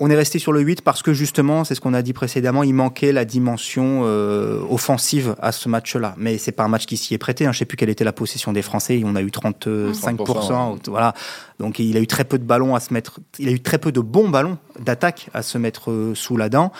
on 0.00 0.10
est 0.10 0.16
resté 0.16 0.38
sur 0.38 0.52
le 0.52 0.60
8 0.60 0.82
parce 0.82 1.02
que 1.02 1.12
justement, 1.12 1.64
c'est 1.64 1.74
ce 1.74 1.80
qu'on 1.80 1.94
a 1.94 2.02
dit 2.02 2.12
précédemment, 2.12 2.62
il 2.62 2.74
manquait 2.74 3.12
la 3.12 3.24
dimension 3.24 4.02
euh, 4.04 4.60
offensive 4.68 5.34
à 5.40 5.52
ce 5.52 5.68
match-là. 5.68 6.14
Mais 6.18 6.38
c'est 6.38 6.52
pas 6.52 6.64
un 6.64 6.68
match 6.68 6.86
qui 6.86 6.96
s'y 6.96 7.14
est 7.14 7.18
prêté. 7.18 7.46
Hein. 7.46 7.52
Je 7.52 7.58
sais 7.58 7.64
plus 7.64 7.76
quelle 7.76 7.90
était 7.90 8.04
la 8.04 8.12
possession 8.12 8.52
des 8.52 8.62
Français. 8.62 9.00
On 9.04 9.16
a 9.16 9.22
eu 9.22 9.28
35%. 9.28 9.92
30%, 9.92 10.88
Voilà. 10.88 11.14
Donc 11.58 11.78
il 11.78 11.96
a 11.96 12.00
eu 12.00 12.06
très 12.06 12.24
peu 12.24 12.38
de 12.38 12.44
ballons 12.44 12.74
à 12.74 12.80
se 12.80 12.92
mettre. 12.92 13.20
Il 13.38 13.48
a 13.48 13.52
eu 13.52 13.60
très 13.60 13.78
peu 13.78 13.92
de 13.92 14.00
bons 14.00 14.28
ballons 14.28 14.58
d'attaque 14.80 15.28
à 15.32 15.42
se 15.42 15.58
mettre 15.58 15.90
euh, 15.90 16.14
sous 16.14 16.36
la 16.36 16.48
dent. 16.48 16.72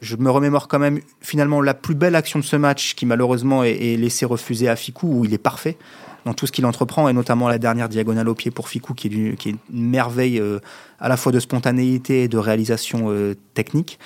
Je 0.00 0.16
me 0.16 0.30
remémore 0.30 0.66
quand 0.66 0.80
même 0.80 1.00
finalement 1.20 1.60
la 1.60 1.74
plus 1.74 1.94
belle 1.94 2.16
action 2.16 2.38
de 2.38 2.44
ce 2.44 2.56
match 2.56 2.94
qui 2.94 3.06
malheureusement 3.06 3.62
est, 3.62 3.92
est 3.92 3.96
laissée 3.96 4.26
refuser 4.26 4.68
à 4.68 4.74
Ficou 4.76 5.20
où 5.20 5.24
il 5.24 5.32
est 5.32 5.38
parfait 5.38 5.76
dans 6.24 6.34
tout 6.34 6.46
ce 6.46 6.52
qu'il 6.52 6.66
entreprend 6.66 7.08
et 7.08 7.12
notamment 7.12 7.48
la 7.48 7.58
dernière 7.58 7.88
diagonale 7.88 8.28
au 8.28 8.34
pied 8.34 8.50
pour 8.50 8.68
Ficou 8.68 8.94
qui 8.94 9.08
est, 9.08 9.44
une 9.46 9.58
merveille 9.70 10.38
euh, 10.38 10.60
à 11.00 11.08
la 11.08 11.16
fois 11.16 11.32
de 11.32 11.40
spontanéité 11.40 12.24
et 12.24 12.28
de 12.28 12.38
réalisation 12.38 13.10
euh, 13.10 13.34
technique. 13.54 13.98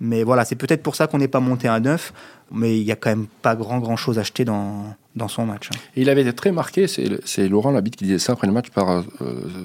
Mais 0.00 0.24
voilà, 0.24 0.44
c'est 0.44 0.56
peut-être 0.56 0.82
pour 0.82 0.96
ça 0.96 1.06
qu'on 1.06 1.18
n'est 1.18 1.28
pas 1.28 1.40
monté 1.40 1.68
à 1.68 1.78
9, 1.78 2.12
mais 2.50 2.76
il 2.78 2.82
y 2.82 2.90
a 2.92 2.96
quand 2.96 3.10
même 3.10 3.26
pas 3.42 3.54
grand 3.54 3.78
grand 3.78 3.96
chose 3.96 4.18
à 4.18 4.22
jeter 4.24 4.44
dans, 4.44 4.96
dans 5.14 5.28
son 5.28 5.46
match. 5.46 5.68
hein. 5.72 5.78
Il 5.94 6.10
avait 6.10 6.22
été 6.22 6.32
très 6.32 6.50
marqué, 6.52 6.88
c'est 6.88 7.20
c'est 7.24 7.48
Laurent 7.48 7.70
Labitte 7.70 7.96
qui 7.96 8.04
disait 8.04 8.18
ça 8.18 8.32
après 8.32 8.48
le 8.48 8.52
match, 8.52 8.70
par 8.70 8.90
euh, 8.90 9.04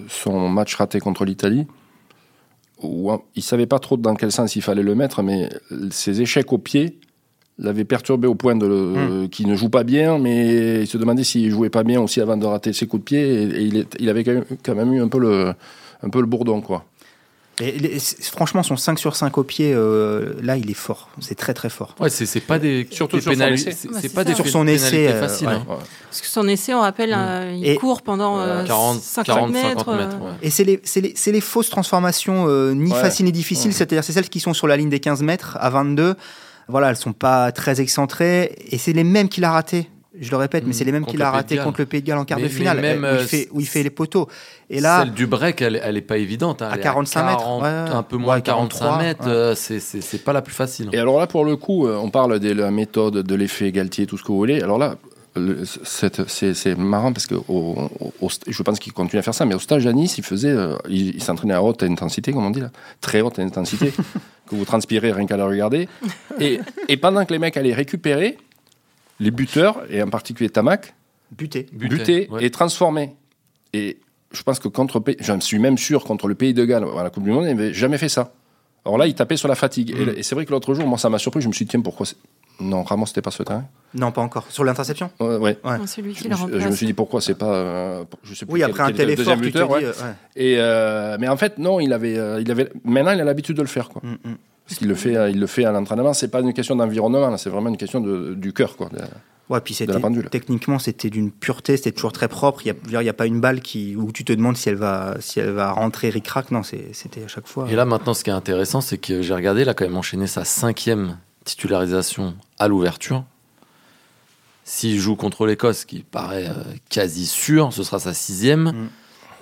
son 0.07 0.49
match 0.49 0.75
raté 0.75 0.99
contre 0.99 1.25
l'Italie, 1.25 1.65
où 2.83 3.11
hein, 3.11 3.21
il 3.35 3.41
savait 3.41 3.65
pas 3.65 3.79
trop 3.79 3.97
dans 3.97 4.15
quel 4.15 4.31
sens 4.31 4.55
il 4.55 4.61
fallait 4.61 4.83
le 4.83 4.93
mettre, 4.93 5.23
mais 5.23 5.49
ses 5.89 6.21
échecs 6.21 6.53
au 6.53 6.59
pied 6.59 6.99
l'avait 7.59 7.85
perturbé 7.85 8.27
au 8.27 8.35
point 8.35 8.55
de 8.55 8.67
le, 8.67 9.27
qu'il 9.27 9.47
ne 9.47 9.55
joue 9.55 9.69
pas 9.69 9.83
bien, 9.83 10.19
mais 10.19 10.81
il 10.81 10.87
se 10.87 10.97
demandait 10.97 11.23
s'il 11.23 11.49
jouait 11.51 11.69
pas 11.71 11.83
bien 11.83 11.99
aussi 12.01 12.21
avant 12.21 12.37
de 12.37 12.45
rater 12.45 12.71
ses 12.73 12.85
coups 12.87 13.01
de 13.01 13.05
pied. 13.05 13.19
Et, 13.21 13.43
et 13.43 13.61
il, 13.61 13.77
est- 13.77 13.95
il 13.99 14.09
avait 14.09 14.23
quand 14.23 14.33
même, 14.33 14.45
quand 14.63 14.75
même 14.75 14.93
eu 14.93 15.01
un 15.01 15.07
peu 15.07 15.19
le, 15.19 15.53
un 16.03 16.09
peu 16.09 16.19
le 16.19 16.27
bourdon, 16.27 16.61
quoi. 16.61 16.85
Et 17.59 17.71
les- 17.71 17.97
franchement, 18.21 18.61
son 18.61 18.77
5 18.77 18.99
sur 18.99 19.15
5 19.15 19.35
au 19.39 19.43
pied, 19.43 19.71
euh, 19.73 20.33
là, 20.43 20.57
il 20.57 20.69
est 20.69 20.75
fort. 20.75 21.09
C'est 21.19 21.33
très 21.33 21.55
très 21.55 21.71
fort. 21.71 21.95
Ouais, 21.99 22.11
c'est 22.11 22.27
c'est 22.27 22.39
pas 22.41 22.59
des 22.59 22.87
Surtout 22.91 23.15
des 23.15 23.23
sur 23.23 23.33
son 23.33 23.41
essai. 23.41 23.71
c'est- 23.71 24.13
pas 24.13 24.23
des 24.23 24.35
Sur 24.35 24.47
son 24.47 24.67
essai, 24.67 25.07
euh, 25.07 25.19
faciles. 25.21 25.47
ouais. 25.47 25.53
hein. 25.55 25.65
Parce 26.07 26.21
que 26.21 26.27
son 26.27 26.47
essai, 26.47 26.75
on 26.75 26.81
rappelle, 26.81 27.15
euh, 27.17 27.55
il 27.57 27.65
Et- 27.67 27.73
court 27.75 28.03
pendant 28.03 28.39
euh, 28.39 28.63
40, 28.63 29.01
50 29.01 29.25
40, 29.25 29.51
mètres. 29.51 29.67
50 29.79 29.97
mètres. 29.97 30.17
ouais. 30.21 30.31
Et 30.43 30.51
c'est 30.51 30.63
les, 30.65 30.79
c'est 30.83 31.01
les, 31.01 31.13
c'est 31.15 31.31
les 31.31 31.41
fausses 31.41 31.71
transformations, 31.71 32.45
euh, 32.47 32.73
ni 32.75 32.91
Ouais. 32.93 32.99
faciles 33.01 33.25
ni 33.25 33.31
difficiles, 33.31 33.69
Ouais. 33.71 33.73
c'est-à-dire 33.75 34.03
c'est 34.03 34.13
celles 34.13 34.29
qui 34.29 34.39
sont 34.39 34.53
sur 34.53 34.67
la 34.67 34.77
ligne 34.77 34.89
des 34.89 34.99
15 34.99 35.23
mètres 35.23 35.57
à 35.59 35.71
22. 35.71 36.13
Voilà, 36.69 36.89
elles 36.89 36.95
sont 36.97 37.13
pas 37.13 37.51
très 37.51 37.79
excentrées, 37.81 38.53
et 38.71 38.77
c'est 38.77 38.93
les 38.93 39.03
mêmes 39.03 39.29
qu'il 39.29 39.43
a 39.45 39.51
raté. 39.51 39.89
Je 40.19 40.31
le 40.31 40.37
répète, 40.37 40.63
mais 40.65 40.71
Mmh, 40.71 40.73
c'est 40.73 40.83
les 40.83 40.91
mêmes 40.91 41.05
qu'il 41.05 41.21
a 41.21 41.29
raté 41.29 41.57
contre 41.57 41.79
le 41.81 41.85
Pays 41.85 42.01
de 42.01 42.07
Galles 42.07 42.17
en 42.17 42.25
quart 42.25 42.39
Mais- 42.39 42.45
de 42.45 42.49
finale, 42.49 42.79
mais 42.81 42.95
même, 42.97 43.03
où, 43.03 43.05
euh, 43.05 43.19
il 43.21 43.27
fait, 43.27 43.47
où 43.51 43.59
il 43.59 43.67
fait 43.67 43.83
les 43.83 43.91
poteaux. 43.91 44.27
Et 44.69 44.79
là, 44.81 45.01
Celle 45.03 45.13
du 45.13 45.27
break, 45.27 45.61
elle, 45.61 45.79
elle 45.83 45.95
est 45.95 46.01
pas 46.01 46.17
évidente. 46.17 46.63
hein. 46.63 46.69
À 46.69 46.73
Elle 46.73 46.79
est 46.79 46.83
45 46.83 47.23
mètres, 47.23 47.37
40, 47.37 47.61
ouais, 47.61 47.67
ouais. 47.69 47.89
Un 47.95 48.01
peu 48.03 48.17
moins 48.17 48.33
Ouais, 48.33 48.39
de 48.41 48.45
45 48.45 48.79
43, 48.79 48.97
mètres, 49.03 49.25
ouais. 49.27 49.31
euh, 49.31 49.53
c'est- 49.55 50.23
pas 50.23 50.33
la 50.33 50.41
plus 50.41 50.55
facile. 50.55 50.89
Et 50.91 50.97
alors 50.97 51.19
là, 51.19 51.27
pour 51.27 51.45
le 51.45 51.55
coup, 51.55 51.85
euh, 51.87 51.95
on 51.97 52.09
parle 52.09 52.39
de 52.39 52.51
la 52.51 52.71
méthode, 52.71 53.17
de 53.17 53.35
l'effet 53.35 53.71
Galtier, 53.71 54.07
tout 54.07 54.17
ce 54.17 54.23
que 54.23 54.29
vous 54.29 54.37
voulez. 54.37 54.59
Alors 54.61 54.79
là, 54.79 54.95
c'est 55.85 56.77
marrant 56.77 57.13
parce 57.13 57.27
que 57.27 57.35
au, 57.35 57.75
au- 57.99 58.13
au- 58.21 58.29
je 58.47 58.63
pense 58.63 58.79
qu'il 58.79 58.93
continue 58.93 59.19
à 59.19 59.21
faire 59.23 59.35
ça, 59.35 59.45
mais 59.45 59.53
au 59.55 59.59
stage 59.59 59.85
à 59.85 59.93
Nice, 59.93 60.17
il 60.17 60.23
faisait, 60.23 60.49
euh, 60.49 60.75
il, 60.89 61.15
il 61.15 61.23
s'entraînait 61.23 61.53
à 61.53 61.61
haute 61.61 61.83
intensité, 61.83 62.33
comme 62.33 62.45
on 62.45 62.49
dit 62.49 62.61
là, 62.61 62.71
très 63.01 63.21
haute 63.21 63.37
intensité, 63.39 63.93
que 64.47 64.55
vous 64.55 64.65
transpirez 64.65 65.11
rien 65.11 65.25
qu'à 65.25 65.37
le 65.37 65.43
regarder. 65.43 65.87
Et, 66.39 66.59
et 66.87 66.97
pendant 66.97 67.25
que 67.25 67.33
les 67.33 67.39
mecs 67.39 67.57
allaient 67.57 67.73
récupérer, 67.73 68.37
les 69.19 69.31
buteurs, 69.31 69.81
et 69.89 70.01
en 70.01 70.09
particulier 70.09 70.49
Tamac, 70.49 70.93
buté. 71.31 71.67
Buté, 71.71 71.97
buter 71.97 72.27
ouais. 72.29 72.45
et 72.45 72.51
transformer. 72.51 73.15
Et 73.73 73.97
je 74.31 74.43
pense 74.43 74.59
que 74.59 74.67
contre, 74.67 75.03
j'en 75.19 75.39
suis 75.41 75.59
même 75.59 75.77
sûr, 75.77 76.03
contre 76.03 76.27
le 76.27 76.35
Pays 76.35 76.53
de 76.53 76.65
Galles, 76.65 76.85
à 76.97 77.03
la 77.03 77.09
Coupe 77.09 77.23
du 77.23 77.31
Monde, 77.31 77.45
il 77.45 77.55
n'avait 77.55 77.73
jamais 77.73 77.97
fait 77.97 78.09
ça. 78.09 78.33
Alors 78.85 78.97
là, 78.97 79.07
il 79.07 79.15
tapait 79.15 79.37
sur 79.37 79.47
la 79.47 79.55
fatigue. 79.55 79.93
Mm. 79.93 80.09
Et, 80.15 80.19
et 80.19 80.23
c'est 80.23 80.35
vrai 80.35 80.45
que 80.45 80.51
l'autre 80.51 80.73
jour, 80.73 80.87
moi, 80.87 80.97
ça 80.97 81.09
m'a 81.09 81.17
surpris. 81.19 81.41
Je 81.41 81.47
me 81.47 81.53
suis 81.53 81.65
dit, 81.65 81.71
tiens, 81.71 81.81
pourquoi 81.81 82.05
c'est- 82.05 82.15
Non, 82.59 82.83
Ramos, 82.83 83.05
c'était 83.05 83.21
pas 83.21 83.31
ce 83.31 83.43
terrain. 83.43 83.65
Non, 83.93 84.11
pas 84.11 84.21
encore. 84.21 84.45
Sur 84.49 84.63
l'interception 84.63 85.09
Ouais, 85.19 85.37
ouais. 85.37 85.57
Ouais. 85.63 85.77
Celui 85.87 86.13
qui 86.13 86.23
Je, 86.23 86.29
me 86.29 86.33
suis- 86.33 86.43
remplace. 86.43 86.61
je 86.63 86.67
me 86.67 86.75
suis 86.75 86.85
dit, 86.85 86.93
pourquoi 86.93 87.21
c'est 87.21 87.35
pas. 87.35 87.53
euh, 87.53 88.03
je 88.23 88.33
sais 88.33 88.45
plus 88.45 88.53
Oui, 88.55 88.59
quel- 88.61 88.69
après 88.71 88.83
un 88.83 88.85
quel 88.87 88.95
était 88.95 88.97
tel 88.97 89.07
le 89.07 89.13
effort, 89.13 89.25
deuxième 89.37 89.41
tu 89.41 89.51
te 89.51 89.57
buteur, 89.57 89.69
ouais. 89.71 89.79
dis. 89.79 89.85
euh, 89.85 89.91
ouais. 89.91 90.15
Et 90.35 90.55
euh, 90.59 91.17
mais 91.19 91.27
en 91.27 91.37
fait, 91.37 91.57
non, 91.57 91.79
il 91.79 91.93
avait, 91.93 92.17
euh, 92.17 92.41
il 92.41 92.49
avait. 92.51 92.69
Maintenant, 92.83 93.11
il 93.11 93.21
a 93.21 93.23
l'habitude 93.23 93.55
de 93.57 93.61
le 93.61 93.67
faire, 93.67 93.89
quoi. 93.89 94.01
Mm, 94.03 94.29
mm. 94.29 94.35
Parce 94.67 94.79
qu'il 94.79 94.87
le 94.89 94.95
fait, 94.95 95.15
euh, 95.15 95.29
il 95.29 95.39
le 95.39 95.47
fait 95.47 95.63
à 95.65 95.71
l'entraînement. 95.71 96.13
C'est 96.13 96.27
pas 96.29 96.41
une 96.41 96.51
question 96.53 96.75
d'environnement, 96.75 97.37
c'est 97.37 97.49
vraiment 97.49 97.69
une 97.69 97.77
question 97.77 98.01
de, 98.01 98.33
du 98.33 98.51
cœur, 98.53 98.75
quoi. 98.75 98.89
Ouais, 99.49 99.61
puis 99.61 99.73
de 99.73 99.79
la 99.79 99.93
c'était 99.93 100.01
pendule. 100.01 100.27
techniquement 100.29 100.77
c'était 100.77 101.09
d'une 101.09 101.31
pureté, 101.31 101.77
c'était 101.77 101.93
toujours 101.93 102.11
très 102.11 102.27
propre. 102.27 102.63
Il 102.65 102.75
y 102.91 102.95
a, 102.97 103.01
y 103.03 103.07
a 103.07 103.13
pas 103.13 103.27
une 103.27 103.39
balle 103.39 103.61
qui 103.61 103.95
où 103.95 104.11
tu 104.11 104.25
te 104.25 104.33
demandes 104.33 104.57
si 104.57 104.67
elle 104.67 104.75
va 104.75 105.15
si 105.21 105.39
elle 105.39 105.51
va 105.51 105.71
rentrer 105.71 106.09
ric-rac. 106.09 106.51
Non, 106.51 106.63
c'était 106.63 107.23
à 107.23 107.29
chaque 107.29 107.47
fois. 107.47 107.65
Et 107.71 107.75
là, 107.77 107.85
maintenant, 107.85 108.13
ce 108.13 108.25
qui 108.25 108.29
est 108.29 108.33
intéressant, 108.33 108.81
c'est 108.81 108.97
que 108.97 109.21
j'ai 109.21 109.33
regardé, 109.33 109.61
il 109.61 109.69
a 109.69 109.73
quand 109.73 109.85
même 109.85 109.95
enchaîné 109.95 110.27
sa 110.27 110.43
cinquième 110.43 111.17
titularisation 111.47 112.35
à 112.59 112.67
l'ouverture. 112.67 113.23
S'il 114.63 114.99
joue 114.99 115.15
contre 115.15 115.45
l'Écosse, 115.45 115.85
qui 115.85 116.03
paraît 116.03 116.49
euh, 116.49 116.63
quasi 116.89 117.25
sûr, 117.25 117.71
ce 117.71 117.83
sera 117.83 117.99
sa 117.99 118.13
sixième. 118.13 118.63
Mm. 118.63 118.89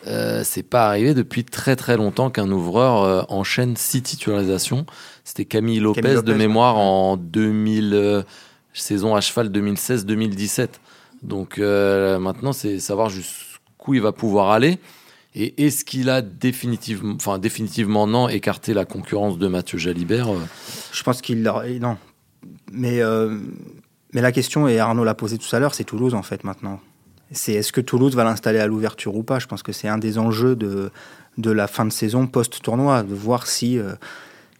Euh, 0.08 0.41
c'est 0.44 0.63
pas 0.63 0.88
arrivé 0.88 1.13
depuis 1.13 1.44
très 1.44 1.76
très 1.76 1.98
longtemps 1.98 2.30
qu'un 2.30 2.52
ouvreur 2.52 3.04
euh, 3.04 3.24
enchaîne 3.28 3.76
six 3.76 4.04
titularisations. 4.04 4.86
C'était 5.24 5.46
Camille 5.46 5.80
Lopez, 5.80 6.02
Camille 6.02 6.24
de 6.24 6.34
mémoire 6.34 6.76
ouais. 6.76 6.82
en 6.84 7.18
2000, 7.18 7.94
euh, 7.94 8.22
saison 8.74 9.15
à 9.15 9.22
cheval 9.22 9.50
2016-2017. 9.50 10.70
Donc 11.24 11.58
maintenant, 11.58 12.54
c'est 12.54 12.78
savoir 12.78 13.10
jusqu'où 13.10 13.96
il 13.96 14.02
va 14.02 14.12
pouvoir 14.12 14.52
aller. 14.52 14.78
Et 15.38 15.65
est-ce 15.65 15.84
qu'il 15.84 16.10
a 16.10 16.21
définitivement, 16.21 17.13
enfin 17.15 17.38
définitivement 17.39 18.08
non, 18.08 18.30
écarté 18.30 18.74
la 18.74 18.86
concurrence 18.86 19.38
de 19.38 19.48
Mathieu 19.48 19.78
Jalibert 19.78 20.30
euh, 20.30 20.38
Je 20.93 21.04
pense 21.04 21.21
qu'il 21.21 21.43
l'a- 21.43 21.63
et 21.67 21.80
non. 21.80 21.98
Mais 22.71 23.02
euh, 23.02 23.38
mais 24.13 24.21
la 24.21 24.32
question 24.32 24.67
et 24.67 24.80
Arnaud 24.80 25.04
l'a 25.04 25.13
posée 25.13 25.38
tout 25.38 25.54
à 25.56 25.60
l'heure, 25.60 25.74
c'est 25.76 25.84
Toulouse 25.84 26.13
en 26.13 26.24
fait 26.24 26.43
maintenant. 26.45 26.80
C'est 27.32 27.54
est-ce 27.54 27.74
que 27.74 27.82
Toulouse 27.82 28.15
va 28.15 28.24
l'installer 28.24 28.60
à 28.60 28.67
l'ouverture 28.67 29.15
ou 29.15 29.24
pas? 29.24 29.39
Je 29.39 29.48
pense 29.48 29.62
que 29.63 29.71
c'est 29.74 29.88
un 29.89 29.98
des 29.98 30.17
enjeux 30.17 30.56
de 30.56 30.89
de 31.38 31.52
la 31.52 31.67
fin 31.67 31.84
de 31.86 31.91
saison 31.91 32.28
post-tournoi, 32.28 33.04
de 33.04 33.13
voir 33.13 33.45
si 33.45 33.78
euh, 33.78 33.93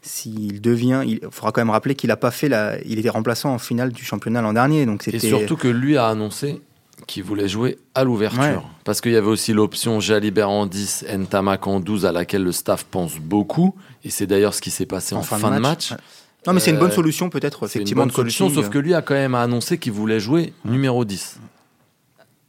s'il 0.02 0.60
devient. 0.60 1.02
Il 1.06 1.20
faudra 1.30 1.52
quand 1.52 1.60
même 1.62 1.70
rappeler 1.70 1.94
qu'il 1.94 2.10
a 2.10 2.16
pas 2.18 2.30
fait 2.30 2.48
la. 2.50 2.78
Il 2.84 2.98
était 2.98 3.08
remplaçant 3.08 3.54
en 3.54 3.58
finale 3.58 3.92
du 3.92 4.04
championnat 4.04 4.42
l'an 4.42 4.52
dernier, 4.52 4.84
donc 4.84 5.06
Et 5.08 5.12
c'était. 5.12 5.28
surtout 5.28 5.56
que 5.56 5.68
lui 5.68 5.96
a 5.96 6.08
annoncé 6.08 6.60
qu'il 7.06 7.22
voulait 7.24 7.48
jouer 7.48 7.78
à 7.94 8.04
l'ouverture. 8.04 8.40
Ouais. 8.40 8.58
Parce 8.84 9.00
qu'il 9.00 9.12
y 9.12 9.16
avait 9.16 9.26
aussi 9.28 9.52
l'option 9.52 10.00
Jalibert 10.00 10.48
en 10.50 10.66
10, 10.66 11.04
Ntamak 11.16 11.66
en 11.66 11.80
12, 11.80 12.06
à 12.06 12.12
laquelle 12.12 12.42
le 12.42 12.52
staff 12.52 12.84
pense 12.84 13.16
beaucoup. 13.18 13.74
Et 14.04 14.10
c'est 14.10 14.26
d'ailleurs 14.26 14.54
ce 14.54 14.60
qui 14.62 14.70
s'est 14.70 14.86
passé 14.86 15.14
en, 15.14 15.22
fin, 15.22 15.38
de 15.50 15.58
match. 15.60 15.92
ouais. 15.92 15.98
Non, 16.46 16.52
mais 16.52 16.60
c'est 16.60 16.70
une 16.70 16.78
bonne 16.78 16.90
Euh, 16.92 16.94
solution 16.94 17.28
peut-être 17.28 17.66
C'est 17.66 17.74
une 17.78 17.82
effectivement 17.82 18.02
bonne 18.02 18.08
de 18.10 18.14
solution, 18.14 18.46
coaching. 18.46 18.62
sauf 18.62 18.70
que 18.72 18.78
lui 18.78 18.94
a 18.94 19.02
quand 19.02 19.14
même 19.14 19.34
annoncé 19.34 19.78
qu'il 19.78 19.92
voulait 19.92 20.20
jouer 20.20 20.52
numéro 20.64 21.04
10. 21.04 21.38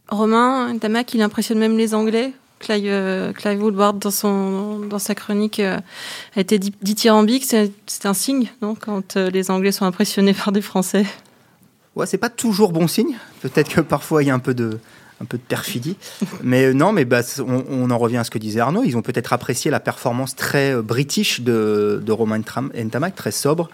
Romain, 0.09 0.77
Tamac, 0.79 1.13
il 1.13 1.21
impressionne 1.21 1.59
même 1.59 1.77
les 1.77 1.93
Anglais. 1.93 2.33
Clive, 2.59 2.85
euh, 2.87 3.33
Clive 3.33 3.61
Woodward, 3.61 3.99
dans, 3.99 4.09
son, 4.11 4.79
dans 4.79 4.97
sa 4.99 5.13
chronique, 5.13 5.59
euh, 5.59 5.77
a 6.35 6.39
été 6.39 6.57
dit- 6.57 6.73
dithyrambique. 6.81 7.43
C'est 7.45 7.71
c'est 7.85 8.05
un 8.07 8.13
signe, 8.15 8.47
non 8.61 8.73
Quand 8.73 9.15
euh, 9.17 9.29
les 9.29 9.51
Anglais 9.51 9.71
sont 9.71 9.85
impressionnés 9.85 10.33
par 10.45 10.51
des 10.51 10.61
Français. 10.61 11.05
Ouais, 11.97 12.05
c'est 12.05 12.17
pas 12.17 12.29
toujours 12.29 12.71
bon 12.71 12.87
signe. 12.87 13.17
Peut-être 13.41 13.69
que 13.69 13.81
parfois 13.81 14.23
il 14.23 14.27
y 14.27 14.29
a 14.29 14.33
un 14.33 14.39
peu 14.39 14.53
de, 14.53 14.79
un 15.21 15.25
peu 15.25 15.37
de 15.37 15.43
perfidie. 15.43 15.97
mais 16.43 16.65
euh, 16.65 16.73
non, 16.73 16.91
mais 16.93 17.05
bah, 17.05 17.21
on, 17.39 17.63
on 17.69 17.89
en 17.91 17.97
revient 17.97 18.17
à 18.17 18.23
ce 18.23 18.31
que 18.31 18.37
disait 18.39 18.59
Arnaud. 18.59 18.83
Ils 18.83 18.95
ont 18.97 19.01
peut-être 19.01 19.33
apprécié 19.33 19.71
la 19.71 19.79
performance 19.79 20.35
très 20.35 20.73
euh, 20.75 20.81
british 20.81 21.41
de, 21.41 22.01
de 22.05 22.11
Romain 22.11 22.39
Ntamak, 22.39 23.15
très 23.15 23.31
sobre, 23.31 23.69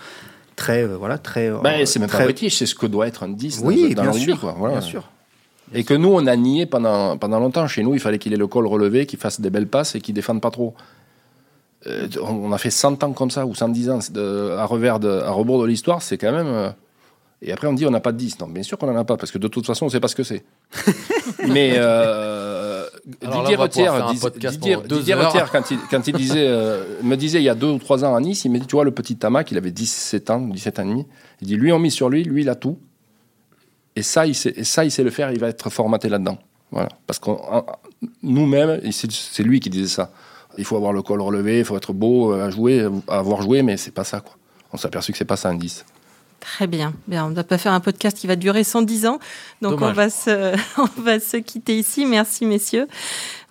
très 0.56 0.84
euh, 0.84 0.96
voilà, 0.98 1.18
très. 1.18 1.50
euh, 1.50 1.58
Ben, 1.64 1.86
c'est 1.86 2.00
même 2.00 2.08
très... 2.10 2.20
pas 2.20 2.24
british, 2.26 2.58
c'est 2.58 2.66
ce 2.66 2.76
que 2.76 2.86
doit 2.86 3.08
être 3.08 3.24
un 3.24 3.30
10 3.30 3.62
dans- 3.62 3.68
Oui, 3.68 3.94
dans, 3.94 4.04
bien 4.04 4.14
sûr, 4.14 4.40
quoi. 4.40 4.56
Voilà. 4.58 4.76
bien 4.80 4.82
sûr. 4.82 5.10
Et 5.74 5.84
que 5.84 5.94
nous, 5.94 6.10
on 6.14 6.28
a 6.28 6.36
nié 6.36 6.66
pendant, 6.66 7.18
pendant 7.18 7.40
longtemps. 7.40 7.68
Chez 7.68 7.82
nous, 7.84 7.94
il 7.96 8.00
fallait 8.00 8.20
qu'il 8.20 8.32
ait 8.34 8.38
le 8.38 8.48
col 8.48 8.68
relevé, 8.68 9.06
qu'il 9.08 9.18
fasse 9.20 9.42
des 9.42 9.50
belles 9.50 9.68
passes 9.68 9.96
et 9.96 10.02
qu'il 10.02 10.14
défende 10.14 10.40
pas 10.40 10.52
trop. 10.52 10.76
Euh, 11.88 12.08
on 12.22 12.52
a 12.54 12.58
fait 12.58 12.70
100 12.70 13.04
ans 13.04 13.12
comme 13.12 13.32
ça, 13.32 13.46
ou 13.46 13.56
110 13.56 13.90
ans 13.90 14.00
de- 14.12 14.52
à, 14.58 14.66
revers 14.66 15.00
de, 15.00 15.10
à 15.10 15.32
rebours 15.32 15.62
de 15.62 15.68
l'histoire, 15.68 16.02
c'est 16.02 16.18
quand 16.18 16.32
même. 16.32 16.74
Euh, 17.44 17.48
Et 17.48 17.52
après, 17.52 17.68
on 17.68 17.74
dit 17.74 17.86
on 17.86 17.92
n'a 17.92 18.00
pas 18.00 18.12
de 18.12 18.18
10. 18.18 18.40
Non, 18.40 18.48
bien 18.48 18.64
sûr 18.64 18.78
qu'on 18.78 18.88
n'en 18.88 18.96
a 18.96 19.04
pas, 19.04 19.18
parce 19.18 19.32
que 19.32 19.38
de 19.38 19.48
toute 19.48 19.66
façon, 19.66 19.86
on 19.86 19.88
ne 19.88 19.92
sait 19.92 20.00
pas 20.00 20.08
ce 20.08 20.16
que 20.16 20.24
c'est. 20.24 20.44
Mais 21.48 21.74
euh, 21.76 22.86
Didier 23.06 23.58
podcast 23.58 24.60
Didier. 24.60 24.76
Retière, 25.16 25.52
quand 25.52 25.72
il, 25.72 25.78
quand 25.90 26.08
il 26.08 26.16
disait, 26.16 26.48
euh, 26.48 26.84
me 27.02 27.16
disait 27.16 27.40
il 27.40 27.44
y 27.44 27.50
a 27.50 27.56
deux 27.56 27.68
ou 27.68 27.80
trois 27.80 28.04
ans 28.06 28.16
à 28.16 28.22
Nice, 28.22 28.46
il 28.46 28.52
m'a 28.52 28.60
dit 28.60 28.68
tu 28.68 28.76
vois, 28.76 28.86
le 28.86 28.92
petit 28.92 29.16
Tamac, 29.16 29.52
il 29.52 29.58
avait 29.58 29.72
17 29.72 30.30
ans, 30.30 30.40
17 30.40 30.80
ans 30.80 30.84
et 30.84 30.86
demi. 30.86 31.08
Il 31.42 31.48
dit 31.48 31.56
lui, 31.56 31.72
on 31.72 31.80
mise 31.80 31.94
sur 31.94 32.10
lui, 32.10 32.24
lui, 32.24 32.42
il 32.42 32.50
a 32.50 32.56
tout. 32.56 32.78
Et 33.96 34.02
ça, 34.02 34.26
il 34.26 34.36
sait, 34.36 34.54
et 34.56 34.64
ça, 34.64 34.86
il 34.86 34.92
sait 34.92 35.04
le 35.04 35.12
faire, 35.12 35.32
il 35.32 35.40
va 35.40 35.50
être 35.50 35.70
formaté 35.70 36.10
là-dedans. 36.10 36.38
Voilà. 36.72 36.90
Parce 37.06 37.20
que 37.20 37.30
nous-mêmes, 38.24 38.80
c'est 38.92 39.12
c'est 39.12 39.44
lui 39.44 39.60
qui 39.60 39.70
disait 39.70 39.88
ça. 39.88 40.12
Il 40.58 40.66
faut 40.66 40.76
avoir 40.76 40.94
le 40.94 41.02
col 41.02 41.22
relevé, 41.22 41.60
il 41.60 41.66
faut 41.66 41.78
être 41.78 41.94
beau 41.94 42.34
à 42.34 42.50
jouer, 42.50 42.88
à 43.08 43.18
avoir 43.18 43.42
joué, 43.42 43.64
mais 43.64 43.78
c'est 43.78 43.92
pas 43.92 44.04
ça, 44.04 44.22
quoi. 44.22 44.36
On 44.72 44.78
s'est 44.78 44.88
aperçu 44.88 45.12
que 45.12 45.18
c'est 45.18 45.26
pas 45.26 45.38
ça 45.38 45.50
un 45.50 45.56
10. 45.56 45.86
Très 46.44 46.68
bien. 46.68 46.94
bien 47.08 47.26
on 47.26 47.30
ne 47.30 47.36
doit 47.36 47.46
pas 47.46 47.58
faire 47.58 47.72
un 47.72 47.80
podcast 47.80 48.18
qui 48.18 48.28
va 48.28 48.36
durer 48.36 48.66
110 48.66 49.06
ans. 49.06 49.20
Donc 49.62 49.82
on 49.82 49.94
va, 49.94 50.10
se, 50.10 50.54
on 50.78 51.02
va 51.02 51.22
se 51.22 51.38
quitter 51.38 51.80
ici. 51.80 52.06
Merci 52.06 52.46
messieurs. 52.46 52.88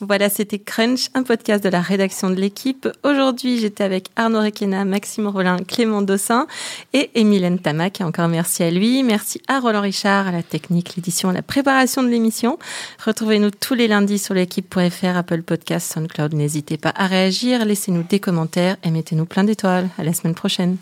Voilà, 0.01 0.29
c'était 0.29 0.59
Crunch, 0.59 1.09
un 1.15 1.23
podcast 1.23 1.65
de 1.65 1.71
la 1.71 1.81
rédaction 1.81 2.29
de 2.29 2.35
l'équipe. 2.35 2.87
Aujourd'hui, 3.03 3.59
j'étais 3.59 3.83
avec 3.83 4.11
Arnaud 4.17 4.43
Requena, 4.43 4.85
Maxime 4.85 5.27
Rollin, 5.27 5.57
Clément 5.67 6.03
Dossin 6.03 6.47
et 6.93 7.11
Émile 7.15 7.59
Tamac. 7.63 8.03
Encore 8.03 8.29
merci 8.29 8.63
à 8.63 8.71
lui. 8.71 9.03
Merci 9.03 9.41
à 9.49 9.59
Roland 9.59 9.81
Richard, 9.81 10.29
à 10.29 10.33
la 10.33 10.43
technique, 10.43 10.95
l'édition, 10.95 11.31
à 11.31 11.33
la 11.33 11.43
préparation 11.43 12.03
de 12.03 12.09
l'émission. 12.09 12.59
Retrouvez-nous 13.07 13.53
tous 13.53 13.75
les 13.75 13.89
lundis 13.89 14.19
sur 14.19 14.35
l'équipe.fr, 14.35 15.17
Apple 15.17 15.43
Podcast, 15.43 15.91
SoundCloud. 15.95 16.35
N'hésitez 16.35 16.77
pas 16.77 16.93
à 16.95 17.07
réagir, 17.07 17.65
laissez-nous 17.65 18.03
des 18.03 18.21
commentaires 18.21 18.77
et 18.85 18.91
mettez-nous 18.91 19.25
plein 19.25 19.45
d'étoiles. 19.45 19.89
À 19.97 20.05
la 20.05 20.13
semaine 20.13 20.35
prochaine. 20.35 20.77